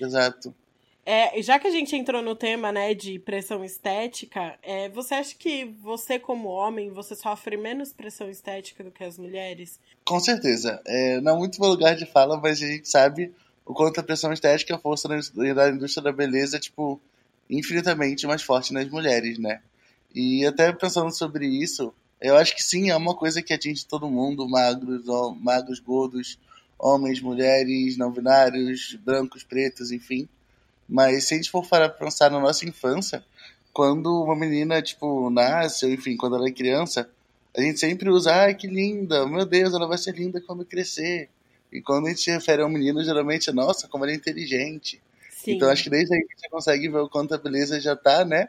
Exato. 0.00 0.54
É, 1.10 1.40
já 1.40 1.58
que 1.58 1.66
a 1.66 1.70
gente 1.70 1.96
entrou 1.96 2.20
no 2.20 2.36
tema, 2.36 2.70
né, 2.70 2.92
de 2.92 3.18
pressão 3.18 3.64
estética, 3.64 4.58
é, 4.62 4.90
você 4.90 5.14
acha 5.14 5.34
que 5.34 5.64
você, 5.64 6.18
como 6.18 6.48
homem, 6.48 6.90
você 6.90 7.14
sofre 7.14 7.56
menos 7.56 7.94
pressão 7.94 8.28
estética 8.28 8.84
do 8.84 8.90
que 8.90 9.02
as 9.02 9.16
mulheres? 9.16 9.80
Com 10.04 10.20
certeza. 10.20 10.82
É, 10.86 11.18
não 11.22 11.34
é 11.34 11.38
muito 11.38 11.58
meu 11.58 11.70
lugar 11.70 11.96
de 11.96 12.04
fala, 12.04 12.36
mas 12.36 12.62
a 12.62 12.66
gente 12.66 12.86
sabe 12.90 13.32
o 13.64 13.72
quanto 13.72 13.98
a 13.98 14.02
pressão 14.02 14.34
estética 14.34 14.74
é 14.74 14.78
força 14.78 15.08
da 15.08 15.70
indústria 15.70 16.04
da 16.04 16.12
beleza, 16.12 16.58
tipo, 16.58 17.00
infinitamente 17.48 18.26
mais 18.26 18.42
forte 18.42 18.74
nas 18.74 18.86
mulheres, 18.90 19.38
né? 19.38 19.62
E 20.14 20.46
até 20.46 20.72
pensando 20.72 21.10
sobre 21.14 21.46
isso, 21.46 21.92
eu 22.20 22.36
acho 22.36 22.54
que 22.54 22.62
sim, 22.62 22.90
é 22.90 22.96
uma 22.96 23.14
coisa 23.14 23.42
que 23.42 23.52
atinge 23.52 23.86
todo 23.86 24.10
mundo, 24.10 24.48
magros, 24.48 25.04
magros, 25.40 25.78
gordos, 25.78 26.38
homens, 26.78 27.20
mulheres, 27.20 27.96
não 27.96 28.10
binários, 28.10 28.96
brancos, 29.04 29.42
pretos, 29.44 29.92
enfim. 29.92 30.28
Mas 30.88 31.24
se 31.24 31.34
a 31.34 31.36
gente 31.36 31.50
for 31.50 31.66
para 31.66 31.88
pensar 31.88 32.30
na 32.30 32.40
nossa 32.40 32.64
infância, 32.64 33.24
quando 33.72 34.24
uma 34.24 34.34
menina, 34.34 34.80
tipo, 34.80 35.30
nasce, 35.30 35.84
ou 35.84 35.92
enfim, 35.92 36.16
quando 36.16 36.36
ela 36.36 36.48
é 36.48 36.52
criança, 36.52 37.08
a 37.56 37.60
gente 37.60 37.78
sempre 37.78 38.08
usa, 38.08 38.32
ai, 38.32 38.54
que 38.54 38.66
linda, 38.66 39.26
meu 39.26 39.44
Deus, 39.44 39.74
ela 39.74 39.86
vai 39.86 39.98
ser 39.98 40.14
linda 40.14 40.40
quando 40.40 40.64
crescer. 40.64 41.28
E 41.70 41.80
quando 41.82 42.06
a 42.06 42.08
gente 42.10 42.22
se 42.22 42.30
refere 42.30 42.62
a 42.62 42.66
um 42.66 42.70
menino, 42.70 43.04
geralmente, 43.04 43.52
nossa, 43.52 43.86
como 43.86 44.04
ela 44.04 44.12
é 44.12 44.16
inteligente. 44.16 45.00
Sim. 45.30 45.52
Então 45.52 45.68
acho 45.68 45.84
que 45.84 45.90
desde 45.90 46.14
aí 46.14 46.26
você 46.36 46.48
consegue 46.48 46.88
ver 46.88 46.98
o 46.98 47.08
quanto 47.08 47.34
a 47.34 47.38
beleza 47.38 47.80
já 47.80 47.94
tá, 47.94 48.24
né, 48.24 48.48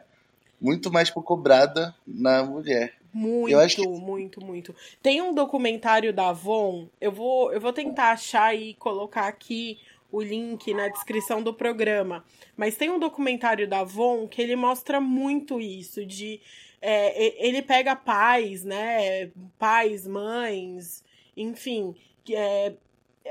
muito 0.60 0.92
mais 0.92 1.10
cobrada 1.10 1.94
na 2.06 2.44
mulher. 2.44 2.94
Muito, 3.12 3.76
que... 3.76 3.88
muito, 3.88 4.44
muito. 4.44 4.74
Tem 5.02 5.20
um 5.20 5.34
documentário 5.34 6.12
da 6.12 6.28
Avon, 6.28 6.88
eu 7.00 7.10
vou, 7.10 7.52
eu 7.52 7.60
vou 7.60 7.72
tentar 7.72 8.12
achar 8.12 8.54
e 8.54 8.74
colocar 8.74 9.26
aqui 9.26 9.78
o 10.12 10.20
link 10.20 10.72
na 10.74 10.88
descrição 10.88 11.42
do 11.42 11.54
programa. 11.54 12.24
Mas 12.56 12.76
tem 12.76 12.90
um 12.90 12.98
documentário 12.98 13.68
da 13.68 13.80
Avon 13.80 14.28
que 14.28 14.40
ele 14.42 14.56
mostra 14.56 15.00
muito 15.00 15.60
isso, 15.60 16.04
de 16.04 16.40
é, 16.80 17.46
ele 17.46 17.62
pega 17.62 17.94
pais, 17.94 18.64
né? 18.64 19.30
Pais, 19.58 20.06
mães, 20.06 21.04
enfim, 21.36 21.94
é, 22.30 22.72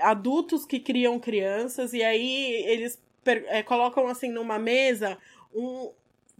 adultos 0.01 0.65
que 0.65 0.79
criam 0.79 1.19
crianças, 1.19 1.93
e 1.93 2.03
aí 2.03 2.63
eles 2.65 3.01
é, 3.25 3.63
colocam 3.63 4.07
assim 4.07 4.29
numa 4.29 4.59
mesa 4.59 5.17
um, 5.53 5.89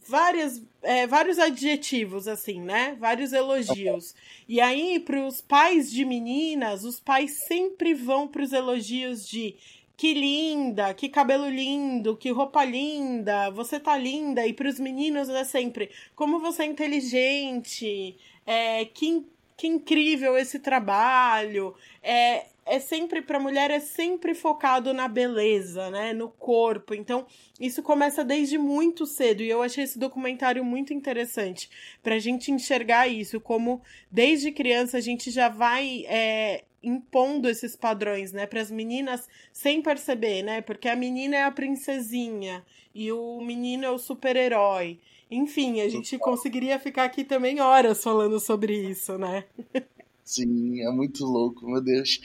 várias, 0.07 0.61
é, 0.81 1.07
vários 1.07 1.39
adjetivos, 1.39 2.27
assim, 2.27 2.61
né? 2.61 2.95
Vários 2.99 3.33
elogios. 3.33 4.15
E 4.47 4.59
aí, 4.59 4.99
para 4.99 5.25
os 5.25 5.41
pais 5.41 5.91
de 5.91 6.05
meninas, 6.05 6.83
os 6.83 6.99
pais 6.99 7.45
sempre 7.47 7.93
vão 7.93 8.27
para 8.27 8.43
os 8.43 8.53
elogios 8.53 9.27
de 9.27 9.55
que 9.99 10.13
linda, 10.13 10.93
que 10.93 11.09
cabelo 11.09 11.49
lindo, 11.49 12.15
que 12.15 12.31
roupa 12.31 12.63
linda, 12.63 13.49
você 13.49 13.77
tá 13.79 13.97
linda. 13.97 14.47
E 14.47 14.53
para 14.53 14.69
os 14.69 14.79
meninos 14.79 15.27
é 15.29 15.43
sempre 15.43 15.89
como 16.15 16.39
você 16.39 16.63
é 16.63 16.65
inteligente, 16.65 18.15
é, 18.45 18.85
que, 18.85 19.25
que 19.57 19.67
incrível 19.67 20.37
esse 20.37 20.59
trabalho. 20.59 21.75
É, 22.01 22.45
é 22.65 22.79
sempre 22.79 23.21
para 23.21 23.39
mulher 23.39 23.71
é 23.71 23.79
sempre 23.79 24.33
focado 24.33 24.93
na 24.93 25.07
beleza, 25.07 25.89
né, 25.89 26.13
no 26.13 26.29
corpo. 26.29 26.93
Então, 26.93 27.25
isso 27.59 27.81
começa 27.81 28.23
desde 28.23 28.57
muito 28.57 29.05
cedo 29.05 29.41
e 29.41 29.49
eu 29.49 29.61
achei 29.61 29.83
esse 29.83 29.97
documentário 29.97 30.63
muito 30.63 30.93
interessante 30.93 31.69
para 32.03 32.15
a 32.15 32.19
gente 32.19 32.51
enxergar 32.51 33.07
isso 33.07 33.39
como 33.39 33.81
desde 34.11 34.51
criança 34.51 34.97
a 34.97 35.01
gente 35.01 35.31
já 35.31 35.49
vai 35.49 36.05
é, 36.07 36.63
impondo 36.81 37.49
esses 37.49 37.75
padrões, 37.75 38.31
né, 38.31 38.45
para 38.45 38.61
as 38.61 38.71
meninas 38.71 39.27
sem 39.51 39.81
perceber, 39.81 40.43
né? 40.43 40.61
Porque 40.61 40.87
a 40.87 40.95
menina 40.95 41.35
é 41.35 41.43
a 41.43 41.51
princesinha 41.51 42.63
e 42.93 43.11
o 43.11 43.41
menino 43.41 43.85
é 43.85 43.91
o 43.91 43.97
super-herói. 43.97 44.99
Enfim, 45.29 45.81
a 45.81 45.89
gente 45.89 46.17
conseguiria 46.17 46.79
ficar 46.79 47.03
aqui 47.03 47.23
também 47.23 47.59
horas 47.59 48.03
falando 48.03 48.39
sobre 48.39 48.73
isso, 48.73 49.17
né? 49.17 49.43
Sim, 50.29 50.79
é 50.83 50.91
muito 50.91 51.25
louco, 51.25 51.65
meu 51.65 51.81
Deus. 51.81 52.21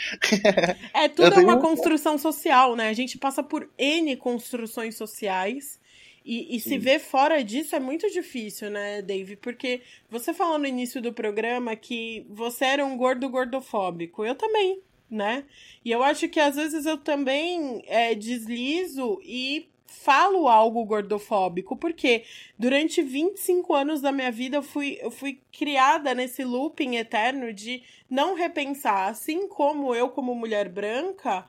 É 0.92 1.08
tudo 1.08 1.40
uma 1.40 1.58
construção 1.58 2.18
social, 2.18 2.76
né? 2.76 2.90
A 2.90 2.92
gente 2.92 3.16
passa 3.16 3.42
por 3.42 3.66
N 3.78 4.14
construções 4.18 4.94
sociais 4.94 5.80
e, 6.22 6.54
e 6.54 6.60
se 6.60 6.76
ver 6.76 6.98
fora 6.98 7.42
disso 7.42 7.74
é 7.74 7.80
muito 7.80 8.06
difícil, 8.10 8.68
né, 8.68 9.00
Dave? 9.00 9.36
Porque 9.36 9.80
você 10.10 10.34
falou 10.34 10.58
no 10.58 10.66
início 10.66 11.00
do 11.00 11.14
programa 11.14 11.74
que 11.74 12.26
você 12.28 12.66
era 12.66 12.84
um 12.84 12.94
gordo 12.94 13.26
gordofóbico. 13.30 14.22
Eu 14.22 14.34
também, 14.34 14.82
né? 15.10 15.42
E 15.82 15.90
eu 15.90 16.02
acho 16.02 16.28
que 16.28 16.38
às 16.38 16.56
vezes 16.56 16.84
eu 16.84 16.98
também 16.98 17.82
é, 17.86 18.14
deslizo 18.14 19.18
e 19.24 19.66
falo 19.94 20.48
algo 20.48 20.84
gordofóbico, 20.84 21.76
porque 21.76 22.24
durante 22.58 23.02
25 23.02 23.74
anos 23.74 24.00
da 24.00 24.12
minha 24.12 24.30
vida 24.30 24.56
eu 24.56 24.62
fui, 24.62 24.98
eu 25.00 25.10
fui 25.10 25.40
criada 25.52 26.14
nesse 26.14 26.44
looping 26.44 26.96
eterno 26.96 27.52
de 27.52 27.82
não 28.10 28.34
repensar. 28.34 29.08
Assim 29.08 29.48
como 29.48 29.94
eu, 29.94 30.08
como 30.08 30.34
mulher 30.34 30.68
branca, 30.68 31.46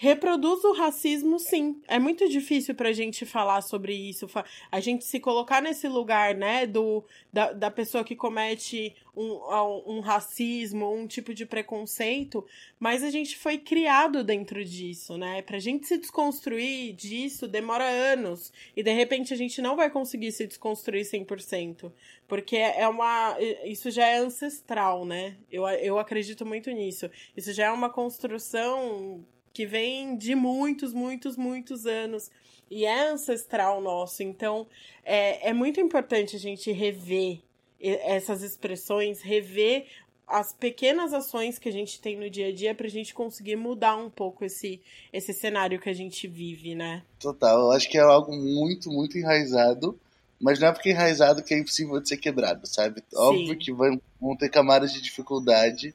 reproduz 0.00 0.62
o 0.62 0.72
racismo, 0.72 1.40
sim. 1.40 1.82
É 1.88 1.98
muito 1.98 2.28
difícil 2.28 2.72
pra 2.72 2.92
gente 2.92 3.26
falar 3.26 3.60
sobre 3.62 3.92
isso, 3.92 4.28
a 4.70 4.78
gente 4.78 5.04
se 5.04 5.18
colocar 5.18 5.60
nesse 5.60 5.88
lugar, 5.88 6.36
né, 6.36 6.66
do, 6.68 7.04
da, 7.32 7.52
da 7.52 7.68
pessoa 7.68 8.04
que 8.04 8.14
comete 8.14 8.94
um, 9.16 9.96
um 9.96 10.00
racismo, 10.00 10.88
um 10.94 11.08
tipo 11.08 11.34
de 11.34 11.44
preconceito, 11.44 12.46
mas 12.78 13.02
a 13.02 13.10
gente 13.10 13.36
foi 13.36 13.58
criado 13.58 14.22
dentro 14.22 14.64
disso, 14.64 15.18
né? 15.18 15.42
Pra 15.42 15.58
gente 15.58 15.88
se 15.88 15.98
desconstruir 15.98 16.92
disso 16.92 17.48
demora 17.48 17.84
anos 17.84 18.52
e 18.76 18.82
de 18.84 18.92
repente 18.92 19.34
a 19.34 19.36
gente 19.36 19.60
não 19.60 19.74
vai 19.74 19.90
conseguir 19.90 20.30
se 20.30 20.46
desconstruir 20.46 21.02
100%, 21.02 21.90
porque 22.28 22.56
é 22.56 22.86
uma 22.86 23.36
isso 23.64 23.90
já 23.90 24.06
é 24.06 24.18
ancestral, 24.18 25.04
né? 25.04 25.36
Eu, 25.50 25.66
eu 25.66 25.98
acredito 25.98 26.46
muito 26.46 26.70
nisso. 26.70 27.10
Isso 27.36 27.52
já 27.52 27.64
é 27.64 27.70
uma 27.72 27.90
construção 27.90 29.24
que 29.58 29.66
vem 29.66 30.16
de 30.16 30.36
muitos, 30.36 30.94
muitos, 30.94 31.36
muitos 31.36 31.84
anos 31.84 32.30
e 32.70 32.84
é 32.84 33.08
ancestral 33.08 33.80
nosso. 33.80 34.22
Então, 34.22 34.68
é, 35.04 35.48
é 35.48 35.52
muito 35.52 35.80
importante 35.80 36.36
a 36.36 36.38
gente 36.38 36.70
rever 36.70 37.40
essas 37.80 38.44
expressões, 38.44 39.20
rever 39.20 39.88
as 40.28 40.52
pequenas 40.52 41.12
ações 41.12 41.58
que 41.58 41.68
a 41.68 41.72
gente 41.72 42.00
tem 42.00 42.16
no 42.16 42.30
dia 42.30 42.50
a 42.50 42.54
dia 42.54 42.72
para 42.72 42.86
a 42.86 42.90
gente 42.90 43.12
conseguir 43.12 43.56
mudar 43.56 43.96
um 43.96 44.08
pouco 44.08 44.44
esse, 44.44 44.80
esse 45.12 45.32
cenário 45.32 45.80
que 45.80 45.90
a 45.90 45.92
gente 45.92 46.28
vive, 46.28 46.76
né? 46.76 47.02
Total, 47.18 47.58
eu 47.58 47.72
acho 47.72 47.90
que 47.90 47.98
é 47.98 48.02
algo 48.02 48.30
muito, 48.30 48.92
muito 48.92 49.18
enraizado, 49.18 49.98
mas 50.40 50.60
não 50.60 50.68
é 50.68 50.72
porque 50.72 50.90
é 50.90 50.92
enraizado 50.92 51.42
que 51.42 51.52
é 51.52 51.58
impossível 51.58 51.98
de 51.98 52.08
ser 52.08 52.18
quebrado, 52.18 52.64
sabe? 52.64 53.00
Sim. 53.10 53.16
Óbvio 53.16 53.58
que 53.58 53.72
vão, 53.72 54.00
vão 54.20 54.36
ter 54.36 54.50
camadas 54.50 54.92
de 54.92 55.00
dificuldade, 55.00 55.92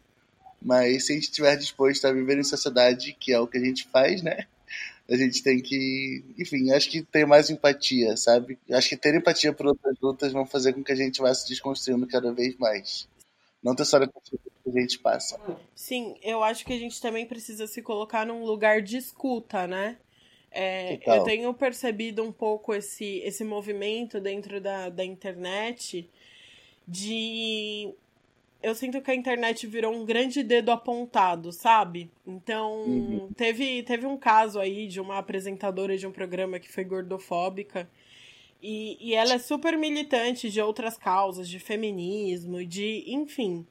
mas 0.63 1.06
se 1.06 1.12
a 1.12 1.15
gente 1.15 1.26
estiver 1.26 1.56
disposto 1.58 2.06
a 2.06 2.13
viver 2.13 2.38
em 2.38 2.43
sociedade, 2.43 3.15
que 3.19 3.34
é 3.34 3.39
o 3.39 3.47
que 3.47 3.58
a 3.58 3.63
gente 3.63 3.88
faz, 3.88 4.21
né? 4.21 4.47
A 5.10 5.17
gente 5.17 5.43
tem 5.43 5.62
que, 5.62 6.23
enfim, 6.39 6.71
acho 6.71 6.89
que 6.89 7.04
ter 7.04 7.28
mais 7.28 7.49
empatia, 7.49 8.15
sabe? 8.15 8.58
Acho 8.71 8.89
que 8.89 8.97
ter 8.97 9.13
empatia 9.13 9.52
por 9.52 9.67
outras 9.67 9.97
lutas 10.02 10.32
vão 10.32 10.45
fazer 10.45 10.73
com 10.73 10.84
que 10.84 10.93
a 10.93 10.95
gente 10.95 11.21
vá 11.21 11.34
se 11.34 11.47
desconstruindo 11.49 12.08
cada 12.08 12.32
vez 12.32 12.56
mais. 12.58 13.08
Não 13.62 13.76
ter 13.76 13.86
só 13.86 13.97
a 13.97 14.08
que 14.08 14.39
a 14.65 14.82
gente 14.82 14.99
passa. 14.99 15.39
Sim, 15.76 16.15
eu 16.21 16.41
acho 16.41 16.65
que 16.65 16.73
a 16.73 16.80
gente 16.80 17.02
também 17.02 17.26
precisa 17.26 17.67
se 17.67 17.82
colocar 17.82 18.26
num 18.26 18.45
lugar 18.45 18.82
de 18.82 18.97
escuta, 18.97 19.67
né? 19.67 19.97
É, 20.52 20.99
eu 21.06 21.23
tenho 21.23 21.54
percebido 21.54 22.23
um 22.23 22.32
pouco 22.32 22.73
esse, 22.73 23.19
esse 23.19 23.43
movimento 23.43 24.19
dentro 24.21 24.62
da, 24.62 24.88
da 24.89 25.04
internet 25.04 26.08
de 26.88 27.93
eu 28.63 28.73
sinto 28.73 29.02
que 29.02 29.12
a 29.12 29.15
internet 29.15 29.67
virou 29.67 29.93
um 29.93 30.06
grande 30.06 30.41
dedo 30.41 30.71
apontado, 30.71 31.52
sabe? 31.52 32.10
Então, 32.26 32.84
uhum. 32.84 33.30
teve, 33.36 33.84
teve 33.84 34.06
um 34.06 34.17
caso 34.17 34.58
aí 34.58 34.88
de 34.88 35.02
uma 35.02 35.17
apresentadora 35.17 35.97
de 35.97 36.08
um 36.08 36.12
programa 36.13 36.58
que 36.60 36.71
foi 36.71 36.86
gordofóbica. 36.86 37.89
E, 38.62 38.97
e 39.02 39.13
ela 39.13 39.34
é 39.34 39.38
super 39.38 39.78
militante 39.78 40.49
de 40.49 40.62
outras 40.62 40.97
causas, 40.97 41.49
de 41.49 41.60
feminismo, 41.60 42.65
de. 42.65 43.04
enfim. 43.08 43.67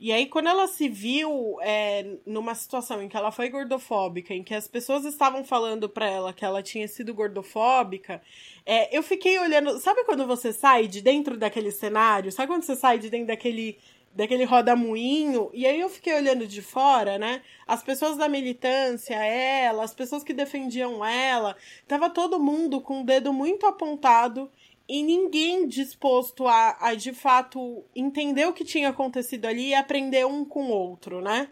E 0.00 0.10
aí, 0.12 0.24
quando 0.24 0.48
ela 0.48 0.66
se 0.66 0.88
viu 0.88 1.58
é, 1.60 2.16
numa 2.24 2.54
situação 2.54 3.02
em 3.02 3.08
que 3.10 3.18
ela 3.18 3.30
foi 3.30 3.50
gordofóbica, 3.50 4.32
em 4.32 4.42
que 4.42 4.54
as 4.54 4.66
pessoas 4.66 5.04
estavam 5.04 5.44
falando 5.44 5.90
pra 5.90 6.08
ela 6.08 6.32
que 6.32 6.42
ela 6.42 6.62
tinha 6.62 6.88
sido 6.88 7.12
gordofóbica, 7.12 8.22
é, 8.64 8.96
eu 8.96 9.02
fiquei 9.02 9.38
olhando. 9.38 9.78
Sabe 9.78 10.02
quando 10.04 10.26
você 10.26 10.54
sai 10.54 10.88
de 10.88 11.02
dentro 11.02 11.36
daquele 11.36 11.70
cenário? 11.70 12.32
Sabe 12.32 12.48
quando 12.48 12.62
você 12.62 12.74
sai 12.74 12.98
de 12.98 13.10
dentro 13.10 13.26
daquele 13.26 13.76
daquele 14.14 14.44
roda-moinho. 14.44 15.50
E 15.52 15.66
aí 15.66 15.80
eu 15.80 15.88
fiquei 15.88 16.14
olhando 16.14 16.46
de 16.46 16.60
fora, 16.60 17.18
né? 17.18 17.42
As 17.66 17.82
pessoas 17.82 18.16
da 18.16 18.28
militância, 18.28 19.14
ela, 19.14 19.84
as 19.84 19.94
pessoas 19.94 20.24
que 20.24 20.32
defendiam 20.32 21.04
ela, 21.04 21.56
tava 21.86 22.10
todo 22.10 22.40
mundo 22.40 22.80
com 22.80 23.02
o 23.02 23.04
dedo 23.04 23.32
muito 23.32 23.66
apontado 23.66 24.50
e 24.88 25.02
ninguém 25.02 25.68
disposto 25.68 26.48
a, 26.48 26.76
a 26.80 26.94
de 26.94 27.12
fato 27.12 27.84
entender 27.94 28.46
o 28.46 28.52
que 28.52 28.64
tinha 28.64 28.88
acontecido 28.88 29.46
ali 29.46 29.68
e 29.68 29.74
aprender 29.74 30.26
um 30.26 30.44
com 30.44 30.64
o 30.64 30.72
outro, 30.72 31.20
né? 31.20 31.48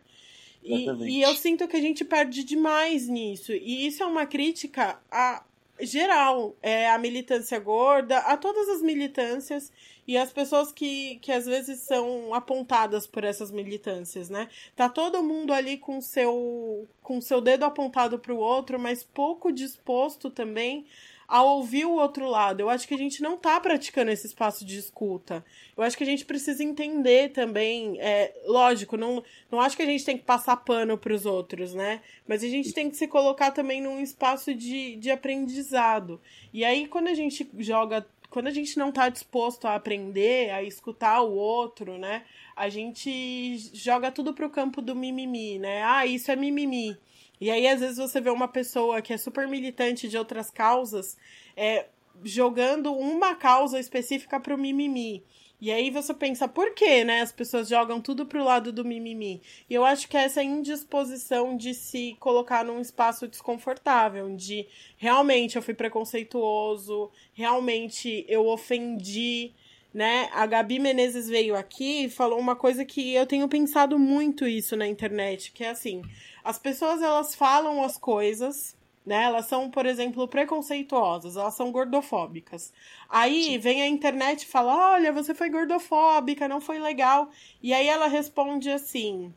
E, 0.63 0.91
e, 1.09 1.23
eu 1.23 1.35
sinto 1.37 1.69
que 1.69 1.77
a 1.77 1.81
gente 1.81 2.05
perde 2.05 2.43
demais 2.43 3.09
nisso. 3.09 3.53
E 3.53 3.87
isso 3.87 4.03
é 4.03 4.07
uma 4.07 4.27
crítica 4.27 5.01
a 5.11 5.43
geral, 5.81 6.57
é 6.63 6.89
a 6.91 6.99
militância 6.99 7.59
gorda, 7.59 8.19
a 8.19 8.37
todas 8.37 8.69
as 8.69 8.83
militâncias 8.83 9.73
e 10.07 10.17
as 10.17 10.33
pessoas 10.33 10.73
que, 10.73 11.17
que 11.17 11.31
às 11.31 11.47
vezes 11.47 11.81
são 11.81 12.33
apontadas 12.33 13.07
por 13.07 13.25
essas 13.25 13.51
militâncias, 13.51 14.31
né? 14.31 14.49
Tá 14.75 14.89
todo 14.89 15.23
mundo 15.23 15.53
ali 15.53 15.77
com 15.77 16.01
seu 16.01 16.89
com 17.03 17.21
seu 17.21 17.41
dedo 17.41 17.65
apontado 17.65 18.19
para 18.19 18.35
o 18.35 18.39
outro, 18.39 18.79
mas 18.79 19.03
pouco 19.03 19.53
disposto 19.53 20.31
também 20.31 20.87
a 21.29 21.43
ouvir 21.43 21.85
o 21.85 21.93
outro 21.93 22.27
lado. 22.27 22.61
Eu 22.61 22.71
acho 22.71 22.89
que 22.89 22.95
a 22.95 22.99
gente 22.99 23.23
não 23.23 23.37
tá 23.37 23.61
praticando 23.61 24.11
esse 24.11 24.27
espaço 24.27 24.65
de 24.65 24.79
escuta. 24.79 25.45
Eu 25.77 25.85
acho 25.85 25.97
que 25.97 26.03
a 26.03 26.07
gente 26.07 26.25
precisa 26.25 26.65
entender 26.65 27.33
também, 27.33 28.01
é, 28.01 28.35
lógico, 28.47 28.97
não, 28.97 29.23
não 29.53 29.61
acho 29.61 29.77
que 29.77 29.83
a 29.83 29.87
gente 29.87 30.05
tem 30.05 30.17
que 30.17 30.25
passar 30.25 30.57
pano 30.57 30.97
para 30.97 31.13
os 31.13 31.27
outros, 31.27 31.75
né? 31.75 32.01
Mas 32.27 32.43
a 32.43 32.49
gente 32.49 32.73
tem 32.73 32.89
que 32.89 32.97
se 32.97 33.07
colocar 33.07 33.51
também 33.51 33.83
num 33.83 34.01
espaço 34.01 34.55
de, 34.55 34.97
de 34.97 35.11
aprendizado. 35.11 36.19
E 36.51 36.65
aí, 36.65 36.89
quando 36.89 37.09
a 37.09 37.15
gente 37.15 37.47
joga 37.59 38.07
quando 38.31 38.49
a 38.49 38.51
gente 38.51 38.79
não 38.79 38.91
está 38.91 39.09
disposto 39.09 39.67
a 39.67 39.75
aprender, 39.75 40.51
a 40.51 40.63
escutar 40.63 41.23
o 41.23 41.33
outro, 41.33 41.97
né? 41.97 42.25
A 42.55 42.69
gente 42.69 43.57
joga 43.73 44.13
tudo 44.13 44.35
pro 44.35 44.51
campo 44.51 44.83
do 44.83 44.95
mimimi, 44.95 45.59
né? 45.59 45.83
Ah, 45.83 46.05
isso 46.05 46.31
é 46.31 46.37
mimimi. 46.37 46.97
E 47.41 47.51
aí, 47.51 47.67
às 47.67 47.81
vezes, 47.81 47.97
você 47.99 48.21
vê 48.21 48.31
uma 48.31 48.49
pessoa 48.49 49.01
que 49.01 49.13
é 49.13 49.17
super 49.17 49.47
militante 49.47 50.09
de 50.09 50.17
outras 50.17 50.51
causas 50.51 51.17
é, 51.57 51.87
jogando 52.25 52.93
uma 52.93 53.35
causa 53.35 53.79
específica 53.79 54.41
pro 54.41 54.59
mimimi. 54.59 55.23
E 55.61 55.73
aí 55.73 55.91
você 55.91 56.15
pensa, 56.15 56.47
por 56.47 56.73
que, 56.73 57.03
né? 57.03 57.21
As 57.21 57.33
pessoas 57.33 57.69
jogam 57.69 58.01
tudo 58.01 58.25
pro 58.25 58.45
lado 58.45 58.73
do 58.73 58.85
mimimi. 58.85 59.43
E 59.69 59.75
eu 59.75 59.85
acho 59.85 60.09
que 60.09 60.17
é 60.17 60.23
essa 60.23 60.43
indisposição 60.43 61.57
de 61.57 61.75
se 61.75 62.17
colocar 62.21 62.65
num 62.65 62.81
espaço 62.81 63.27
desconfortável, 63.27 64.35
de 64.37 64.69
realmente 64.97 65.57
eu 65.57 65.63
fui 65.63 65.75
preconceituoso, 65.75 67.11
realmente 67.35 68.25
eu 68.29 68.47
ofendi, 68.47 69.53
né? 69.99 70.29
A 70.33 70.47
Gabi 70.47 70.79
Menezes 70.79 71.29
veio 71.29 71.57
aqui 71.57 72.05
e 72.05 72.09
falou 72.09 72.39
uma 72.39 72.55
coisa 72.55 72.85
que 72.85 73.13
eu 73.13 73.27
tenho 73.27 73.49
pensado 73.49 73.99
muito 73.99 74.47
isso 74.47 74.77
na 74.77 74.87
internet, 74.87 75.51
que 75.51 75.65
é 75.65 75.71
assim, 75.71 76.03
as 76.45 76.57
pessoas 76.57 77.03
elas 77.03 77.35
falam 77.35 77.83
as 77.83 77.99
coisas 77.99 78.79
né? 79.05 79.25
Elas 79.25 79.47
são, 79.47 79.71
por 79.71 79.87
exemplo, 79.87 80.29
preconceituosas, 80.29 81.35
elas 81.37 81.55
são 81.55 81.73
gordofóbicas. 81.73 82.75
Aí 83.09 83.45
Sim. 83.45 83.59
vem 83.59 83.83
a 83.83 83.89
internet 83.89 84.43
e 84.43 84.47
fala: 84.47 84.93
olha, 84.93 85.11
você 85.11 85.35
foi 85.35 85.49
gordofóbica, 85.49 86.47
não 86.47 86.61
foi 86.61 86.79
legal. 86.79 87.31
E 87.63 87.73
aí 87.73 87.89
ela 87.89 88.07
responde 88.07 88.71
assim. 88.71 89.33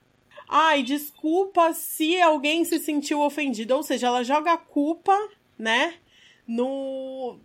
Ai, 0.48 0.84
desculpa 0.84 1.74
se 1.74 2.22
alguém 2.22 2.66
se 2.66 2.80
sentiu 2.80 3.22
ofendido. 3.22 3.74
Ou 3.74 3.82
seja, 3.82 4.08
ela 4.08 4.24
joga 4.26 4.52
a 4.52 4.58
culpa, 4.58 5.18
né? 5.58 5.94
No, 6.46 7.40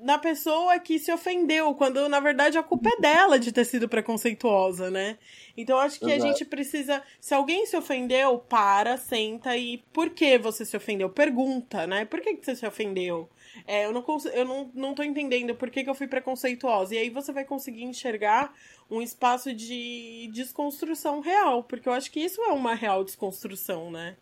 na 0.00 0.18
pessoa 0.18 0.78
que 0.78 0.98
se 0.98 1.12
ofendeu, 1.12 1.74
quando 1.74 2.08
na 2.08 2.20
verdade 2.20 2.56
a 2.56 2.62
culpa 2.62 2.90
é 2.90 3.00
dela 3.00 3.38
de 3.38 3.52
ter 3.52 3.64
sido 3.64 3.88
preconceituosa, 3.88 4.90
né? 4.90 5.18
Então 5.56 5.78
acho 5.78 5.98
que 5.98 6.06
Exato. 6.06 6.22
a 6.22 6.26
gente 6.26 6.44
precisa, 6.44 7.02
se 7.20 7.34
alguém 7.34 7.66
se 7.66 7.76
ofendeu, 7.76 8.38
para, 8.38 8.96
senta 8.96 9.56
e 9.56 9.78
por 9.92 10.10
que 10.10 10.38
você 10.38 10.64
se 10.64 10.76
ofendeu? 10.76 11.10
Pergunta, 11.10 11.86
né? 11.86 12.04
Por 12.04 12.20
que, 12.20 12.34
que 12.34 12.44
você 12.44 12.54
se 12.54 12.66
ofendeu? 12.66 13.28
É, 13.66 13.86
eu 13.86 13.92
não, 13.92 14.04
eu 14.32 14.44
não, 14.44 14.70
não 14.72 14.94
tô 14.94 15.02
entendendo 15.02 15.54
por 15.54 15.70
que, 15.70 15.82
que 15.82 15.90
eu 15.90 15.94
fui 15.94 16.06
preconceituosa. 16.06 16.94
E 16.94 16.98
aí 16.98 17.10
você 17.10 17.32
vai 17.32 17.44
conseguir 17.44 17.82
enxergar 17.82 18.54
um 18.90 19.02
espaço 19.02 19.52
de 19.52 20.30
desconstrução 20.32 21.20
real, 21.20 21.64
porque 21.64 21.88
eu 21.88 21.92
acho 21.92 22.10
que 22.10 22.20
isso 22.20 22.40
é 22.42 22.52
uma 22.52 22.74
real 22.74 23.02
desconstrução, 23.02 23.90
né? 23.90 24.16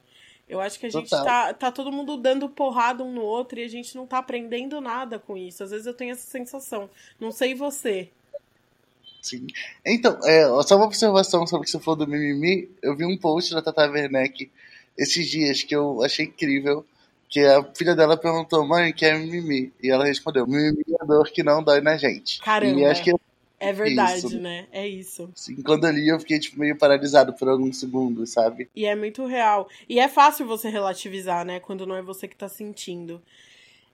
Eu 0.49 0.61
acho 0.61 0.79
que 0.79 0.87
a 0.87 0.91
gente 0.91 1.11
tá, 1.11 1.53
tá 1.53 1.73
todo 1.73 1.91
mundo 1.91 2.17
dando 2.17 2.49
porrada 2.49 3.03
um 3.03 3.13
no 3.13 3.23
outro 3.23 3.59
e 3.59 3.65
a 3.65 3.69
gente 3.69 3.97
não 3.97 4.07
tá 4.07 4.19
aprendendo 4.19 4.81
nada 4.81 5.19
com 5.19 5.37
isso. 5.37 5.65
Às 5.65 5.71
vezes 5.73 5.87
eu 5.87 5.95
tenho 5.95 6.13
essa 6.13 6.27
sensação. 6.27 6.89
Não 7.19 7.33
sei 7.33 7.55
você. 7.55 8.09
Sim. 9.21 9.49
Então, 9.85 10.17
é, 10.25 10.45
só 10.63 10.77
uma 10.77 10.87
observação 10.87 11.45
sobre 11.49 11.63
o 11.63 11.65
que 11.65 11.71
você 11.71 11.81
falou 11.81 11.99
do 11.99 12.07
mimimi. 12.07 12.71
Eu 12.81 12.95
vi 12.95 13.05
um 13.05 13.17
post 13.17 13.53
da 13.53 13.61
Tata 13.61 13.91
Werneck 13.91 14.49
esses 14.97 15.29
dias 15.29 15.65
que 15.65 15.75
eu 15.75 16.03
achei 16.05 16.27
incrível. 16.27 16.87
Que 17.29 17.41
a 17.41 17.65
filha 17.75 17.97
dela 17.97 18.17
perguntou, 18.17 18.65
mãe, 18.65 18.93
que 18.93 19.05
é 19.05 19.19
mimimi? 19.19 19.73
E 19.83 19.91
ela 19.91 20.05
respondeu, 20.05 20.47
mimimi 20.47 20.85
é 21.01 21.05
dor 21.05 21.29
que 21.29 21.43
não 21.43 21.61
dói 21.61 21.81
na 21.81 21.97
gente. 21.97 22.41
Caramba. 22.41 22.79
E 22.79 22.85
acho 22.85 23.03
que 23.03 23.13
é 23.69 23.73
verdade, 23.73 24.27
isso. 24.27 24.41
né? 24.41 24.67
É 24.73 24.87
isso. 24.87 25.31
Sim, 25.35 25.63
quando 25.63 25.87
eu 25.87 25.93
li 25.93 26.09
eu 26.09 26.19
fiquei 26.21 26.39
tipo, 26.39 26.59
meio 26.59 26.77
paralisado 26.77 27.33
por 27.33 27.49
alguns 27.49 27.79
segundos, 27.79 28.31
sabe? 28.31 28.69
E 28.75 28.87
é 28.87 28.95
muito 28.95 29.27
real. 29.27 29.69
E 29.89 29.99
é 29.99 30.09
fácil 30.09 30.47
você 30.47 30.69
relativizar, 30.69 31.45
né? 31.45 31.61
Quando 31.61 31.87
não 31.87 31.97
é 31.97 32.03
você 32.03 32.27
que 32.29 32.37
tá 32.37 32.49
sentindo. 32.49 33.23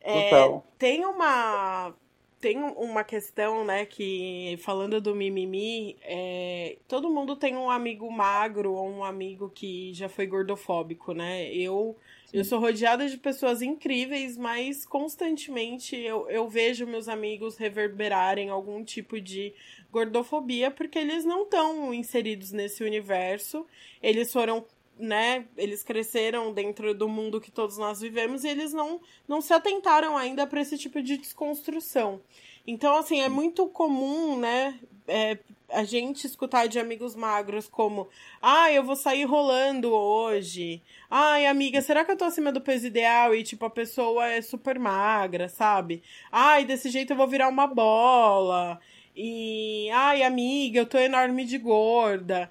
É, 0.01 0.31
Tem 0.79 1.05
uma. 1.05 1.95
tem 2.41 2.59
uma 2.59 3.05
questão, 3.05 3.65
né, 3.65 3.87
que 3.87 4.59
falando 4.61 5.01
do 5.01 5.15
mimimi, 5.15 5.97
é, 6.03 6.77
todo 6.89 7.09
mundo 7.09 7.37
tem 7.37 7.57
um 7.57 7.71
amigo 7.71 8.11
magro 8.11 8.73
ou 8.73 8.91
um 8.91 9.05
amigo 9.05 9.49
que 9.49 9.95
já 9.95 10.09
foi 10.09 10.27
gordofóbico, 10.27 11.13
né? 11.15 11.53
Eu, 11.55 11.97
eu 12.33 12.45
sou 12.45 12.59
rodeada 12.59 13.07
de 13.09 13.19
pessoas 13.19 13.61
incríveis, 13.61 14.39
mas 14.39 14.87
constantemente 14.87 15.95
eu, 15.97 16.29
eu 16.31 16.49
vejo 16.49 16.87
meus 16.87 17.09
amigos 17.09 17.57
reverberarem 17.57 18.49
algum 18.49 18.83
tipo 18.83 19.21
de 19.21 19.53
gordofobia 19.91 20.71
porque 20.71 20.99
eles 20.99 21.25
não 21.25 21.43
estão 21.43 21.93
inseridos 21.93 22.51
nesse 22.51 22.83
universo. 22.83 23.67
Eles 24.03 24.33
foram 24.33 24.65
né, 24.99 25.47
eles 25.57 25.83
cresceram 25.83 26.53
dentro 26.53 26.95
do 26.95 27.09
mundo 27.09 27.41
que 27.41 27.51
todos 27.51 27.77
nós 27.77 28.01
vivemos 28.01 28.45
e 28.45 28.49
eles 28.49 28.73
não, 28.73 29.01
não 29.27 29.41
se 29.41 29.53
atentaram 29.53 30.17
ainda 30.17 30.47
para 30.47 30.61
esse 30.61 30.79
tipo 30.79 31.03
de 31.03 31.17
desconstrução. 31.17 32.21
Então, 32.67 32.97
assim, 32.97 33.21
é 33.21 33.29
muito 33.29 33.67
comum, 33.67 34.39
né, 34.39 34.79
é, 35.09 35.39
a 35.69 35.85
gente 35.85 36.27
escutar 36.27 36.67
de 36.67 36.79
amigos 36.79 37.15
magros 37.15 37.69
como: 37.69 38.09
ah, 38.41 38.71
eu 38.73 38.85
vou 38.85 38.97
sair 38.97 39.25
rolando 39.25 39.93
hoje. 39.93 40.83
Ai, 41.11 41.47
amiga, 41.47 41.81
será 41.81 42.05
que 42.05 42.13
eu 42.13 42.17
tô 42.17 42.25
acima 42.25 42.53
do 42.53 42.61
peso 42.61 42.87
ideal? 42.87 43.35
E, 43.35 43.43
tipo, 43.43 43.65
a 43.65 43.71
pessoa 43.71 44.27
é 44.27 44.43
super 44.43 44.79
magra, 44.79 45.49
sabe? 45.49 46.03
Ai, 46.31 46.65
desse 46.65 46.91
jeito 46.91 47.13
eu 47.13 47.17
vou 47.17 47.29
virar 47.29 47.49
uma 47.49 47.67
bola. 47.67 48.81
E, 49.17 49.91
ai, 49.91 50.23
amiga, 50.23 50.81
eu 50.81 50.87
tô 50.87 50.99
enorme 50.99 51.45
de 51.45 51.59
gorda 51.59 52.49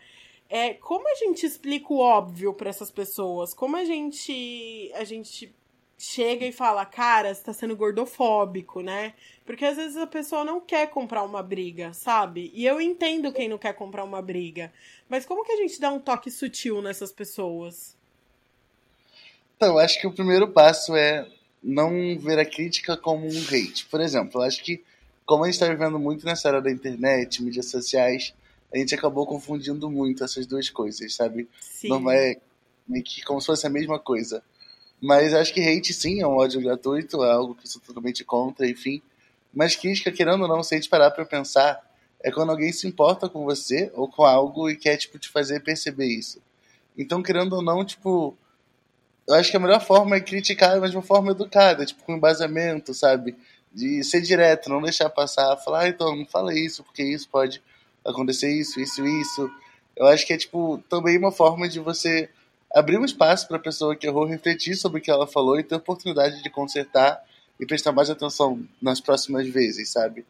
é 0.51 0.73
como 0.73 1.09
a 1.09 1.15
gente 1.15 1.45
explica 1.45 1.93
o 1.93 1.99
óbvio 1.99 2.53
para 2.53 2.69
essas 2.69 2.91
pessoas? 2.91 3.53
Como 3.53 3.77
a 3.77 3.85
gente 3.85 4.91
a 4.95 5.05
gente 5.05 5.55
chega 6.01 6.45
e 6.47 6.51
fala, 6.51 6.83
cara, 6.83 7.33
você 7.33 7.43
tá 7.43 7.53
sendo 7.53 7.75
gordofóbico, 7.75 8.81
né? 8.81 9.13
Porque 9.45 9.63
às 9.63 9.77
vezes 9.77 9.97
a 9.97 10.07
pessoa 10.07 10.43
não 10.43 10.59
quer 10.59 10.89
comprar 10.89 11.23
uma 11.23 11.43
briga, 11.43 11.93
sabe? 11.93 12.51
E 12.55 12.65
eu 12.65 12.81
entendo 12.81 13.31
quem 13.31 13.47
não 13.47 13.57
quer 13.57 13.73
comprar 13.73 14.03
uma 14.03 14.21
briga. 14.21 14.73
Mas 15.07 15.25
como 15.25 15.45
que 15.45 15.51
a 15.51 15.57
gente 15.57 15.79
dá 15.79 15.91
um 15.91 15.99
toque 15.99 16.31
sutil 16.31 16.81
nessas 16.81 17.11
pessoas? 17.11 17.95
Então, 19.55 19.69
eu 19.69 19.79
acho 19.79 20.01
que 20.01 20.07
o 20.07 20.13
primeiro 20.13 20.47
passo 20.47 20.95
é 20.95 21.27
não 21.61 22.17
ver 22.17 22.39
a 22.39 22.45
crítica 22.45 22.97
como 22.97 23.27
um 23.27 23.41
hate. 23.43 23.85
Por 23.85 24.01
exemplo, 24.01 24.41
eu 24.41 24.45
acho 24.45 24.63
que, 24.63 24.83
como 25.23 25.43
a 25.43 25.47
gente 25.47 25.53
está 25.53 25.67
vivendo 25.67 25.99
muito 25.99 26.25
nessa 26.25 26.47
era 26.47 26.61
da 26.61 26.71
internet, 26.71 27.43
mídias 27.43 27.69
sociais, 27.69 28.33
a 28.73 28.77
gente 28.79 28.95
acabou 28.95 29.27
confundindo 29.27 29.87
muito 29.91 30.23
essas 30.23 30.47
duas 30.47 30.67
coisas, 30.67 31.13
sabe? 31.13 31.47
Sim. 31.59 31.89
Não 31.89 32.09
é 32.09 32.37
meio 32.87 33.03
que 33.03 33.21
como 33.23 33.39
se 33.39 33.45
fosse 33.45 33.67
a 33.67 33.69
mesma 33.69 33.99
coisa. 33.99 34.43
Mas 35.01 35.33
acho 35.33 35.53
que 35.53 35.59
hate 35.59 35.93
sim 35.93 36.21
é 36.21 36.27
um 36.27 36.37
ódio 36.37 36.61
gratuito, 36.61 37.23
é 37.23 37.31
algo 37.31 37.55
que 37.55 37.67
sou 37.67 37.81
totalmente 37.81 38.23
contra, 38.23 38.69
enfim. 38.69 39.01
Mas 39.53 39.75
crítica, 39.75 40.11
querendo 40.11 40.43
ou 40.43 40.47
não, 40.47 40.61
se 40.61 40.75
a 40.75 40.79
parar 40.89 41.11
pra 41.11 41.25
pensar, 41.25 41.81
é 42.23 42.31
quando 42.31 42.51
alguém 42.51 42.71
se 42.71 42.87
importa 42.87 43.27
com 43.27 43.43
você 43.43 43.91
ou 43.95 44.07
com 44.07 44.23
algo 44.23 44.69
e 44.69 44.75
quer, 44.77 44.97
tipo, 44.97 45.17
te 45.17 45.27
fazer 45.27 45.61
perceber 45.61 46.05
isso. 46.05 46.39
Então, 46.97 47.23
querendo 47.23 47.53
ou 47.53 47.63
não, 47.63 47.83
tipo, 47.83 48.37
eu 49.27 49.35
acho 49.35 49.49
que 49.49 49.57
a 49.57 49.59
melhor 49.59 49.81
forma 49.81 50.15
é 50.15 50.21
criticar, 50.21 50.79
mas 50.79 50.91
de 50.91 50.97
uma 50.97 51.03
forma 51.03 51.31
educada, 51.31 51.85
tipo, 51.85 52.03
com 52.03 52.15
embasamento, 52.15 52.93
sabe? 52.93 53.35
De 53.73 54.03
ser 54.03 54.21
direto, 54.21 54.69
não 54.69 54.81
deixar 54.81 55.09
passar, 55.09 55.57
falar, 55.57 55.81
ah, 55.81 55.87
então, 55.87 56.15
não 56.15 56.25
fala 56.25 56.53
isso, 56.53 56.83
porque 56.83 57.03
isso 57.03 57.27
pode 57.27 57.61
acontecer 58.05 58.51
isso, 58.51 58.79
isso, 58.79 59.05
isso. 59.05 59.49
Eu 59.95 60.07
acho 60.07 60.25
que 60.25 60.33
é 60.33 60.37
tipo 60.37 60.83
também 60.89 61.17
uma 61.17 61.31
forma 61.31 61.67
de 61.67 61.79
você 61.79 62.29
abrir 62.73 62.97
um 62.97 63.05
espaço 63.05 63.47
para 63.47 63.57
a 63.57 63.61
pessoa 63.61 63.95
que 63.95 64.07
errou 64.07 64.25
refletir 64.25 64.75
sobre 64.75 64.99
o 64.99 65.01
que 65.01 65.11
ela 65.11 65.27
falou 65.27 65.59
e 65.59 65.63
ter 65.63 65.75
oportunidade 65.75 66.41
de 66.41 66.49
consertar 66.49 67.23
e 67.59 67.65
prestar 67.65 67.91
mais 67.91 68.09
atenção 68.09 68.61
nas 68.81 68.99
próximas 68.99 69.47
vezes, 69.47 69.89
sabe? 69.89 70.25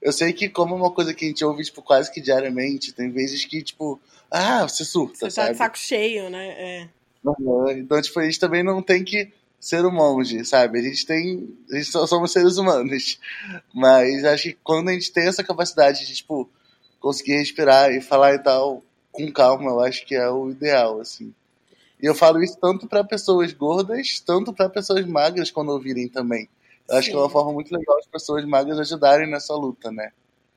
Eu 0.00 0.12
sei 0.12 0.32
que 0.32 0.48
como 0.48 0.74
é 0.74 0.78
uma 0.78 0.90
coisa 0.90 1.12
que 1.12 1.24
a 1.24 1.28
gente 1.28 1.44
ouve 1.44 1.62
tipo 1.62 1.82
quase 1.82 2.10
que 2.10 2.20
diariamente, 2.20 2.92
tem 2.92 3.10
vezes 3.10 3.44
que 3.44 3.62
tipo, 3.62 4.00
ah, 4.30 4.66
você 4.66 4.84
surta, 4.84 5.18
você 5.18 5.30
sabe? 5.30 5.48
tá 5.48 5.52
de 5.52 5.58
saco 5.58 5.78
cheio, 5.78 6.30
né? 6.30 6.48
É. 6.48 6.88
Então, 7.76 8.00
tipo, 8.00 8.18
a 8.18 8.24
gente 8.24 8.40
também 8.40 8.62
não 8.62 8.82
tem 8.82 9.04
que 9.04 9.30
ser 9.58 9.84
um 9.84 9.90
monge, 9.90 10.42
sabe? 10.44 10.78
A 10.78 10.82
gente 10.82 11.04
tem. 11.04 11.54
A 11.70 11.76
gente 11.76 11.90
só 11.90 12.06
somos 12.06 12.32
seres 12.32 12.56
humanos. 12.56 13.20
Mas 13.74 14.24
acho 14.24 14.44
que 14.44 14.58
quando 14.64 14.88
a 14.88 14.92
gente 14.92 15.12
tem 15.12 15.28
essa 15.28 15.44
capacidade 15.44 16.06
de, 16.06 16.14
tipo, 16.14 16.48
conseguir 16.98 17.36
respirar 17.36 17.92
e 17.92 18.00
falar 18.00 18.34
e 18.34 18.38
tal 18.38 18.82
com 19.12 19.30
calma, 19.30 19.70
eu 19.70 19.80
acho 19.80 20.06
que 20.06 20.14
é 20.14 20.30
o 20.30 20.50
ideal, 20.50 21.00
assim. 21.00 21.34
E 22.02 22.06
eu 22.06 22.14
falo 22.14 22.42
isso 22.42 22.58
tanto 22.58 22.88
para 22.88 23.04
pessoas 23.04 23.52
gordas, 23.52 24.20
tanto 24.20 24.52
para 24.52 24.68
pessoas 24.68 25.06
magras 25.06 25.50
quando 25.50 25.70
ouvirem 25.70 26.08
também. 26.08 26.48
Eu 26.88 26.94
Sim. 26.94 26.98
acho 26.98 27.10
que 27.10 27.16
é 27.16 27.18
uma 27.18 27.30
forma 27.30 27.52
muito 27.52 27.74
legal 27.74 27.98
as 27.98 28.06
pessoas 28.06 28.44
magras 28.44 28.78
ajudarem 28.78 29.30
nessa 29.30 29.54
luta, 29.54 29.90
né? 29.92 30.12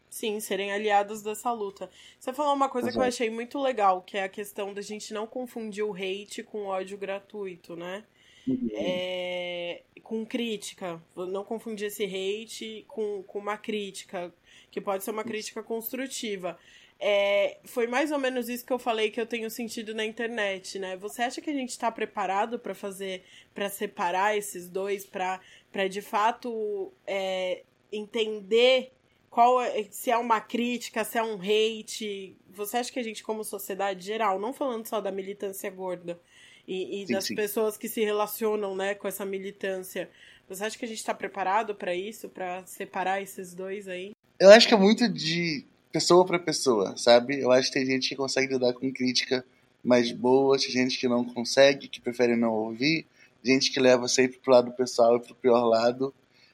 Sim, 0.10 0.40
serem 0.40 0.72
aliados 0.72 1.24
dessa 1.24 1.52
luta. 1.52 1.90
Você 2.20 2.32
falou 2.32 2.54
uma 2.54 2.70
coisa 2.70 2.90
Exato. 2.90 3.00
que 3.00 3.04
eu 3.04 3.08
achei 3.08 3.30
muito 3.32 3.60
legal, 3.60 4.02
que 4.02 4.16
é 4.16 4.24
a 4.24 4.30
questão 4.30 4.72
da 4.72 4.82
gente 4.82 5.12
não 5.12 5.26
confundir 5.26 5.84
o 5.84 5.94
hate 5.94 6.44
com 6.44 6.66
ódio 6.66 6.98
gratuito, 6.98 7.76
né? 7.76 8.04
Uhum. 8.48 8.70
É, 8.74 9.82
com 10.04 10.24
crítica. 10.24 11.02
Não 11.16 11.44
confundir 11.44 11.88
esse 11.88 12.04
hate 12.04 12.86
com, 12.88 13.24
com 13.24 13.40
uma 13.40 13.58
crítica 13.58 14.32
que 14.70 14.80
pode 14.80 15.04
ser 15.04 15.12
uma 15.12 15.24
crítica 15.24 15.64
construtiva. 15.64 16.60
É, 17.06 17.58
foi 17.66 17.86
mais 17.86 18.14
ou 18.14 18.18
menos 18.18 18.48
isso 18.48 18.66
que 18.66 18.72
eu 18.72 18.80
falei 18.80 19.12
que 19.12 19.20
eu 19.20 19.26
tenho 19.26 19.50
sentido 19.50 19.94
na 19.94 20.06
internet, 20.06 20.80
né? 20.80 20.96
Você 20.96 21.22
acha 21.22 21.42
que 21.42 21.50
a 21.50 21.54
gente 21.54 21.72
está 21.72 21.92
preparado 21.92 22.58
para 22.58 22.74
fazer, 22.74 23.26
para 23.54 23.68
separar 23.68 24.38
esses 24.38 24.70
dois, 24.70 25.06
para 25.06 25.42
de 25.90 26.02
fato 26.02 26.94
é, 27.06 27.64
entender 27.92 28.94
qual 29.30 29.62
é, 29.62 29.84
se 29.92 30.12
é 30.12 30.18
uma 30.18 30.40
crítica, 30.40 31.04
se 31.04 31.18
é 31.18 31.24
um 31.24 31.36
hate? 31.36 32.38
Você 32.54 32.78
acha 32.78 32.90
que 32.90 33.00
a 33.00 33.04
gente, 33.04 33.22
como 33.22 33.44
sociedade 33.44 34.06
geral, 34.06 34.40
não 34.40 34.54
falando 34.54 34.88
só 34.88 35.02
da 35.02 35.12
militância 35.12 35.70
gorda 35.70 36.18
e, 36.66 37.04
e 37.04 37.08
sim, 37.08 37.14
das 37.14 37.26
sim. 37.26 37.36
pessoas 37.36 37.76
que 37.76 37.90
se 37.90 38.02
relacionam, 38.02 38.78
né, 38.78 38.96
com 38.96 39.10
essa 39.10 39.26
militância, 39.26 40.10
você 40.48 40.64
acha 40.64 40.78
que 40.78 40.86
a 40.86 40.88
gente 40.88 41.00
está 41.00 41.14
preparado 41.14 41.76
para 41.76 41.94
isso, 41.94 42.30
para 42.30 42.66
separar 42.66 43.22
esses 43.22 43.54
dois 43.54 43.90
aí? 43.90 44.12
Eu 44.40 44.50
acho 44.52 44.70
que 44.70 44.74
é 44.74 44.78
muito 44.78 45.10
de 45.10 45.66
pessoa 45.94 46.26
para 46.26 46.40
pessoa, 46.40 46.98
sabe? 46.98 47.40
Eu 47.40 47.52
acho 47.52 47.68
que 47.68 47.76
tem 47.76 47.86
gente 47.86 48.10
que 48.10 48.16
consegue 48.16 48.54
lidar 48.54 48.74
com 48.74 48.92
crítica 48.92 49.46
mais 49.84 50.12
boa, 50.12 50.58
tem 50.58 50.72
gente 50.72 50.98
que 50.98 51.08
não 51.08 51.24
consegue, 51.24 51.88
que 51.88 52.02
prefere 52.02 52.36
não 52.36 52.52
ouvir, 52.52 53.06
gente 53.44 53.72
que 53.72 53.80
leva 53.80 54.08
sempre 54.08 54.40
pro 54.40 54.54
lado 54.54 54.72
pessoal 54.72 55.18
e 55.18 55.20
pro 55.20 55.36
pior 55.36 55.64
lado. 55.66 56.12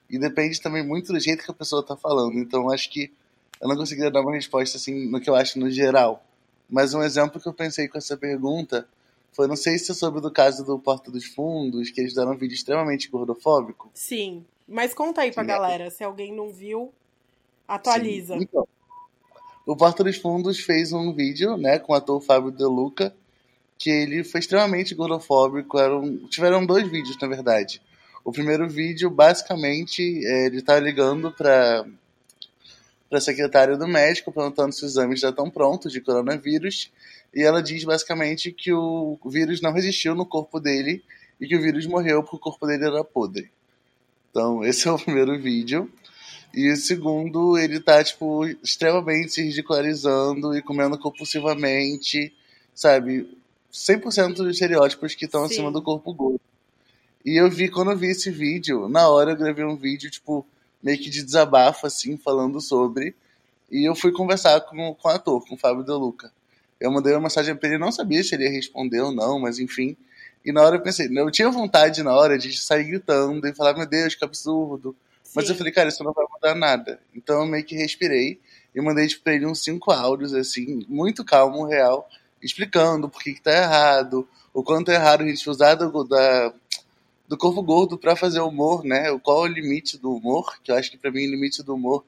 E 0.10 0.19
depende 0.19 0.60
também 0.60 0.86
muito 0.86 1.13
do 1.13 1.19
jeito 1.19 1.45
que 1.45 1.52
a 1.52 1.54
pessoa 1.54 1.82
tá 1.82 1.95
falando. 1.95 2.38
Então 2.38 2.63
eu 2.63 2.71
acho 2.71 2.89
que 2.89 3.10
eu 3.62 3.69
não 3.69 3.78
conseguiria 3.78 4.12
dar 4.12 4.21
uma 4.21 4.36
resposta 4.36 4.75
assim 4.75 5.08
no 5.10 5.21
que 5.21 5.30
eu 5.30 5.36
acho 5.36 5.58
no 5.58 5.71
geral. 5.71 6.21
Mas 6.69 6.93
um 6.93 7.02
exemplo 7.02 7.39
que 7.39 7.47
eu 7.47 7.54
pensei 7.54 7.88
com 7.88 7.97
essa 7.97 8.17
pergunta 8.17 8.88
foi, 9.32 9.47
não 9.47 9.56
sei 9.56 9.78
se 9.78 9.86
você 9.86 9.93
soube 9.93 10.19
do 10.19 10.32
caso 10.32 10.65
do 10.65 10.78
Porta 10.78 11.10
dos 11.10 11.25
Fundos, 11.25 11.91
que 11.91 12.02
eles 12.02 12.13
deram 12.13 12.34
um 12.34 12.38
vídeo 12.38 12.56
extremamente 12.56 13.10
gordofóbico. 13.10 13.89
Sim. 13.93 14.43
Mas 14.67 14.93
conta 14.93 15.21
aí 15.21 15.32
pra 15.32 15.43
Sim, 15.43 15.49
é. 15.49 15.54
galera, 15.54 15.89
se 15.89 16.04
alguém 16.04 16.36
não 16.36 16.52
viu, 16.52 16.91
Atualiza. 17.69 18.34
Sim. 18.34 18.43
Então, 18.43 18.67
o 19.71 19.75
Porta 19.75 20.03
dos 20.03 20.17
Fundos 20.17 20.60
fez 20.60 20.91
um 20.91 21.13
vídeo, 21.13 21.55
né, 21.55 21.77
com 21.77 21.93
o 21.93 21.95
ator 21.95 22.19
Fábio 22.19 22.49
De 22.49 22.63
Luca, 22.63 23.13
que 23.77 23.88
ele 23.88 24.23
foi 24.23 24.39
extremamente 24.39 24.95
gordofóbico. 24.95 25.77
Eram, 25.77 26.17
tiveram 26.27 26.65
dois 26.65 26.89
vídeos, 26.89 27.15
na 27.21 27.27
verdade. 27.27 27.79
O 28.25 28.32
primeiro 28.32 28.67
vídeo, 28.67 29.12
basicamente, 29.12 30.01
é, 30.25 30.47
ele 30.47 30.63
tá 30.63 30.79
ligando 30.79 31.32
para 31.32 31.86
para 33.08 33.19
secretária 33.19 33.75
do 33.75 33.88
médico 33.88 34.32
perguntando 34.32 34.71
se 34.71 34.86
os 34.86 34.91
exames 34.91 35.19
já 35.19 35.29
estão 35.29 35.49
prontos 35.49 35.91
de 35.91 35.99
coronavírus 35.99 36.91
e 37.34 37.41
ela 37.41 37.62
diz 37.62 37.84
basicamente 37.84 38.51
que 38.51 38.71
o 38.71 39.17
vírus 39.25 39.62
não 39.62 39.73
resistiu 39.73 40.13
no 40.13 40.27
corpo 40.27 40.60
dele 40.60 41.03
e 41.41 41.47
que 41.47 41.55
o 41.55 41.62
vírus 41.62 41.88
morreu 41.88 42.21
porque 42.21 42.36
o 42.36 42.39
corpo 42.39 42.67
dele 42.67 42.86
era 42.86 43.03
podre. 43.03 43.49
Então, 44.29 44.63
esse 44.63 44.88
é 44.88 44.91
o 44.91 44.97
primeiro 44.99 45.39
vídeo. 45.39 45.91
E 46.54 46.72
o 46.72 46.76
segundo, 46.76 47.58
ele 47.58 47.80
tá, 47.80 48.04
tipo, 48.04 48.46
extremamente 48.64 49.34
se 49.34 49.44
ridicularizando 49.44 50.58
e 50.58 50.62
comendo 50.62 50.98
compulsivamente, 50.98 52.34
sabe? 52.74 53.38
100% 53.72 54.34
dos 54.34 54.54
estereótipos 54.54 55.14
que 55.14 55.26
estão 55.26 55.44
acima 55.44 55.72
do 55.72 55.82
corpo 55.82 56.12
gordo. 56.14 56.42
E 57.24 57.40
eu 57.40 57.50
vi, 57.50 57.70
quando 57.70 57.92
eu 57.92 57.98
vi 57.98 58.08
esse 58.08 58.32
vídeo, 58.32 58.90
na 58.90 59.08
hora 59.08 59.32
eu 59.32 59.38
gravei 59.38 59.64
um 59.64 59.76
vídeo, 59.76 60.10
tipo, 60.10 60.46
meio 60.82 60.98
que 60.98 61.10
de 61.10 61.22
desabafo, 61.22 61.86
assim, 61.86 62.18
falando 62.18 62.60
sobre. 62.60 63.14
E 63.72 63.88
eu 63.88 63.96
fui 63.96 64.12
conversar 64.12 64.60
com, 64.62 64.96
com 64.96 65.08
o 65.08 65.12
ator, 65.12 65.46
com 65.48 65.54
o 65.54 65.58
Fábio 65.58 65.84
De 65.84 65.92
Luca. 65.92 66.32
Eu 66.80 66.92
mandei 66.92 67.14
uma 67.14 67.22
mensagem 67.22 67.56
pra 67.56 67.70
ele, 67.70 67.78
não 67.78 67.92
sabia 67.92 68.24
se 68.24 68.34
ele 68.34 68.46
ia 68.46 68.52
responder 68.52 69.02
ou 69.02 69.12
não, 69.12 69.40
mas 69.40 69.60
enfim. 69.60 69.96
E 70.44 70.52
na 70.52 70.64
hora 70.64 70.78
eu 70.78 70.82
pensei, 70.82 71.10
eu 71.16 71.30
tinha 71.30 71.50
vontade 71.52 72.02
na 72.02 72.16
hora 72.16 72.38
de 72.38 72.58
sair 72.58 72.86
gritando 72.86 73.46
e 73.46 73.54
falar, 73.54 73.76
meu 73.76 73.86
Deus, 73.86 74.16
que 74.16 74.24
absurdo 74.24 74.96
mas 75.36 75.50
eu 75.50 75.56
falei, 75.56 75.72
cara, 75.72 75.89
isso 75.89 76.04
não 76.04 76.13
vai 76.13 76.26
mudar 76.32 76.56
nada. 76.56 77.00
Então 77.15 77.42
eu 77.42 77.48
meio 77.48 77.63
que 77.63 77.76
respirei 77.76 78.39
e 78.74 78.82
mandei 78.82 79.08
tipo, 79.08 79.24
pra 79.24 79.34
ele 79.34 79.46
uns 79.46 79.63
cinco 79.63 79.92
áudios, 79.92 80.34
assim, 80.34 80.86
muito 80.88 81.26
calmo, 81.26 81.65
real, 81.65 82.08
explicando 82.42 83.10
por 83.10 83.22
que, 83.22 83.34
que 83.34 83.42
tá 83.42 83.52
errado, 83.52 84.28
o 84.54 84.63
quanto 84.63 84.92
é 84.92 84.96
errado 84.96 85.22
a 85.22 85.28
gente 85.28 85.50
usar 85.50 85.76
do, 85.76 86.04
da, 86.04 86.54
do 87.28 87.38
corpo 87.38 87.62
gordo 87.62 87.97
para 87.97 88.16
fazer 88.16 88.39
humor, 88.39 88.84
né? 88.84 89.18
Qual 89.20 89.45
é 89.45 89.49
o 89.49 89.53
limite 89.53 89.97
do 89.97 90.14
humor? 90.14 90.60
Que 90.64 90.72
eu 90.72 90.76
acho 90.76 90.89
que 90.89 90.97
para 90.97 91.12
mim 91.12 91.28
o 91.28 91.32
limite 91.32 91.64
do 91.64 91.76
humor 91.76 92.03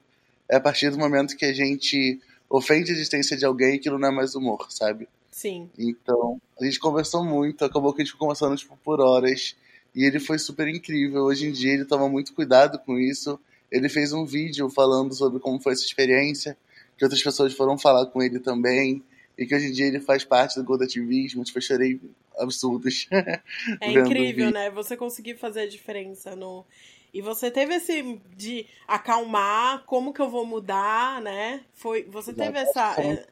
é 0.50 0.56
a 0.56 0.62
partir 0.62 0.90
do 0.90 0.98
momento 0.98 1.38
que 1.38 1.46
a 1.46 1.54
gente 1.54 2.20
ofende 2.50 2.92
a 2.92 2.94
existência 2.94 3.38
de 3.38 3.46
alguém 3.46 3.74
e 3.74 3.78
aquilo 3.78 3.98
não 3.98 4.10
é 4.10 4.12
mais 4.12 4.36
humor, 4.36 4.68
sabe? 4.70 5.08
Sim. 5.32 5.70
Então, 5.78 6.42
a 6.60 6.66
gente 6.66 6.80
conversou 6.80 7.24
muito, 7.24 7.64
acabou 7.64 7.94
que 7.94 8.02
a 8.02 8.04
gente 8.04 8.12
ficou 8.12 8.28
conversando 8.28 8.56
tipo, 8.58 8.78
por 8.84 9.00
horas. 9.00 9.56
E 9.96 10.06
ele 10.06 10.20
foi 10.20 10.38
super 10.40 10.68
incrível. 10.68 11.24
Hoje 11.24 11.48
em 11.48 11.52
dia 11.52 11.74
ele 11.74 11.86
toma 11.86 12.08
muito 12.08 12.34
cuidado 12.34 12.80
com 12.80 12.98
isso. 12.98 13.40
Ele 13.72 13.90
fez 13.90 14.14
um 14.14 14.26
vídeo 14.26 14.70
falando 14.70 15.14
sobre 15.14 15.40
como 15.40 15.60
foi 15.60 15.74
essa 15.74 15.84
experiência, 15.84 16.58
que 16.98 17.04
outras 17.04 17.22
pessoas 17.22 17.54
foram 17.54 17.78
falar 17.78 18.06
com 18.08 18.22
ele 18.22 18.40
também. 18.40 19.04
E 19.38 19.46
que 19.46 19.56
hoje 19.56 19.68
em 19.68 19.72
dia 19.72 19.88
ele 19.88 20.00
faz 20.00 20.24
parte 20.24 20.56
do 20.56 20.64
Godativismo. 20.64 21.44
Tipo, 21.44 21.58
eu 21.58 21.64
chorei 21.64 22.00
absurdos. 22.38 23.08
É 23.80 23.92
incrível, 23.92 24.52
né? 24.52 24.70
Você 24.72 24.96
conseguir 24.98 25.36
fazer 25.36 25.62
a 25.62 25.68
diferença 25.68 26.36
no. 26.36 26.66
E 27.14 27.22
você 27.22 27.52
teve 27.52 27.76
esse 27.76 28.20
de 28.36 28.66
acalmar, 28.88 29.84
como 29.86 30.14
que 30.14 30.22
eu 30.22 30.30
vou 30.30 30.46
mudar, 30.46 31.22
né? 31.22 31.62
Foi, 31.74 32.04
você 32.04 32.32
teve 32.34 32.58
essa, 32.58 32.96
é, 33.02 33.28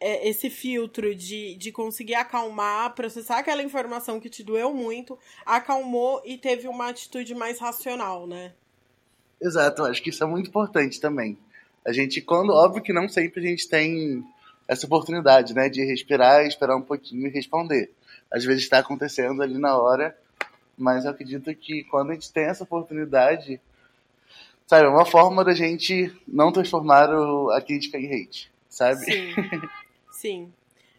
esse 0.00 0.50
filtro 0.50 1.14
de, 1.14 1.54
de 1.56 1.72
conseguir 1.72 2.14
acalmar, 2.14 2.94
processar 2.94 3.38
aquela 3.38 3.62
informação 3.62 4.20
que 4.20 4.28
te 4.28 4.42
doeu 4.42 4.72
muito, 4.74 5.18
acalmou 5.44 6.22
e 6.24 6.36
teve 6.36 6.68
uma 6.68 6.88
atitude 6.88 7.34
mais 7.34 7.58
racional, 7.58 8.26
né? 8.26 8.52
Exato, 9.40 9.84
acho 9.84 10.02
que 10.02 10.10
isso 10.10 10.22
é 10.22 10.26
muito 10.26 10.48
importante 10.48 11.00
também. 11.00 11.38
A 11.86 11.92
gente, 11.92 12.20
quando, 12.20 12.52
óbvio 12.52 12.82
que 12.82 12.92
não 12.92 13.08
sempre 13.08 13.40
a 13.40 13.48
gente 13.48 13.68
tem 13.68 14.22
essa 14.70 14.86
oportunidade, 14.86 15.52
né, 15.52 15.68
de 15.68 15.84
respirar, 15.84 16.46
esperar 16.46 16.76
um 16.76 16.82
pouquinho 16.82 17.26
e 17.26 17.30
responder. 17.30 17.90
Às 18.30 18.44
vezes 18.44 18.62
está 18.62 18.78
acontecendo 18.78 19.42
ali 19.42 19.58
na 19.58 19.76
hora, 19.76 20.16
mas 20.78 21.04
eu 21.04 21.10
acredito 21.10 21.52
que 21.56 21.82
quando 21.84 22.10
a 22.10 22.14
gente 22.14 22.32
tem 22.32 22.44
essa 22.44 22.62
oportunidade, 22.62 23.60
sabe, 24.68 24.86
é 24.86 24.88
uma 24.88 25.04
forma 25.04 25.44
da 25.44 25.52
gente 25.52 26.14
não 26.28 26.52
transformar 26.52 27.10
o, 27.10 27.50
a 27.50 27.60
crítica 27.60 27.98
em 27.98 28.06
hate, 28.06 28.48
sabe? 28.70 29.04
Sim. 29.04 29.34
Sim. 30.10 30.52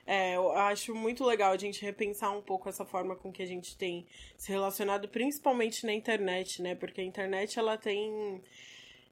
É, 0.06 0.36
eu 0.36 0.52
acho 0.52 0.94
muito 0.94 1.24
legal 1.24 1.54
a 1.54 1.58
gente 1.58 1.82
repensar 1.84 2.36
um 2.36 2.42
pouco 2.42 2.68
essa 2.68 2.84
forma 2.84 3.16
com 3.16 3.32
que 3.32 3.42
a 3.42 3.46
gente 3.46 3.78
tem 3.78 4.06
se 4.38 4.52
relacionado, 4.52 5.08
principalmente 5.08 5.86
na 5.86 5.94
internet, 5.94 6.62
né? 6.62 6.76
Porque 6.76 7.02
a 7.02 7.04
internet 7.04 7.58
ela 7.58 7.78
tem 7.78 8.42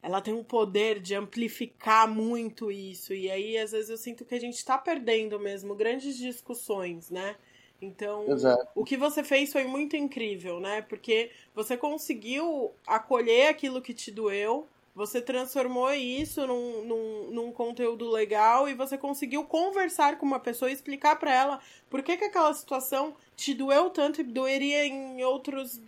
ela 0.02 0.22
tem 0.22 0.34
um 0.34 0.44
poder 0.44 1.00
de 1.00 1.14
amplificar 1.14 2.08
muito 2.08 2.72
isso. 2.72 3.14
E 3.14 3.30
aí, 3.30 3.58
às 3.58 3.72
vezes, 3.72 3.90
eu 3.90 3.98
sinto 3.98 4.24
que 4.24 4.34
a 4.34 4.40
gente 4.40 4.56
está 4.56 4.78
perdendo 4.78 5.40
mesmo 5.40 5.76
grandes 5.76 6.18
discussões, 6.18 7.10
né? 7.10 7.36
Então, 7.82 8.30
Exato. 8.30 8.68
o 8.76 8.84
que 8.84 8.98
você 8.98 9.24
fez 9.24 9.52
foi 9.52 9.64
muito 9.66 9.96
incrível, 9.96 10.60
né? 10.60 10.82
Porque 10.82 11.32
você 11.54 11.78
conseguiu 11.78 12.72
acolher 12.86 13.48
aquilo 13.48 13.82
que 13.82 13.94
te 13.94 14.12
doeu, 14.12 14.68
você 14.94 15.22
transformou 15.22 15.92
isso 15.94 16.46
num, 16.46 16.84
num, 16.86 17.32
num 17.32 17.52
conteúdo 17.52 18.10
legal 18.10 18.68
e 18.68 18.74
você 18.74 18.98
conseguiu 18.98 19.44
conversar 19.46 20.18
com 20.18 20.26
uma 20.26 20.40
pessoa 20.40 20.70
e 20.70 20.74
explicar 20.74 21.18
para 21.18 21.34
ela 21.34 21.60
por 21.90 22.02
que, 22.02 22.18
que 22.18 22.26
aquela 22.26 22.54
situação 22.54 23.16
te 23.36 23.54
doeu 23.54 23.90
tanto 23.90 24.22
e 24.22 24.24
doeria 24.24 24.86
em 24.86 25.24
outros 25.24 25.82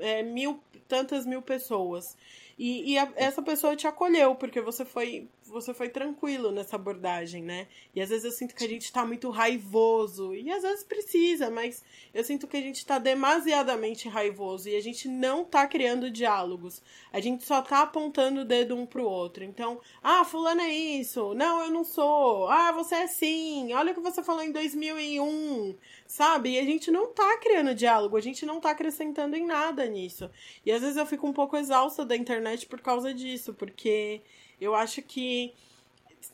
é, 0.00 0.22
mil, 0.22 0.60
tantas 0.88 1.26
mil 1.26 1.42
pessoas. 1.42 2.16
E, 2.58 2.92
e 2.92 2.98
a, 2.98 3.12
essa 3.16 3.42
pessoa 3.42 3.76
te 3.76 3.86
acolheu, 3.86 4.34
porque 4.34 4.60
você 4.60 4.84
foi 4.84 5.28
você 5.48 5.72
foi 5.72 5.88
tranquilo 5.88 6.50
nessa 6.50 6.76
abordagem, 6.76 7.42
né? 7.42 7.66
E 7.94 8.00
às 8.00 8.08
vezes 8.08 8.24
eu 8.24 8.30
sinto 8.30 8.54
que 8.54 8.64
a 8.64 8.68
gente 8.68 8.92
tá 8.92 9.04
muito 9.04 9.30
raivoso. 9.30 10.34
E 10.34 10.50
às 10.50 10.62
vezes 10.62 10.84
precisa, 10.84 11.50
mas 11.50 11.84
eu 12.12 12.24
sinto 12.24 12.46
que 12.46 12.56
a 12.56 12.60
gente 12.60 12.84
tá 12.84 12.98
demasiadamente 12.98 14.08
raivoso. 14.08 14.68
E 14.68 14.76
a 14.76 14.80
gente 14.80 15.08
não 15.08 15.44
tá 15.44 15.66
criando 15.66 16.10
diálogos. 16.10 16.82
A 17.12 17.20
gente 17.20 17.44
só 17.44 17.62
tá 17.62 17.82
apontando 17.82 18.40
o 18.40 18.44
dedo 18.44 18.76
um 18.76 18.86
pro 18.86 19.04
outro. 19.04 19.44
Então, 19.44 19.80
ah, 20.02 20.24
fulano 20.24 20.60
é 20.60 20.72
isso. 20.72 21.34
Não, 21.34 21.62
eu 21.62 21.70
não 21.70 21.84
sou. 21.84 22.48
Ah, 22.48 22.72
você 22.72 22.94
é 22.96 23.06
sim. 23.06 23.72
Olha 23.72 23.92
o 23.92 23.94
que 23.94 24.00
você 24.00 24.22
falou 24.22 24.42
em 24.42 24.52
2001. 24.52 25.76
Sabe? 26.06 26.50
E 26.50 26.58
a 26.58 26.64
gente 26.64 26.90
não 26.90 27.12
tá 27.12 27.38
criando 27.38 27.74
diálogo. 27.74 28.16
A 28.16 28.20
gente 28.20 28.44
não 28.44 28.60
tá 28.60 28.70
acrescentando 28.70 29.36
em 29.36 29.46
nada 29.46 29.85
nisso. 29.86 30.30
E 30.64 30.72
às 30.72 30.80
vezes 30.80 30.96
eu 30.96 31.06
fico 31.06 31.26
um 31.26 31.32
pouco 31.32 31.56
exausta 31.56 32.04
da 32.04 32.16
internet 32.16 32.66
por 32.66 32.80
causa 32.80 33.12
disso. 33.14 33.54
Porque 33.54 34.20
eu 34.60 34.74
acho 34.74 35.02
que. 35.02 35.54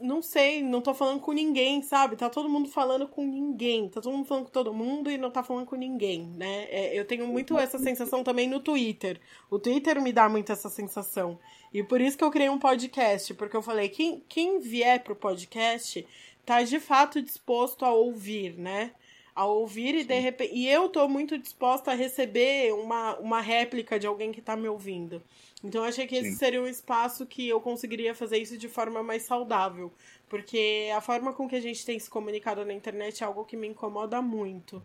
Não 0.01 0.23
sei, 0.23 0.63
não 0.63 0.81
tô 0.81 0.95
falando 0.95 1.21
com 1.21 1.33
ninguém, 1.33 1.83
sabe? 1.83 2.17
Tá 2.17 2.31
todo 2.31 2.49
mundo 2.49 2.69
falando 2.69 3.07
com 3.07 3.27
ninguém. 3.27 3.91
Tá 3.91 4.01
todo 4.01 4.17
mundo 4.17 4.27
falando 4.27 4.45
com 4.45 4.51
todo 4.51 4.73
mundo 4.73 5.11
e 5.11 5.19
não 5.19 5.31
tá 5.31 5.43
falando 5.43 5.67
com 5.67 5.77
ninguém, 5.77 6.25
né? 6.29 6.67
É, 6.71 6.99
eu 6.99 7.05
tenho 7.05 7.27
muito 7.27 7.59
essa 7.59 7.79
sensação 7.79 8.25
também 8.25 8.49
no 8.49 8.59
Twitter. 8.59 9.21
O 9.51 9.59
Twitter 9.59 10.01
me 10.01 10.13
dá 10.13 10.31
muito 10.31 10.51
essa 10.51 10.71
sensação. 10.71 11.39
E 11.75 11.83
por 11.83 12.01
isso 12.01 12.17
que 12.17 12.25
eu 12.25 12.31
criei 12.31 12.49
um 12.49 12.59
podcast, 12.59 13.35
porque 13.35 13.57
eu 13.57 13.63
falei, 13.63 13.91
quem, 13.91 14.23
quem 14.29 14.61
vier 14.61 15.03
pro 15.03 15.15
podcast 15.15 16.07
tá 16.45 16.63
de 16.63 16.81
fato 16.81 17.23
disposto 17.23 17.85
a 17.85 17.93
ouvir, 17.93 18.59
né? 18.59 18.93
A 19.35 19.47
ouvir 19.47 19.95
e 19.95 20.05
de 20.05 20.19
repente. 20.19 20.55
E 20.55 20.69
eu 20.69 20.89
tô 20.89 21.09
muito 21.09 21.39
disposta 21.39 21.91
a 21.91 21.95
receber 21.95 22.73
uma, 22.75 23.17
uma 23.17 23.41
réplica 23.41 23.99
de 23.99 24.07
alguém 24.07 24.33
que 24.33 24.41
tá 24.41 24.57
me 24.57 24.69
ouvindo. 24.69 25.23
Então 25.65 25.83
eu 25.83 25.89
achei 25.89 26.07
que 26.07 26.17
esse 26.17 26.31
Sim. 26.31 26.37
seria 26.37 26.63
um 26.63 26.67
espaço 26.67 27.25
que 27.25 27.49
eu 27.49 27.61
conseguiria 27.61 28.15
fazer 28.15 28.39
isso 28.39 28.59
de 28.59 28.69
forma 28.69 29.03
mais 29.03 29.23
saudável. 29.23 29.93
Porque 30.29 30.91
a 30.95 31.01
forma 31.01 31.33
com 31.33 31.49
que 31.49 31.57
a 31.57 31.61
gente 31.61 31.85
tem 31.85 31.99
se 31.99 32.09
comunicado 32.09 32.65
na 32.65 32.73
internet 32.73 33.23
é 33.23 33.27
algo 33.27 33.45
que 33.45 33.57
me 33.57 33.69
incomoda 33.69 34.21
muito. 34.21 34.83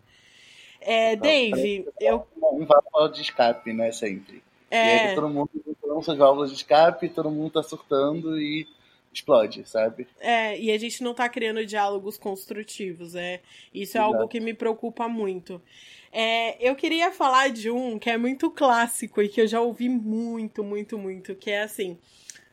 É, 0.80 1.14
então, 1.14 1.22
Dave, 1.22 1.88
eu. 2.00 2.28
Um 2.42 2.66
válvula 2.66 3.10
de 3.10 3.22
escape, 3.22 3.74
né? 3.74 3.92
Sempre. 3.92 4.44
É. 4.70 4.78
E 4.78 5.10
aí 5.10 5.16
todo 5.16 5.30
mundo 5.30 5.50
tem 5.54 6.02
suas 6.04 6.18
válvulas 6.18 6.50
de 6.52 6.58
escape, 6.58 7.10
todo 7.10 7.32
mundo 7.32 7.52
tá 7.52 7.64
surtando 7.64 8.40
e 8.40 8.68
explode, 9.18 9.68
sabe? 9.68 10.08
É, 10.20 10.60
e 10.60 10.72
a 10.72 10.78
gente 10.78 11.04
não 11.04 11.14
tá 11.14 11.28
criando 11.28 11.66
diálogos 11.66 12.18
construtivos, 12.18 13.16
é. 13.16 13.42
Isso 13.74 13.98
é 13.98 14.02
Exato. 14.02 14.16
algo 14.16 14.28
que 14.28 14.40
me 14.40 14.54
preocupa 14.54 15.08
muito. 15.08 15.62
É, 16.12 16.58
eu 16.66 16.76
queria 16.76 17.12
falar 17.12 17.50
de 17.50 17.70
um 17.70 18.00
que 18.00 18.10
é 18.10 18.18
muito 18.18 18.50
clássico 18.50 19.22
e 19.22 19.30
que 19.30 19.42
eu 19.42 19.48
já 19.48 19.62
ouvi 19.62 19.90
muito, 19.90 20.64
muito, 20.64 20.98
muito, 20.98 21.36
que 21.36 21.52
é 21.52 21.64
assim. 21.64 21.98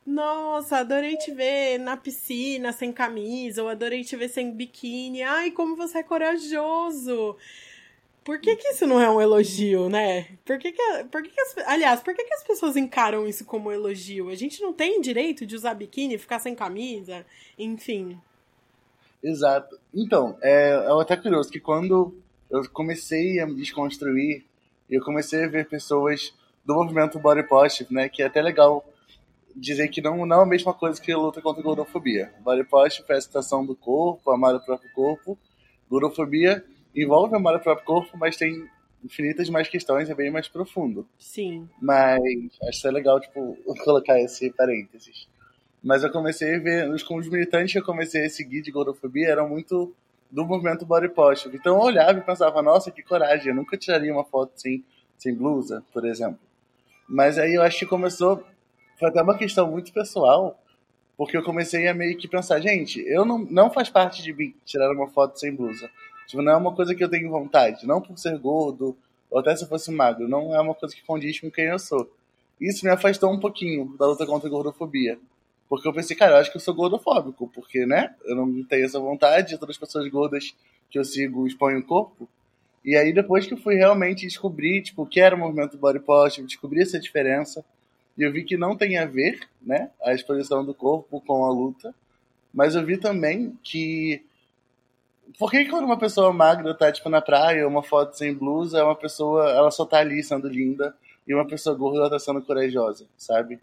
Nossa, 0.06 0.78
adorei 0.78 1.16
te 1.16 1.32
ver 1.32 1.78
na 1.78 1.96
piscina 1.96 2.72
sem 2.72 2.92
camisa, 2.92 3.62
ou 3.62 3.68
adorei 3.68 4.04
te 4.04 4.16
ver 4.16 4.28
sem 4.28 4.52
biquíni. 4.52 5.22
Ai, 5.22 5.50
como 5.50 5.76
você 5.76 5.98
é 5.98 6.02
corajoso. 6.02 7.36
Por 8.25 8.41
que, 8.41 8.57
que 8.57 8.68
isso 8.68 8.87
não 8.87 8.99
é 8.99 9.11
um 9.11 9.20
elogio, 9.20 9.91
né? 9.91 10.27
Por 10.47 10.59
que, 10.59 10.72
que, 10.72 11.05
por 11.12 11.22
que, 11.22 11.29
que 11.29 11.41
as, 11.41 11.59
aliás, 11.68 12.01
por 12.01 12.14
que, 12.14 12.25
que 12.25 12.33
as 12.33 12.43
pessoas 12.43 12.75
encaram 12.75 13.27
isso 13.27 13.45
como 13.45 13.70
elogio? 13.70 14.31
A 14.31 14.35
gente 14.35 14.62
não 14.62 14.72
tem 14.72 14.99
direito 14.99 15.45
de 15.45 15.55
usar 15.55 15.75
biquíni, 15.75 16.16
ficar 16.16 16.39
sem 16.39 16.55
camisa, 16.55 17.27
enfim. 17.59 18.18
Exato. 19.22 19.79
Então, 19.93 20.39
é, 20.43 20.70
é 20.70 21.03
até 21.03 21.18
curioso 21.18 21.51
que 21.51 21.61
quando 21.61 22.14
eu 22.51 22.66
comecei 22.70 23.41
a 23.41 23.47
me 23.47 23.57
desconstruir, 23.57 24.43
eu 24.89 25.05
comecei 25.05 25.45
a 25.45 25.49
ver 25.49 25.68
pessoas 25.68 26.35
do 26.64 26.75
movimento 26.75 27.18
body 27.18 27.43
positive, 27.43 27.93
né? 27.93 28.09
Que 28.09 28.22
é 28.22 28.27
até 28.27 28.41
legal 28.41 28.83
dizer 29.55 29.89
que 29.89 30.01
não, 30.01 30.25
não 30.25 30.41
é 30.41 30.43
a 30.43 30.47
mesma 30.47 30.72
coisa 30.72 31.01
que 31.01 31.12
a 31.12 31.18
luta 31.18 31.43
contra 31.43 31.61
a 31.61 31.64
gordofobia. 31.64 32.33
Body 32.41 32.64
positive 32.64 33.07
é 33.11 33.14
a 33.14 33.18
aceitação 33.18 33.66
do 33.66 33.77
corpo, 33.77 34.31
amar 34.31 34.55
o 34.55 34.61
próprio 34.61 34.91
corpo. 34.95 35.39
Gordofobia 35.91 36.64
envolve 36.95 37.34
o 37.36 37.42
próprio 37.42 37.84
corpo, 37.84 38.16
mas 38.16 38.36
tem 38.36 38.68
infinitas 39.05 39.49
mais 39.51 39.68
questões, 39.68 40.09
é 40.09 40.14
bem 40.14 40.30
mais 40.30 40.49
profundo. 40.49 41.07
Sim. 41.18 41.68
Mas 41.80 42.20
acho 42.68 42.80
que 42.80 42.88
é 42.88 42.90
legal, 42.90 43.20
tipo, 43.20 43.57
colocar 43.84 44.18
esse 44.20 44.51
parênteses. 44.53 45.28
Mas 45.82 46.03
eu 46.03 46.11
comecei 46.11 46.55
a 46.55 46.59
ver, 46.59 46.90
os, 46.90 47.03
os 47.09 47.28
militantes 47.28 47.72
que 47.72 47.78
eu 47.78 47.84
comecei 47.84 48.24
a 48.24 48.30
seguir 48.30 48.62
de 48.62 48.70
gordofobia 48.70 49.28
eram 49.28 49.49
muito 49.49 49.95
do 50.30 50.45
movimento 50.45 50.86
body 50.86 51.11
positive. 51.11 51.57
Então 51.57 51.76
eu 51.76 51.82
olhava 51.82 52.18
e 52.18 52.22
pensava, 52.22 52.62
nossa, 52.62 52.90
que 52.90 53.03
coragem, 53.03 53.49
eu 53.49 53.55
nunca 53.55 53.76
tiraria 53.76 54.12
uma 54.12 54.24
foto 54.24 54.53
sem, 54.57 54.82
sem 55.18 55.34
blusa, 55.34 55.84
por 55.92 56.07
exemplo. 56.07 56.40
Mas 57.07 57.38
aí 57.38 57.55
eu 57.55 57.62
acho 57.62 57.78
que 57.78 57.86
começou, 57.86 58.42
foi 58.99 59.09
até 59.09 59.22
uma 59.22 59.36
questão 59.36 59.70
muito 59.70 59.92
pessoal, 59.92 60.59
porque 61.16 61.36
eu 61.36 61.42
comecei 61.45 61.86
a 61.86 61.95
meio 61.95 62.16
que 62.16 62.26
pensar, 62.26 62.61
gente, 62.61 63.01
eu 63.07 63.24
não, 63.24 63.38
não 63.38 63.70
faz 63.70 63.88
parte 63.90 64.22
de 64.22 64.32
mim 64.32 64.55
tirar 64.64 64.90
uma 64.90 65.09
foto 65.09 65.38
sem 65.38 65.55
blusa. 65.55 65.90
Tipo, 66.27 66.43
não 66.43 66.53
é 66.53 66.57
uma 66.57 66.75
coisa 66.75 66.95
que 66.95 67.03
eu 67.05 67.09
tenho 67.09 67.31
vontade, 67.31 67.87
não 67.87 68.01
por 68.01 68.18
ser 68.18 68.39
gordo, 68.39 68.97
ou 69.31 69.39
até 69.39 69.55
se 69.55 69.64
eu 69.64 69.68
fosse 69.68 69.91
magro, 69.91 70.29
não 70.29 70.55
é 70.55 70.61
uma 70.61 70.75
coisa 70.75 70.95
que 70.95 71.03
condiz 71.03 71.41
com 71.41 71.51
quem 71.51 71.66
eu 71.66 71.79
sou. 71.79 72.11
Isso 72.61 72.85
me 72.85 72.91
afastou 72.91 73.33
um 73.33 73.41
pouquinho 73.41 73.97
da 73.99 74.07
luta 74.07 74.25
contra 74.25 74.49
a 74.49 74.51
gordofobia. 74.51 75.18
Porque 75.68 75.89
eu 75.89 75.93
pensei, 75.93 76.16
cara, 76.16 76.33
eu 76.33 76.37
acho 76.37 76.51
que 76.51 76.57
eu 76.57 76.61
sou 76.61 76.75
gordofóbico, 76.75 77.51
porque, 77.53 77.85
né, 77.85 78.14
eu 78.25 78.37
não 78.37 78.62
tenho 78.64 78.85
essa 78.85 79.01
vontade, 79.01 79.59
todas 79.59 79.75
as 79.75 79.81
pessoas 79.81 80.09
gordas 80.09 80.55
que 80.91 80.99
eu 80.99 81.05
sigo 81.05 81.47
expõem 81.47 81.79
o 81.79 81.85
corpo. 81.85 82.29
E 82.85 82.97
aí, 82.97 83.12
depois 83.12 83.47
que 83.47 83.55
eu 83.55 83.59
fui 83.59 83.75
realmente 83.75 84.27
descobrir, 84.27 84.83
tipo, 84.83 85.03
o 85.03 85.07
que 85.07 85.18
era 85.18 85.35
o 85.35 85.39
movimento 85.39 85.77
body 85.77 86.01
positive, 86.01 86.47
descobri 86.47 86.83
essa 86.83 87.01
diferença, 87.01 87.64
e 88.16 88.22
eu 88.22 88.31
vi 88.31 88.45
que 88.45 88.57
não 88.57 88.77
tem 88.77 88.99
a 88.99 89.07
ver, 89.07 89.41
né, 89.61 89.91
a 90.03 90.12
exposição 90.12 90.64
do 90.64 90.75
corpo 90.75 91.20
com 91.27 91.45
a 91.45 91.51
luta, 91.51 91.95
mas 92.53 92.77
eu 92.77 92.85
vi 92.85 92.97
também 92.97 93.59
que 93.62 94.22
por 95.39 95.51
que 95.51 95.64
quando 95.66 95.85
uma 95.85 95.99
pessoa 95.99 96.32
magra 96.32 96.74
tá, 96.74 96.91
tipo, 96.93 97.09
na 97.09 97.20
praia, 97.20 97.66
uma 97.66 97.82
foto 97.82 98.16
sem 98.16 98.32
blusa, 98.32 98.78
é 98.78 98.82
uma 98.82 98.95
pessoa, 98.95 99.51
ela 99.51 99.70
só 99.70 99.85
tá 99.85 99.99
ali 99.99 100.22
sendo 100.22 100.49
linda, 100.49 100.95
e 101.26 101.35
uma 101.35 101.47
pessoa 101.47 101.76
gorda 101.76 102.01
ela 102.01 102.11
tá 102.11 102.18
sendo 102.18 102.43
corajosa, 102.43 103.07
sabe? 103.16 103.61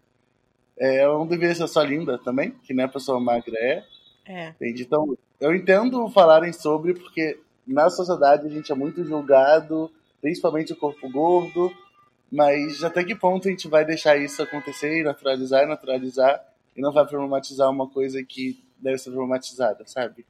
É, 0.78 0.98
ela 0.98 1.18
não 1.18 1.28
deveria 1.28 1.56
ser 1.56 1.68
só 1.68 1.84
linda 1.84 2.18
também, 2.18 2.52
que 2.64 2.74
nem 2.74 2.86
a 2.86 2.90
pessoa 2.90 3.20
magra 3.20 3.56
é. 3.58 3.84
É. 4.26 4.50
Entende? 4.50 4.84
Então, 4.84 5.18
eu 5.40 5.56
entendo 5.56 6.10
falarem 6.10 6.52
sobre, 6.52 6.94
porque 6.94 7.40
na 7.66 7.90
sociedade 7.90 8.48
a 8.48 8.50
gente 8.50 8.72
é 8.72 8.76
muito 8.76 9.04
julgado, 9.04 9.92
principalmente 10.22 10.74
o 10.74 10.78
corpo 10.78 11.10
gordo, 11.10 11.72
mas 12.32 12.84
até 12.84 13.04
que 13.04 13.16
ponto 13.16 13.48
a 13.48 13.52
gente 13.52 13.68
vai 13.68 13.86
deixar 13.86 14.18
isso 14.18 14.42
acontecer 14.42 15.00
e 15.00 15.04
naturalizar 15.04 15.64
e 15.64 15.68
naturalizar 15.68 16.42
e 16.76 16.82
não 16.82 16.94
vai 16.94 17.06
problematizar 17.06 17.70
uma 17.70 17.88
coisa 17.88 18.24
que 18.24 18.64
deve 18.78 18.98
ser 18.98 19.12
problematizada, 19.12 19.84
sabe? 19.86 20.26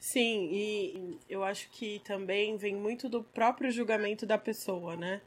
Sim, 0.00 0.48
e 0.50 1.18
eu 1.28 1.44
acho 1.44 1.68
que 1.70 2.00
também 2.02 2.56
vem 2.56 2.74
muito 2.74 3.06
do 3.06 3.22
próprio 3.22 3.70
julgamento 3.70 4.24
da 4.24 4.38
pessoa, 4.38 4.96
né? 4.96 5.20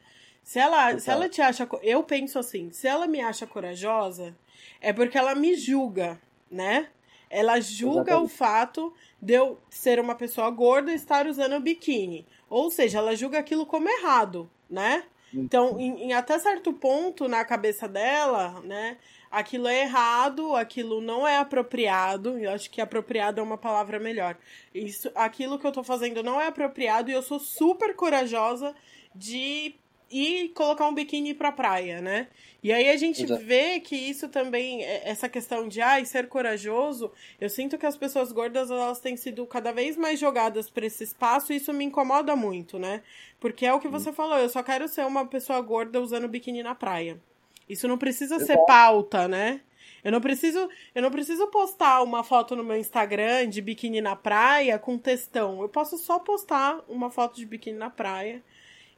Se 0.43 0.57
ela, 0.57 0.97
se 0.99 1.11
ela 1.11 1.29
te 1.29 1.43
acha. 1.43 1.69
Eu 1.83 2.03
penso 2.03 2.39
assim, 2.39 2.71
se 2.71 2.87
ela 2.87 3.05
me 3.05 3.21
acha 3.21 3.45
corajosa, 3.45 4.35
é 4.81 4.91
porque 4.91 5.15
ela 5.15 5.35
me 5.35 5.55
julga, 5.55 6.19
né? 6.49 6.89
Ela 7.29 7.59
julga 7.61 8.11
Exatamente. 8.11 8.25
o 8.25 8.27
fato 8.27 8.93
de 9.21 9.33
eu 9.33 9.59
ser 9.69 9.99
uma 9.99 10.15
pessoa 10.15 10.49
gorda 10.49 10.91
e 10.91 10.95
estar 10.95 11.27
usando 11.27 11.59
biquíni. 11.59 12.25
Ou 12.49 12.71
seja, 12.71 12.97
ela 12.97 13.15
julga 13.15 13.37
aquilo 13.37 13.67
como 13.67 13.87
errado, 13.87 14.49
né? 14.67 15.03
Então, 15.33 15.79
em, 15.79 16.03
em, 16.03 16.13
até 16.13 16.37
certo 16.37 16.71
ponto 16.73 17.27
na 17.27 17.43
cabeça 17.43 17.87
dela, 17.87 18.61
né, 18.63 18.97
aquilo 19.33 19.67
é 19.67 19.81
errado, 19.81 20.55
aquilo 20.55 21.01
não 21.01 21.27
é 21.27 21.37
apropriado. 21.37 22.37
Eu 22.37 22.51
acho 22.51 22.69
que 22.69 22.79
apropriado 22.79 23.39
é 23.39 23.43
uma 23.43 23.57
palavra 23.57 23.99
melhor. 23.99 24.37
Isso, 24.73 25.11
aquilo 25.15 25.57
que 25.57 25.65
eu 25.65 25.71
tô 25.71 25.83
fazendo 25.83 26.21
não 26.21 26.39
é 26.39 26.47
apropriado 26.47 27.09
e 27.09 27.13
eu 27.13 27.23
sou 27.23 27.39
super 27.39 27.95
corajosa 27.95 28.75
de 29.15 29.75
ir 30.11 30.49
colocar 30.49 30.87
um 30.87 30.93
biquíni 30.93 31.33
pra 31.33 31.51
praia, 31.51 31.99
né? 31.99 32.27
E 32.61 32.71
aí 32.71 32.87
a 32.89 32.95
gente 32.95 33.23
Exato. 33.23 33.43
vê 33.43 33.79
que 33.79 33.95
isso 33.95 34.29
também, 34.29 34.83
é, 34.83 35.09
essa 35.09 35.27
questão 35.27 35.67
de 35.67 35.81
ai, 35.81 36.05
ser 36.05 36.27
corajoso, 36.27 37.11
eu 37.41 37.49
sinto 37.49 37.77
que 37.77 37.87
as 37.87 37.97
pessoas 37.97 38.31
gordas 38.31 38.69
elas 38.69 38.99
têm 38.99 39.17
sido 39.17 39.45
cada 39.47 39.71
vez 39.71 39.97
mais 39.97 40.19
jogadas 40.19 40.69
para 40.69 40.85
esse 40.85 41.03
espaço 41.03 41.51
e 41.51 41.55
isso 41.55 41.73
me 41.73 41.83
incomoda 41.83 42.35
muito, 42.35 42.77
né? 42.77 43.01
Porque 43.39 43.65
é 43.65 43.73
o 43.73 43.79
que 43.79 43.87
você 43.87 44.11
hum. 44.11 44.13
falou, 44.13 44.37
eu 44.37 44.49
só 44.49 44.61
quero 44.61 44.87
ser 44.87 45.05
uma 45.07 45.25
pessoa 45.25 45.59
gorda 45.59 45.99
usando 45.99 46.27
biquíni 46.27 46.61
na 46.61 46.75
praia. 46.75 47.19
Isso 47.67 47.87
não 47.87 47.97
precisa 47.97 48.35
Exato. 48.35 48.47
ser 48.47 48.57
pauta, 48.65 49.27
né? 49.27 49.61
Eu 50.03 50.11
não 50.11 50.19
preciso, 50.19 50.69
eu 50.93 51.01
não 51.01 51.09
preciso 51.09 51.47
postar 51.47 52.01
uma 52.03 52.23
foto 52.23 52.55
no 52.55 52.63
meu 52.63 52.75
Instagram 52.75 53.47
de 53.47 53.61
biquíni 53.61 54.01
na 54.01 54.15
praia 54.15 54.77
com 54.77 54.97
textão. 54.97 55.61
Eu 55.61 55.69
posso 55.69 55.97
só 55.97 56.19
postar 56.19 56.83
uma 56.89 57.09
foto 57.09 57.37
de 57.37 57.45
biquíni 57.45 57.77
na 57.77 57.89
praia 57.89 58.43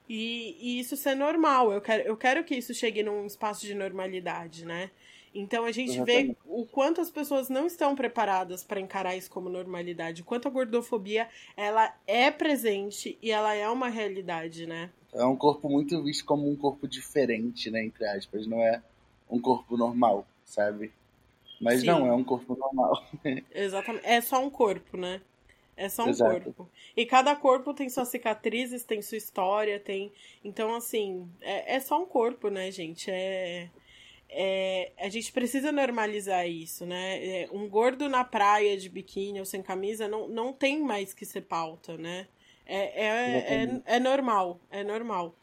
e, 0.09 0.57
e, 0.59 0.80
isso 0.80 0.97
ser 0.97 1.16
normal. 1.16 1.72
Eu 1.72 1.82
quero, 1.82 2.03
eu 2.03 2.18
quero 2.18 2.43
que 2.43 2.55
isso 2.55 2.74
chegue 2.74 3.03
num 3.03 3.26
espaço 3.26 3.66
de 3.66 3.76
normalidade, 3.76 4.66
né? 4.66 4.89
Então 5.36 5.66
a 5.66 5.72
gente 5.72 5.92
Exatamente. 5.92 6.28
vê 6.30 6.38
o 6.46 6.66
quanto 6.66 7.02
as 7.02 7.12
pessoas 7.12 7.50
não 7.50 7.68
estão 7.68 7.94
preparadas 7.94 8.64
para 8.64 8.80
encarar 8.80 9.18
isso 9.18 9.30
como 9.30 9.50
normalidade, 9.50 10.22
o 10.22 10.26
quanto 10.26 10.48
a 10.48 10.52
gordofobia 10.52 11.28
ela 11.58 11.94
é 12.08 12.32
presente 12.32 13.18
e 13.22 13.32
ela 13.32 13.54
é 13.54 13.70
uma 13.70 13.90
realidade, 13.90 14.66
né? 14.66 14.90
É 15.14 15.26
um 15.26 15.36
corpo 15.36 15.70
muito 15.70 16.02
visto 16.02 16.24
como 16.24 16.50
um 16.50 16.56
corpo 16.56 16.88
diferente, 16.88 17.70
né, 17.70 17.84
entre 17.84 18.06
aspas, 18.06 18.48
não 18.48 18.62
é 18.62 18.82
um 19.30 19.40
corpo 19.40 19.76
normal, 19.76 20.26
sabe? 20.46 20.94
Mas 21.60 21.82
Sim. 21.82 21.88
não, 21.88 22.08
é 22.08 22.14
um 22.14 22.24
corpo 22.24 22.56
normal. 22.56 23.04
Exatamente. 23.54 24.06
É 24.06 24.22
só 24.22 24.42
um 24.42 24.50
corpo, 24.50 24.96
né? 24.98 25.22
É 25.78 25.90
só 25.90 26.06
um 26.06 26.10
Exato. 26.10 26.32
corpo. 26.54 26.70
E 26.96 27.06
cada 27.06 27.36
corpo 27.36 27.74
tem 27.74 27.90
suas 27.90 28.08
cicatrizes, 28.08 28.84
tem 28.84 29.02
sua 29.02 29.18
história, 29.18 29.80
tem. 29.80 30.12
Então, 30.44 30.74
assim, 30.74 31.30
é, 31.42 31.76
é 31.76 31.80
só 31.82 32.02
um 32.02 32.06
corpo, 32.06 32.50
né, 32.50 32.72
gente? 32.72 33.12
É, 33.12 33.70
é, 34.30 34.91
a 34.99 35.09
gente 35.09 35.32
precisa 35.32 35.71
normalizar 35.71 36.47
isso, 36.47 36.86
né? 36.86 37.26
É, 37.26 37.49
um 37.51 37.67
gordo 37.69 38.09
na 38.09 38.23
praia 38.23 38.78
de 38.78 38.89
biquíni 38.89 39.39
ou 39.39 39.45
sem 39.45 39.61
camisa 39.61 40.07
não, 40.07 40.28
não 40.28 40.51
tem 40.51 40.82
mais 40.82 41.13
que 41.13 41.26
ser 41.26 41.41
pauta, 41.41 41.97
né? 41.97 42.28
É, 42.65 43.05
é, 43.05 43.63
é, 43.63 43.82
é, 43.86 43.99
normal, 43.99 44.59
é 44.71 44.84
normal. 44.84 45.36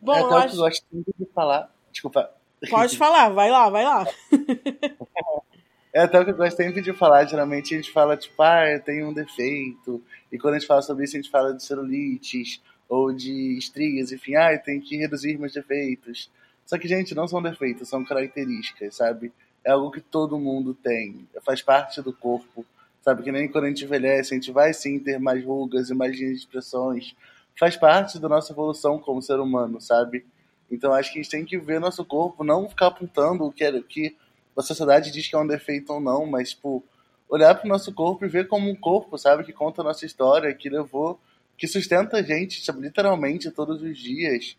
Bom, 0.00 0.14
é 0.14 0.20
eu 0.20 0.36
acho... 0.36 0.48
que 0.48 0.54
eu 0.54 0.64
gosto 0.64 0.86
muito 0.92 1.14
de 1.18 1.26
falar. 1.34 1.70
Desculpa. 1.90 2.30
Pode 2.70 2.96
falar, 2.96 3.28
vai 3.30 3.50
lá, 3.50 3.68
vai 3.68 3.84
lá. 3.84 4.06
É 5.94 6.00
até 6.00 6.18
o 6.18 6.24
que 6.24 6.32
eu 6.32 6.36
gosto 6.36 6.56
sempre 6.56 6.82
de 6.82 6.92
falar. 6.92 7.24
Geralmente 7.24 7.72
a 7.72 7.76
gente 7.76 7.92
fala, 7.92 8.16
tipo, 8.16 8.42
ah, 8.42 8.68
eu 8.68 8.80
tenho 8.80 9.08
um 9.08 9.14
defeito. 9.14 10.02
E 10.30 10.36
quando 10.36 10.54
a 10.54 10.58
gente 10.58 10.66
fala 10.66 10.82
sobre 10.82 11.04
isso, 11.04 11.16
a 11.16 11.20
gente 11.20 11.30
fala 11.30 11.54
de 11.54 11.62
celulites 11.62 12.60
ou 12.88 13.12
de 13.12 13.56
estrias, 13.56 14.10
enfim, 14.10 14.34
ah, 14.34 14.52
eu 14.52 14.60
tenho 14.60 14.82
que 14.82 14.96
reduzir 14.96 15.38
meus 15.38 15.52
defeitos. 15.52 16.28
Só 16.66 16.78
que, 16.78 16.88
gente, 16.88 17.14
não 17.14 17.28
são 17.28 17.42
defeitos, 17.42 17.88
são 17.88 18.04
características, 18.04 18.96
sabe? 18.96 19.32
É 19.64 19.70
algo 19.70 19.90
que 19.90 20.00
todo 20.00 20.38
mundo 20.38 20.74
tem, 20.74 21.28
faz 21.44 21.62
parte 21.62 22.00
do 22.02 22.12
corpo, 22.12 22.64
sabe? 23.02 23.22
Que 23.22 23.32
nem 23.32 23.48
quando 23.48 23.64
a 23.64 23.68
gente 23.68 23.84
envelhece, 23.84 24.32
a 24.32 24.36
gente 24.36 24.50
vai 24.50 24.72
sim 24.72 24.98
ter 24.98 25.18
mais 25.18 25.44
rugas 25.44 25.90
e 25.90 25.94
mais 25.94 26.16
linhas 26.18 26.38
expressões. 26.38 27.14
Faz 27.58 27.76
parte 27.76 28.18
da 28.18 28.28
nossa 28.28 28.52
evolução 28.52 28.98
como 28.98 29.22
ser 29.22 29.38
humano, 29.38 29.80
sabe? 29.80 30.24
Então 30.70 30.92
acho 30.92 31.12
que 31.12 31.18
a 31.18 31.22
gente 31.22 31.30
tem 31.30 31.44
que 31.44 31.58
ver 31.58 31.78
nosso 31.78 32.04
corpo, 32.04 32.42
não 32.42 32.68
ficar 32.68 32.88
apontando 32.88 33.44
o 33.44 33.52
que, 33.52 33.64
é, 33.64 33.80
que 33.82 34.16
a 34.56 34.62
sociedade 34.62 35.10
diz 35.10 35.28
que 35.28 35.36
é 35.36 35.38
um 35.38 35.46
defeito 35.46 35.92
ou 35.92 36.00
não, 36.00 36.26
mas, 36.26 36.50
tipo, 36.50 36.82
olhar 37.28 37.54
para 37.54 37.66
o 37.66 37.68
nosso 37.68 37.92
corpo 37.92 38.24
e 38.24 38.28
ver 38.28 38.48
como 38.48 38.70
um 38.70 38.76
corpo, 38.76 39.18
sabe, 39.18 39.44
que 39.44 39.52
conta 39.52 39.82
a 39.82 39.84
nossa 39.84 40.06
história, 40.06 40.54
que 40.54 40.68
levou, 40.68 41.18
que 41.56 41.66
sustenta 41.66 42.18
a 42.18 42.22
gente, 42.22 42.64
sabe, 42.64 42.80
literalmente 42.80 43.50
todos 43.50 43.82
os 43.82 43.98
dias. 43.98 44.56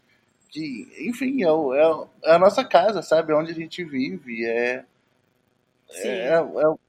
Que, 0.56 0.88
enfim, 1.10 1.44
é, 1.44 1.48
é, 1.48 2.32
é 2.32 2.36
a 2.36 2.40
nossa 2.40 2.64
casa, 2.64 3.02
sabe, 3.02 3.34
é 3.34 3.36
onde 3.36 3.52
a 3.52 3.54
gente 3.54 3.84
vive, 3.84 4.46
é, 4.46 4.86
é, 5.90 6.08
é, 6.08 6.28
é, 6.30 6.42
o, 6.42 6.80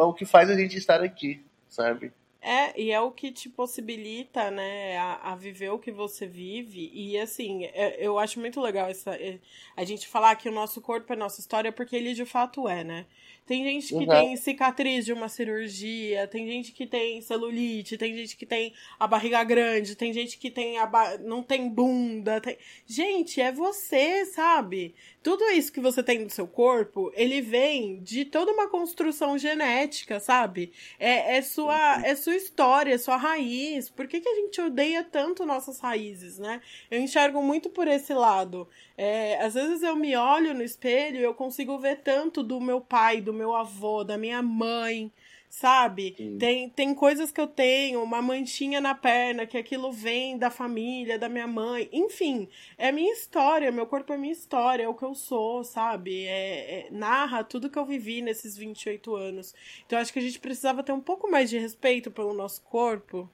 é 0.00 0.04
o 0.04 0.12
que 0.12 0.24
faz 0.24 0.50
a 0.50 0.56
gente 0.56 0.76
estar 0.76 1.00
aqui, 1.00 1.40
sabe? 1.68 2.12
É, 2.40 2.80
e 2.80 2.90
é 2.90 3.00
o 3.00 3.12
que 3.12 3.30
te 3.30 3.48
possibilita, 3.48 4.50
né, 4.50 4.98
a, 4.98 5.30
a 5.30 5.36
viver 5.36 5.70
o 5.70 5.78
que 5.78 5.92
você 5.92 6.26
vive. 6.26 6.90
E 6.92 7.16
assim, 7.16 7.66
é, 7.66 8.04
eu 8.04 8.18
acho 8.18 8.40
muito 8.40 8.60
legal 8.60 8.88
essa, 8.88 9.14
é, 9.14 9.38
a 9.76 9.84
gente 9.84 10.08
falar 10.08 10.34
que 10.34 10.48
o 10.48 10.52
nosso 10.52 10.80
corpo 10.80 11.12
é 11.12 11.16
nossa 11.16 11.38
história, 11.40 11.70
porque 11.70 11.94
ele 11.94 12.12
de 12.14 12.24
fato 12.24 12.68
é, 12.68 12.82
né? 12.82 13.06
Tem 13.46 13.64
gente 13.64 13.88
que 13.88 13.94
uhum. 13.94 14.06
tem 14.06 14.36
cicatriz 14.36 15.04
de 15.04 15.12
uma 15.12 15.28
cirurgia, 15.28 16.28
tem 16.28 16.46
gente 16.46 16.72
que 16.72 16.86
tem 16.86 17.20
celulite, 17.20 17.98
tem 17.98 18.16
gente 18.16 18.36
que 18.36 18.46
tem 18.46 18.72
a 18.98 19.06
barriga 19.06 19.42
grande, 19.42 19.96
tem 19.96 20.12
gente 20.12 20.38
que 20.38 20.50
tem 20.50 20.78
a 20.78 20.86
ba... 20.86 21.18
não 21.18 21.42
tem 21.42 21.68
bunda. 21.68 22.40
Tem... 22.40 22.56
Gente, 22.86 23.40
é 23.40 23.50
você, 23.50 24.24
sabe? 24.26 24.94
Tudo 25.22 25.44
isso 25.50 25.72
que 25.72 25.80
você 25.80 26.02
tem 26.02 26.20
no 26.20 26.30
seu 26.30 26.46
corpo, 26.46 27.12
ele 27.14 27.40
vem 27.40 28.00
de 28.00 28.24
toda 28.24 28.52
uma 28.52 28.68
construção 28.68 29.36
genética, 29.36 30.20
sabe? 30.20 30.72
É, 30.98 31.36
é, 31.36 31.42
sua, 31.42 31.98
uhum. 31.98 32.04
é 32.04 32.14
sua 32.14 32.36
história, 32.36 32.94
é 32.94 32.98
sua 32.98 33.16
raiz. 33.16 33.90
Por 33.90 34.06
que, 34.06 34.20
que 34.20 34.28
a 34.28 34.34
gente 34.36 34.60
odeia 34.60 35.02
tanto 35.02 35.44
nossas 35.44 35.80
raízes, 35.80 36.38
né? 36.38 36.60
Eu 36.90 37.00
enxergo 37.00 37.42
muito 37.42 37.68
por 37.68 37.88
esse 37.88 38.14
lado. 38.14 38.68
É, 38.96 39.42
às 39.42 39.54
vezes 39.54 39.82
eu 39.82 39.96
me 39.96 40.14
olho 40.16 40.54
no 40.54 40.62
espelho 40.62 41.18
e 41.18 41.22
eu 41.22 41.34
consigo 41.34 41.78
ver 41.78 42.00
tanto 42.02 42.42
do 42.42 42.60
meu 42.60 42.80
pai, 42.80 43.20
do 43.20 43.32
meu 43.32 43.54
avô, 43.54 44.04
da 44.04 44.18
minha 44.18 44.42
mãe, 44.42 45.10
sabe? 45.52 46.12
Tem, 46.38 46.70
tem 46.70 46.94
coisas 46.94 47.30
que 47.30 47.40
eu 47.40 47.46
tenho, 47.46 48.02
uma 48.02 48.22
manchinha 48.22 48.80
na 48.80 48.94
perna, 48.94 49.46
que 49.46 49.58
aquilo 49.58 49.92
vem 49.92 50.38
da 50.38 50.50
família, 50.50 51.18
da 51.18 51.28
minha 51.28 51.46
mãe. 51.46 51.90
Enfim, 51.92 52.48
é 52.78 52.88
a 52.88 52.92
minha 52.92 53.12
história, 53.12 53.70
meu 53.70 53.86
corpo 53.86 54.12
é 54.14 54.16
minha 54.16 54.32
história, 54.32 54.84
é 54.84 54.88
o 54.88 54.94
que 54.94 55.04
eu 55.04 55.14
sou, 55.14 55.62
sabe? 55.62 56.24
É, 56.24 56.86
é, 56.86 56.90
narra 56.90 57.44
tudo 57.44 57.68
que 57.68 57.78
eu 57.78 57.84
vivi 57.84 58.22
nesses 58.22 58.56
28 58.56 59.14
anos. 59.14 59.54
Então 59.86 59.98
acho 59.98 60.12
que 60.12 60.18
a 60.18 60.22
gente 60.22 60.40
precisava 60.40 60.82
ter 60.82 60.92
um 60.92 61.00
pouco 61.00 61.30
mais 61.30 61.50
de 61.50 61.58
respeito 61.58 62.10
pelo 62.10 62.32
nosso 62.32 62.62
corpo 62.62 63.28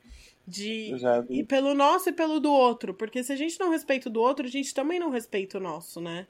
de 0.48 0.94
e 1.28 1.44
pelo 1.44 1.74
nosso 1.74 2.08
e 2.08 2.12
pelo 2.12 2.40
do 2.40 2.50
outro, 2.50 2.94
porque 2.94 3.22
se 3.22 3.30
a 3.30 3.36
gente 3.36 3.60
não 3.60 3.70
respeita 3.70 4.08
o 4.08 4.12
do 4.12 4.20
outro, 4.20 4.46
a 4.46 4.50
gente 4.50 4.72
também 4.72 4.98
não 4.98 5.10
respeita 5.10 5.58
o 5.58 5.60
nosso, 5.60 6.00
né? 6.00 6.26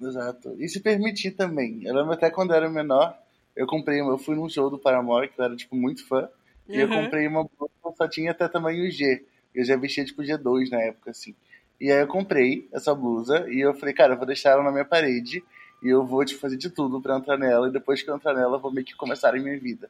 Exato. 0.00 0.56
E 0.58 0.68
se 0.68 0.80
permitir 0.80 1.32
também. 1.32 1.84
Eu 1.84 1.94
lembro 1.94 2.12
até 2.12 2.28
quando 2.28 2.50
eu 2.50 2.56
era 2.56 2.68
menor, 2.68 3.16
eu 3.54 3.66
comprei, 3.66 4.00
eu 4.00 4.18
fui 4.18 4.34
num 4.34 4.48
show 4.48 4.68
do 4.68 4.78
Paramore, 4.78 5.28
que 5.28 5.40
eu 5.40 5.44
era 5.44 5.54
tipo 5.54 5.76
muito 5.76 6.04
fã, 6.06 6.22
uhum. 6.68 6.74
e 6.74 6.80
eu 6.80 6.88
comprei 6.88 7.28
uma 7.28 7.44
blusa 7.44 7.72
que 7.84 7.96
só 7.96 8.08
tinha 8.08 8.32
até 8.32 8.48
tamanho 8.48 8.90
G. 8.90 9.24
Eu 9.54 9.64
já 9.64 9.76
vestia 9.76 10.04
tipo 10.04 10.22
G2 10.22 10.70
na 10.70 10.80
época 10.80 11.12
assim. 11.12 11.34
E 11.80 11.90
aí 11.90 12.00
eu 12.00 12.08
comprei 12.08 12.68
essa 12.72 12.94
blusa 12.94 13.46
e 13.48 13.60
eu 13.60 13.74
falei, 13.74 13.94
cara, 13.94 14.14
eu 14.14 14.16
vou 14.16 14.26
deixar 14.26 14.50
ela 14.50 14.62
na 14.62 14.72
minha 14.72 14.84
parede 14.84 15.42
e 15.82 15.88
eu 15.88 16.04
vou 16.04 16.24
te 16.24 16.30
tipo, 16.30 16.40
fazer 16.40 16.56
de 16.56 16.68
tudo 16.68 17.00
para 17.00 17.16
entrar 17.16 17.38
nela 17.38 17.68
e 17.68 17.72
depois 17.72 18.02
que 18.02 18.10
eu 18.10 18.16
entrar 18.16 18.34
nela, 18.34 18.56
eu 18.56 18.60
vou 18.60 18.72
meio 18.72 18.84
que 18.84 18.96
começar 18.96 19.34
a 19.34 19.38
minha 19.38 19.58
vida. 19.58 19.88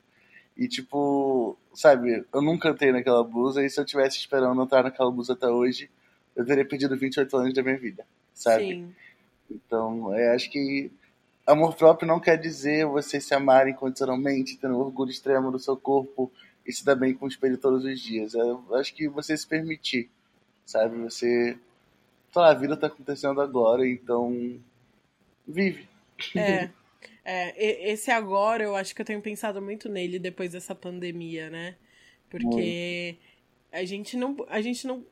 E, 0.57 0.69
tipo, 0.69 1.57
sabe, 1.75 2.25
eu 2.33 2.43
nunca 2.43 2.69
entrei 2.71 2.93
naquela 2.93 3.25
blusa, 3.25 3.65
e 3.65 3.71
se 3.71 3.81
eu 3.81 3.85
tivesse 3.85 4.19
esperando 4.19 4.63
entrar 4.63 4.83
naquela 4.83 5.11
blusa 5.11 5.33
até 5.33 5.49
hoje, 5.49 5.91
eu 6.37 6.45
teria 6.45 6.65
perdido 6.65 6.97
28 6.97 7.37
anos 7.37 7.55
da 7.55 7.63
minha 7.63 7.79
vida, 7.79 8.05
sabe? 8.35 8.65
Sim. 8.65 8.95
Então, 9.51 10.17
eu 10.17 10.33
acho 10.33 10.51
que 10.51 10.91
amor 11.47 11.75
próprio 11.75 12.07
não 12.07 12.21
quer 12.21 12.37
dizer 12.37 12.87
você 12.87 13.21
se 13.21 13.35
amar 13.35 13.69
incondicionalmente, 13.69 14.57
tendo 14.57 14.79
orgulho 14.79 15.11
extremo 15.11 15.51
do 15.51 15.59
seu 15.59 15.77
corpo 15.77 16.31
e 16.67 16.73
se 16.73 16.85
dar 16.85 16.95
bem 16.95 17.15
com 17.15 17.25
o 17.25 17.29
espelho 17.29 17.59
todos 17.59 17.85
os 17.85 18.01
dias. 18.01 18.35
Eu 18.35 18.63
acho 18.75 18.95
que 18.95 19.09
você 19.09 19.37
se 19.37 19.47
permitir, 19.47 20.09
sabe? 20.65 20.97
Você 20.99 21.59
lá, 22.35 22.51
a 22.51 22.55
vida 22.55 22.77
tá 22.77 22.87
acontecendo 22.87 23.41
agora, 23.41 23.87
então 23.89 24.59
vive. 25.47 25.89
É. 26.37 26.71
É, 27.25 27.91
esse 27.91 28.11
agora 28.11 28.63
eu 28.63 28.75
acho 28.75 28.95
que 28.95 29.01
eu 29.01 29.07
tenho 29.07 29.21
pensado 29.21 29.61
muito 29.61 29.89
nele 29.89 30.19
depois 30.19 30.53
dessa 30.53 30.75
pandemia, 30.75 31.51
né? 31.51 31.77
Porque 32.29 33.17
a 33.73 33.85
gente 33.85 34.17
não 34.17 34.37
a 34.49 34.61
gente 34.61 34.87
não 34.87 35.05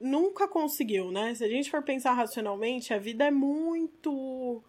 nunca 0.00 0.48
conseguiu, 0.48 1.10
né? 1.10 1.34
Se 1.34 1.44
a 1.44 1.48
gente 1.48 1.70
for 1.70 1.82
pensar 1.82 2.12
racionalmente, 2.12 2.92
a 2.92 2.98
vida 2.98 3.24
é 3.24 3.30
muito 3.30 4.62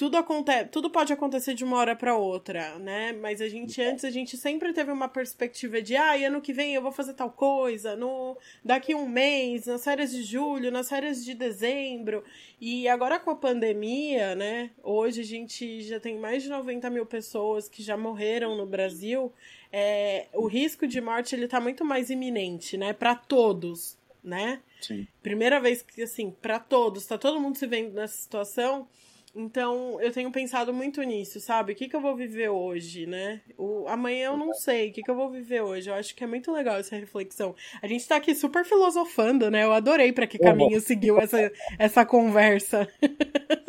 tudo 0.00 0.16
acontece, 0.16 0.70
tudo 0.70 0.88
pode 0.88 1.12
acontecer 1.12 1.52
de 1.52 1.62
uma 1.62 1.76
hora 1.76 1.94
para 1.94 2.16
outra, 2.16 2.78
né? 2.78 3.12
Mas 3.12 3.42
a 3.42 3.50
gente 3.50 3.82
antes 3.82 4.02
a 4.02 4.10
gente 4.10 4.34
sempre 4.34 4.72
teve 4.72 4.90
uma 4.90 5.10
perspectiva 5.10 5.82
de, 5.82 5.94
ah, 5.94 6.14
ano 6.26 6.40
que 6.40 6.54
vem 6.54 6.74
eu 6.74 6.80
vou 6.80 6.90
fazer 6.90 7.12
tal 7.12 7.30
coisa, 7.30 7.94
no 7.96 8.34
daqui 8.64 8.94
um 8.94 9.06
mês, 9.06 9.66
nas 9.66 9.84
férias 9.84 10.10
de 10.10 10.22
julho, 10.22 10.70
nas 10.70 10.88
férias 10.88 11.22
de 11.22 11.34
dezembro. 11.34 12.24
E 12.58 12.88
agora 12.88 13.20
com 13.20 13.28
a 13.28 13.36
pandemia, 13.36 14.34
né? 14.34 14.70
Hoje 14.82 15.20
a 15.20 15.24
gente 15.24 15.82
já 15.82 16.00
tem 16.00 16.18
mais 16.18 16.44
de 16.44 16.48
90 16.48 16.88
mil 16.88 17.04
pessoas 17.04 17.68
que 17.68 17.82
já 17.82 17.94
morreram 17.94 18.56
no 18.56 18.64
Brasil. 18.64 19.30
É, 19.70 20.28
o 20.32 20.46
risco 20.46 20.86
de 20.86 20.98
morte 20.98 21.34
ele 21.34 21.46
tá 21.46 21.60
muito 21.60 21.84
mais 21.84 22.08
iminente, 22.08 22.78
né? 22.78 22.94
Para 22.94 23.14
todos, 23.14 23.98
né? 24.24 24.62
Sim. 24.80 25.06
Primeira 25.22 25.60
vez 25.60 25.82
que 25.82 26.00
assim, 26.00 26.30
para 26.40 26.58
todos, 26.58 27.04
tá 27.04 27.18
todo 27.18 27.38
mundo 27.38 27.58
se 27.58 27.66
vendo 27.66 27.92
nessa 27.92 28.16
situação. 28.16 28.88
Então, 29.34 30.00
eu 30.00 30.10
tenho 30.10 30.30
pensado 30.32 30.72
muito 30.72 31.00
nisso, 31.02 31.38
sabe? 31.40 31.72
O 31.72 31.76
que, 31.76 31.88
que 31.88 31.94
eu 31.94 32.00
vou 32.00 32.16
viver 32.16 32.48
hoje, 32.48 33.06
né? 33.06 33.40
O, 33.56 33.86
amanhã 33.86 34.26
eu 34.26 34.36
não 34.36 34.52
sei. 34.52 34.90
O 34.90 34.92
que, 34.92 35.02
que 35.02 35.10
eu 35.10 35.14
vou 35.14 35.30
viver 35.30 35.62
hoje? 35.62 35.88
Eu 35.88 35.94
acho 35.94 36.14
que 36.16 36.24
é 36.24 36.26
muito 36.26 36.50
legal 36.50 36.76
essa 36.76 36.96
reflexão. 36.96 37.54
A 37.80 37.86
gente 37.86 38.06
tá 38.06 38.16
aqui 38.16 38.34
super 38.34 38.64
filosofando, 38.64 39.48
né? 39.48 39.64
Eu 39.64 39.72
adorei 39.72 40.12
para 40.12 40.26
que 40.26 40.36
caminho 40.36 40.80
seguiu 40.80 41.18
essa, 41.20 41.50
essa 41.78 42.04
conversa. 42.04 42.88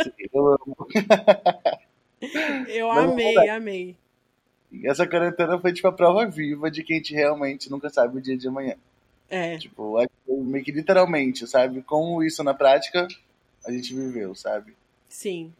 Sim, 0.03 0.11
eu 0.33 0.47
amo. 0.47 0.77
eu 2.67 2.89
amei, 2.91 3.49
amei. 3.49 3.95
Essa 4.83 5.05
quarentena 5.05 5.59
foi 5.59 5.73
tipo 5.73 5.87
a 5.87 5.93
prova 5.93 6.25
viva 6.25 6.71
de 6.71 6.83
que 6.83 6.93
a 6.93 6.95
gente 6.95 7.13
realmente 7.13 7.69
nunca 7.69 7.89
sabe 7.89 8.17
o 8.17 8.21
dia 8.21 8.37
de 8.37 8.47
amanhã. 8.47 8.75
É. 9.29 9.57
Tipo, 9.57 9.95
meio 10.27 10.63
que 10.63 10.71
literalmente, 10.71 11.45
sabe? 11.45 11.83
Como 11.83 12.23
isso 12.23 12.43
na 12.43 12.53
prática 12.53 13.07
a 13.65 13.71
gente 13.71 13.93
viveu, 13.93 14.33
sabe? 14.33 14.73
Sim, 15.11 15.53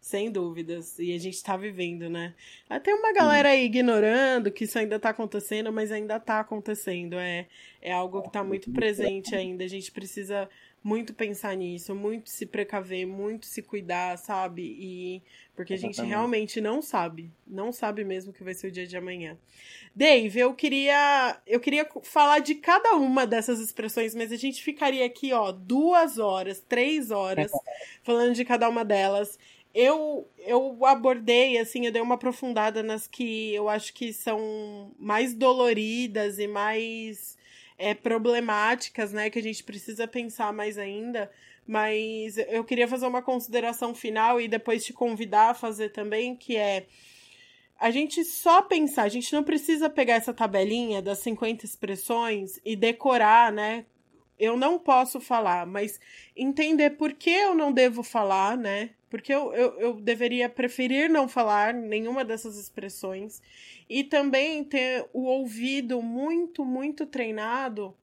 sem 0.00 0.30
dúvidas. 0.30 0.98
E 0.98 1.14
a 1.14 1.18
gente 1.18 1.42
tá 1.42 1.58
vivendo, 1.58 2.08
né? 2.08 2.34
Até 2.68 2.92
uma 2.94 3.12
galera 3.12 3.50
aí 3.50 3.66
ignorando 3.66 4.50
que 4.50 4.64
isso 4.64 4.78
ainda 4.78 4.98
tá 4.98 5.10
acontecendo, 5.10 5.70
mas 5.70 5.92
ainda 5.92 6.18
tá 6.18 6.40
acontecendo. 6.40 7.18
É, 7.18 7.46
é 7.82 7.92
algo 7.92 8.22
que 8.22 8.32
tá 8.32 8.42
muito 8.42 8.72
presente 8.72 9.34
ainda. 9.34 9.62
A 9.62 9.68
gente 9.68 9.92
precisa 9.92 10.48
muito 10.84 11.14
pensar 11.14 11.56
nisso, 11.56 11.94
muito 11.94 12.28
se 12.28 12.44
precaver, 12.44 13.06
muito 13.06 13.46
se 13.46 13.62
cuidar, 13.62 14.18
sabe? 14.18 14.62
E 14.78 15.22
porque 15.56 15.72
a 15.72 15.78
gente 15.78 16.02
realmente 16.02 16.60
não 16.60 16.82
sabe, 16.82 17.30
não 17.46 17.72
sabe 17.72 18.04
mesmo 18.04 18.34
que 18.34 18.44
vai 18.44 18.52
ser 18.52 18.66
o 18.66 18.70
dia 18.70 18.86
de 18.86 18.94
amanhã. 18.94 19.38
Dave, 19.96 20.38
eu 20.38 20.52
queria, 20.52 21.40
eu 21.46 21.58
queria 21.58 21.88
falar 22.02 22.40
de 22.40 22.56
cada 22.56 22.96
uma 22.96 23.26
dessas 23.26 23.60
expressões, 23.60 24.14
mas 24.14 24.30
a 24.30 24.36
gente 24.36 24.62
ficaria 24.62 25.06
aqui, 25.06 25.32
ó, 25.32 25.50
duas 25.52 26.18
horas, 26.18 26.62
três 26.68 27.10
horas 27.10 27.50
falando 28.04 28.34
de 28.34 28.44
cada 28.44 28.68
uma 28.68 28.84
delas. 28.84 29.38
Eu, 29.74 30.28
eu 30.38 30.84
abordei, 30.84 31.56
assim, 31.56 31.86
eu 31.86 31.92
dei 31.92 32.02
uma 32.02 32.16
aprofundada 32.16 32.82
nas 32.82 33.06
que 33.06 33.54
eu 33.54 33.70
acho 33.70 33.94
que 33.94 34.12
são 34.12 34.92
mais 34.98 35.32
doloridas 35.32 36.38
e 36.38 36.46
mais 36.46 37.38
é, 37.78 37.94
problemáticas, 37.94 39.12
né, 39.12 39.30
que 39.30 39.38
a 39.38 39.42
gente 39.42 39.62
precisa 39.64 40.06
pensar 40.06 40.52
mais 40.52 40.78
ainda. 40.78 41.30
Mas 41.66 42.36
eu 42.36 42.62
queria 42.62 42.86
fazer 42.86 43.06
uma 43.06 43.22
consideração 43.22 43.94
final 43.94 44.40
e 44.40 44.46
depois 44.46 44.84
te 44.84 44.92
convidar 44.92 45.50
a 45.50 45.54
fazer 45.54 45.90
também, 45.90 46.36
que 46.36 46.56
é 46.56 46.86
a 47.78 47.90
gente 47.90 48.24
só 48.24 48.62
pensar, 48.62 49.02
a 49.02 49.08
gente 49.08 49.32
não 49.32 49.42
precisa 49.42 49.90
pegar 49.90 50.14
essa 50.14 50.32
tabelinha 50.32 51.02
das 51.02 51.18
50 51.18 51.64
expressões 51.64 52.60
e 52.64 52.76
decorar, 52.76 53.52
né? 53.52 53.84
Eu 54.38 54.56
não 54.56 54.78
posso 54.78 55.20
falar, 55.20 55.66
mas 55.66 56.00
entender 56.36 56.90
por 56.90 57.12
que 57.12 57.30
eu 57.30 57.54
não 57.54 57.72
devo 57.72 58.02
falar, 58.02 58.56
né? 58.56 58.90
Porque 59.14 59.32
eu, 59.32 59.54
eu, 59.54 59.78
eu 59.78 59.92
deveria 60.00 60.48
preferir 60.48 61.08
não 61.08 61.28
falar 61.28 61.72
nenhuma 61.72 62.24
dessas 62.24 62.58
expressões 62.58 63.40
e 63.88 64.02
também 64.02 64.64
ter 64.64 65.08
o 65.12 65.26
ouvido 65.26 66.02
muito, 66.02 66.64
muito 66.64 67.06
treinado 67.06 67.94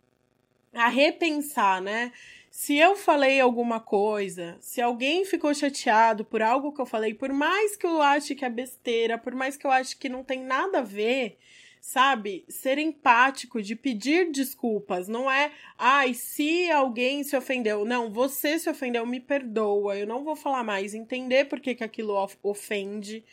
a 0.74 0.88
repensar, 0.88 1.82
né? 1.82 2.14
Se 2.50 2.78
eu 2.78 2.96
falei 2.96 3.42
alguma 3.42 3.82
coisa, 3.82 4.56
se 4.62 4.82
alguém 4.82 5.26
ficou 5.26 5.54
chateado 5.54 6.24
por 6.24 6.42
algo 6.42 6.72
que 6.72 6.80
eu 6.80 6.86
falei, 6.86 7.14
por 7.14 7.34
mais 7.34 7.76
que 7.76 7.86
eu 7.86 8.02
ache 8.02 8.34
que 8.34 8.46
é 8.46 8.50
besteira, 8.50 9.18
por 9.18 9.36
mais 9.36 9.58
que 9.58 9.68
eu 9.68 9.72
ache 9.72 9.98
que 9.98 10.08
não 10.08 10.24
tem 10.24 10.42
nada 10.42 10.80
a 10.80 10.82
ver, 10.82 11.38
sabe? 11.82 12.46
Ser 12.48 12.78
empático, 12.78 13.62
de 13.62 13.76
pedir 13.76 14.32
desculpas. 14.32 15.08
Não 15.08 15.30
é, 15.30 15.52
ai, 15.78 16.14
se 16.14 16.70
alguém 16.70 17.24
se 17.24 17.36
ofendeu. 17.36 17.84
Não, 17.84 18.12
você 18.12 18.60
se 18.60 18.70
ofendeu, 18.70 19.06
me 19.06 19.20
perdoa. 19.20 19.98
Eu 19.98 20.06
não 20.06 20.24
vou 20.24 20.36
falar 20.36 20.64
mais. 20.64 20.94
Entender 20.94 21.46
por 21.46 21.60
que, 21.60 21.74
que 21.74 21.84
aquilo 21.84 22.14
ofende 22.44 23.24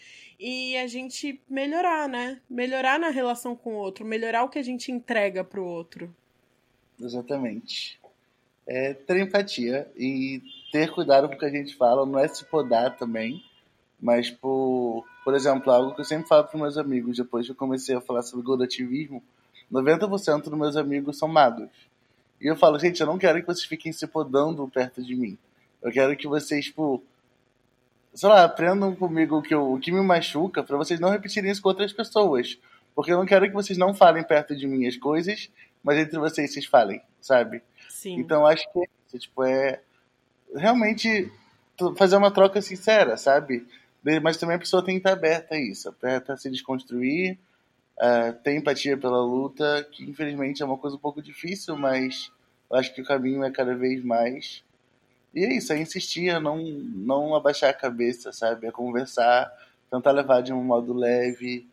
e 0.40 0.76
a 0.76 0.86
gente 0.86 1.40
melhorar, 1.48 2.08
né? 2.08 2.40
Melhorar 2.48 2.98
na 2.98 3.10
relação 3.10 3.54
com 3.54 3.74
o 3.74 3.76
outro, 3.76 4.04
melhorar 4.04 4.44
o 4.44 4.48
que 4.48 4.58
a 4.58 4.64
gente 4.64 4.90
entrega 4.90 5.44
pro 5.44 5.64
outro. 5.64 6.14
Exatamente. 6.98 8.00
É 8.66 8.94
ter 8.94 9.18
empatia 9.18 9.90
e 9.96 10.42
ter 10.72 10.90
cuidado 10.92 11.28
com 11.28 11.34
o 11.34 11.38
que 11.38 11.44
a 11.44 11.50
gente 11.50 11.74
fala, 11.74 12.06
não 12.06 12.18
é 12.18 12.28
se 12.28 12.44
podar 12.44 12.96
também, 12.96 13.42
mas 14.00 14.30
por, 14.30 15.04
por 15.28 15.34
exemplo, 15.34 15.70
algo 15.70 15.94
que 15.94 16.00
eu 16.00 16.06
sempre 16.06 16.26
falo 16.26 16.44
para 16.44 16.58
meus 16.58 16.78
amigos, 16.78 17.18
depois 17.18 17.44
que 17.44 17.52
eu 17.52 17.54
comecei 17.54 17.94
a 17.94 18.00
falar 18.00 18.22
sobre 18.22 18.46
godativismo, 18.46 19.22
90% 19.70 20.44
dos 20.44 20.58
meus 20.58 20.74
amigos 20.74 21.18
são 21.18 21.28
magos. 21.28 21.68
E 22.40 22.46
eu 22.46 22.56
falo, 22.56 22.78
gente, 22.78 22.98
eu 22.98 23.06
não 23.06 23.18
quero 23.18 23.38
que 23.38 23.46
vocês 23.46 23.66
fiquem 23.66 23.92
se 23.92 24.06
podando 24.06 24.66
perto 24.68 25.04
de 25.04 25.14
mim. 25.14 25.36
Eu 25.82 25.92
quero 25.92 26.16
que 26.16 26.26
vocês, 26.26 26.64
tipo, 26.64 27.02
sei 28.14 28.26
lá, 28.26 28.42
aprendam 28.42 28.96
comigo 28.96 29.36
o 29.36 29.42
que, 29.42 29.54
eu, 29.54 29.70
o 29.70 29.78
que 29.78 29.92
me 29.92 30.00
machuca 30.00 30.62
para 30.62 30.78
vocês 30.78 30.98
não 30.98 31.10
repetirem 31.10 31.50
isso 31.50 31.60
com 31.60 31.68
outras 31.68 31.92
pessoas. 31.92 32.58
Porque 32.94 33.12
eu 33.12 33.18
não 33.18 33.26
quero 33.26 33.46
que 33.46 33.52
vocês 33.52 33.76
não 33.78 33.92
falem 33.92 34.24
perto 34.24 34.56
de 34.56 34.66
mim 34.66 34.86
as 34.86 34.96
coisas, 34.96 35.50
mas 35.84 35.98
entre 35.98 36.18
vocês 36.18 36.54
vocês 36.54 36.64
falem, 36.64 37.02
sabe? 37.20 37.62
Sim. 37.90 38.18
Então 38.18 38.46
acho 38.46 38.64
que 38.72 38.80
é 39.14 39.18
tipo, 39.18 39.44
é 39.44 39.82
realmente 40.56 41.30
fazer 41.98 42.16
uma 42.16 42.30
troca 42.30 42.62
sincera, 42.62 43.18
sabe? 43.18 43.66
Mas 44.22 44.36
também 44.36 44.56
a 44.56 44.58
pessoa 44.58 44.84
tem 44.84 44.94
que 44.94 45.00
estar 45.00 45.12
aberta 45.12 45.54
a 45.54 45.58
isso, 45.58 45.88
aberta 45.88 46.32
a 46.32 46.36
se 46.36 46.50
desconstruir, 46.50 47.38
uh, 47.98 48.32
ter 48.42 48.56
empatia 48.56 48.96
pela 48.96 49.20
luta, 49.20 49.86
que 49.90 50.04
infelizmente 50.04 50.62
é 50.62 50.66
uma 50.66 50.78
coisa 50.78 50.96
um 50.96 51.00
pouco 51.00 51.22
difícil, 51.22 51.76
mas 51.76 52.30
eu 52.70 52.76
acho 52.76 52.94
que 52.94 53.02
o 53.02 53.04
caminho 53.04 53.44
é 53.44 53.50
cada 53.50 53.74
vez 53.74 54.04
mais 54.04 54.62
e 55.34 55.44
é 55.44 55.52
isso, 55.52 55.72
é 55.72 55.78
insistir, 55.78 56.28
é 56.28 56.40
não, 56.40 56.58
não 56.58 57.34
abaixar 57.34 57.70
a 57.70 57.74
cabeça, 57.74 58.32
sabe? 58.32 58.66
É 58.66 58.72
conversar, 58.72 59.52
tentar 59.90 60.12
levar 60.12 60.42
de 60.42 60.52
um 60.52 60.62
modo 60.62 60.92
leve. 60.92 61.66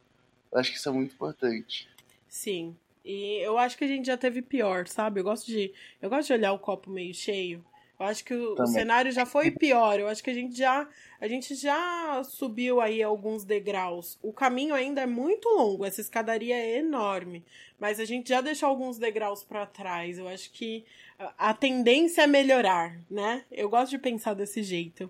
Eu 0.52 0.60
acho 0.60 0.72
que 0.72 0.78
isso 0.78 0.90
é 0.90 0.92
muito 0.92 1.14
importante. 1.14 1.88
Sim. 2.28 2.76
E 3.04 3.40
eu 3.44 3.58
acho 3.58 3.78
que 3.78 3.84
a 3.84 3.88
gente 3.88 4.06
já 4.06 4.18
teve 4.18 4.42
pior, 4.42 4.88
sabe? 4.88 5.20
Eu 5.20 5.24
gosto 5.24 5.46
de, 5.48 5.74
eu 6.02 6.10
gosto 6.10 6.28
de 6.28 6.34
olhar 6.34 6.54
o 6.54 6.60
copo 6.60 6.90
meio 6.90 7.14
cheio. 7.14 7.64
Eu 8.00 8.06
acho 8.06 8.26
que 8.26 8.34
o, 8.34 8.56
o, 8.62 8.68
cenário 8.68 9.12
já 9.12 9.26
foi 9.26 9.52
pior. 9.52 10.00
Eu 10.00 10.08
acho 10.08 10.24
que 10.24 10.30
a 10.30 10.34
gente 10.34 10.58
já 10.58 10.88
a 11.20 11.28
gente 11.28 11.56
já 11.56 12.22
subiu 12.24 12.82
aí 12.82 13.02
alguns 13.02 13.44
degraus. 13.46 14.18
O 14.22 14.34
caminho 14.34 14.76
ainda 14.76 15.02
é 15.02 15.06
muito 15.06 15.48
longo, 15.48 15.86
essa 15.86 16.02
escadaria 16.02 16.56
é 16.56 16.78
enorme, 16.78 17.44
mas 17.80 18.00
a 18.00 18.06
gente 18.06 18.30
já 18.30 18.42
deixou 18.42 18.68
alguns 18.68 18.98
degraus 18.98 19.44
para 19.44 19.66
trás. 19.66 20.18
Eu 20.18 20.28
acho 20.28 20.52
que 20.52 20.84
a 21.38 21.54
tendência 21.54 22.24
é 22.24 22.28
melhorar, 22.28 23.00
né? 23.10 23.46
Eu 23.50 23.70
gosto 23.70 23.92
de 23.92 23.98
pensar 23.98 24.34
desse 24.34 24.62
jeito. 24.62 25.10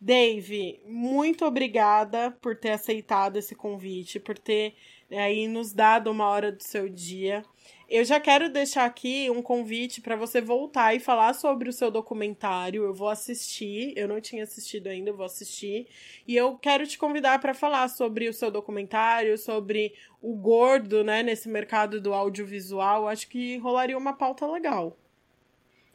Dave, 0.00 0.80
muito 0.86 1.44
obrigada 1.44 2.30
por 2.40 2.56
ter 2.56 2.70
aceitado 2.70 3.36
esse 3.36 3.54
convite, 3.54 4.20
por 4.20 4.38
ter 4.38 4.74
né, 5.10 5.18
aí 5.18 5.48
nos 5.48 5.72
dado 5.72 6.08
uma 6.10 6.28
hora 6.28 6.52
do 6.52 6.62
seu 6.62 6.88
dia. 6.88 7.42
Eu 7.88 8.04
já 8.04 8.20
quero 8.20 8.48
deixar 8.48 8.84
aqui 8.84 9.28
um 9.28 9.42
convite 9.42 10.00
para 10.00 10.14
você 10.14 10.40
voltar 10.40 10.94
e 10.94 11.00
falar 11.00 11.34
sobre 11.34 11.68
o 11.68 11.72
seu 11.72 11.90
documentário. 11.90 12.84
Eu 12.84 12.94
vou 12.94 13.08
assistir, 13.08 13.92
eu 13.96 14.06
não 14.06 14.20
tinha 14.20 14.44
assistido 14.44 14.86
ainda, 14.86 15.10
eu 15.10 15.16
vou 15.16 15.26
assistir. 15.26 15.88
E 16.26 16.36
eu 16.36 16.56
quero 16.56 16.86
te 16.86 16.96
convidar 16.96 17.40
para 17.40 17.54
falar 17.54 17.88
sobre 17.88 18.28
o 18.28 18.32
seu 18.32 18.50
documentário, 18.50 19.36
sobre 19.36 19.94
o 20.22 20.36
gordo, 20.36 21.02
né, 21.02 21.22
nesse 21.24 21.48
mercado 21.48 22.00
do 22.00 22.14
audiovisual. 22.14 23.08
Acho 23.08 23.28
que 23.28 23.56
rolaria 23.56 23.98
uma 23.98 24.12
pauta 24.12 24.46
legal. 24.46 24.96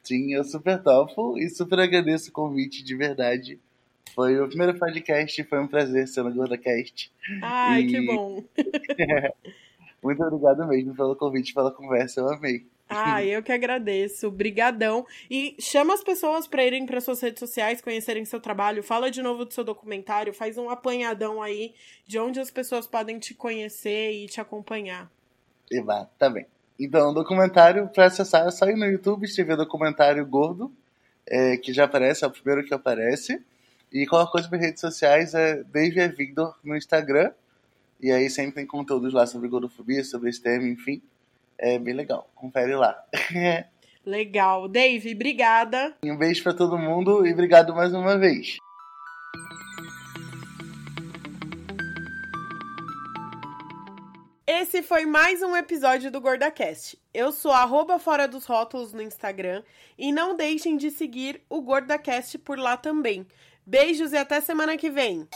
Sim, 0.01 0.34
eu 0.34 0.43
super 0.43 0.84
topo 0.84 1.38
e 1.38 1.49
super 1.49 1.80
agradeço 1.80 2.30
o 2.30 2.34
convite 2.34 2.84
de 2.84 2.95
verdade. 2.95 3.62
Foi 4.14 4.39
o 4.39 4.47
primeiro 4.47 4.78
podcast, 4.78 5.43
foi 5.43 5.60
um 5.60 5.68
prazer 5.68 6.08
ser 6.08 6.24
no 6.24 6.34
GordaCast. 6.34 7.12
Ai, 7.41 7.82
e... 7.82 7.88
que 7.88 8.01
bom. 8.06 8.43
Muito 10.04 10.24
obrigado 10.24 10.68
mesmo 10.68 10.95
pelo 10.95 11.16
convite, 11.16 11.54
pela 11.54 11.72
conversa, 11.72 12.20
eu 12.20 12.30
amei. 12.30 12.66
Ah, 12.89 13.24
eu 13.24 13.41
que 13.41 13.51
agradeço. 13.51 14.30
Brigadão. 14.30 15.06
E 15.30 15.56
chama 15.60 15.93
as 15.93 16.04
pessoas 16.04 16.45
para 16.45 16.64
irem 16.64 16.86
para 16.86 17.01
suas 17.01 17.22
redes 17.22 17.39
sociais, 17.39 17.82
conhecerem 17.82 18.26
seu 18.26 18.39
trabalho. 18.39 18.84
Fala 18.84 19.10
de 19.10 19.22
novo 19.22 19.45
do 19.45 19.54
seu 19.54 19.64
documentário, 19.64 20.34
faz 20.34 20.58
um 20.58 20.70
apanhadão 20.70 21.41
aí 21.41 21.74
de 22.06 22.20
onde 22.20 22.39
as 22.39 22.51
pessoas 22.51 22.86
podem 22.86 23.18
te 23.18 23.34
conhecer 23.34 24.12
e 24.12 24.28
te 24.28 24.39
acompanhar. 24.39 25.10
Eba, 25.72 26.10
tá 26.20 26.30
bem. 26.30 26.45
Então, 26.80 27.12
o 27.12 27.14
documentário, 27.14 27.88
para 27.88 28.06
acessar, 28.06 28.47
é 28.47 28.51
só 28.51 28.66
ir 28.68 28.76
no 28.76 28.86
YouTube, 28.86 29.24
escrever 29.24 29.56
documentário 29.56 30.26
gordo, 30.26 30.72
é, 31.26 31.58
que 31.58 31.72
já 31.72 31.86
aparece, 31.86 32.24
é 32.24 32.28
o 32.28 32.32
primeiro 32.32 32.66
que 32.66 32.74
aparece. 32.74 33.41
E 33.94 34.08
qualquer 34.08 34.32
coisa 34.32 34.50
para 34.50 34.58
redes 34.58 34.82
sociais 34.82 35.36
é 35.36 35.64
Dave 35.66 36.08
Victor 36.08 36.58
no 36.64 36.76
Instagram. 36.76 37.32
E 38.02 38.12
aí 38.12 38.28
sempre 38.28 38.56
tem 38.56 38.66
conteúdos 38.66 39.14
lá 39.14 39.28
sobre 39.28 39.48
gordofobia, 39.48 40.04
sobre 40.04 40.32
esse 40.32 40.41
tema, 40.41 40.68
enfim. 40.68 41.00
É 41.60 41.78
bem 41.78 41.94
legal. 41.94 42.28
Confere 42.34 42.74
lá. 42.74 43.00
legal. 44.04 44.68
Dave, 44.68 45.14
obrigada. 45.14 45.96
Um 46.04 46.18
beijo 46.18 46.41
para 46.41 46.56
todo 46.56 46.76
mundo 46.76 47.24
e 47.24 47.32
obrigado 47.32 47.76
mais 47.76 47.94
uma 47.94 48.18
vez. 48.18 48.58
Esse 54.48 54.82
foi 54.82 55.06
mais 55.06 55.44
um 55.44 55.56
episódio 55.56 56.10
do 56.10 56.20
GordaCast. 56.20 56.98
Eu 57.14 57.32
sou 57.32 57.52
arroba 57.52 58.00
Fora 58.00 58.28
dos 58.28 58.46
Rótulos 58.46 58.91
no 58.91 59.04
Instagram 59.04 59.62
e 60.00 60.12
não 60.12 60.36
deixem 60.36 60.78
de 60.78 60.89
seguir 60.89 61.41
o 61.48 61.62
GordaCast 61.62 62.39
por 62.39 62.58
lá 62.58 62.76
também. 62.76 63.28
Beijos 63.66 64.11
e 64.11 64.18
até 64.18 64.41
semana 64.41 64.78
que 64.78 64.89
vem. 64.89 65.28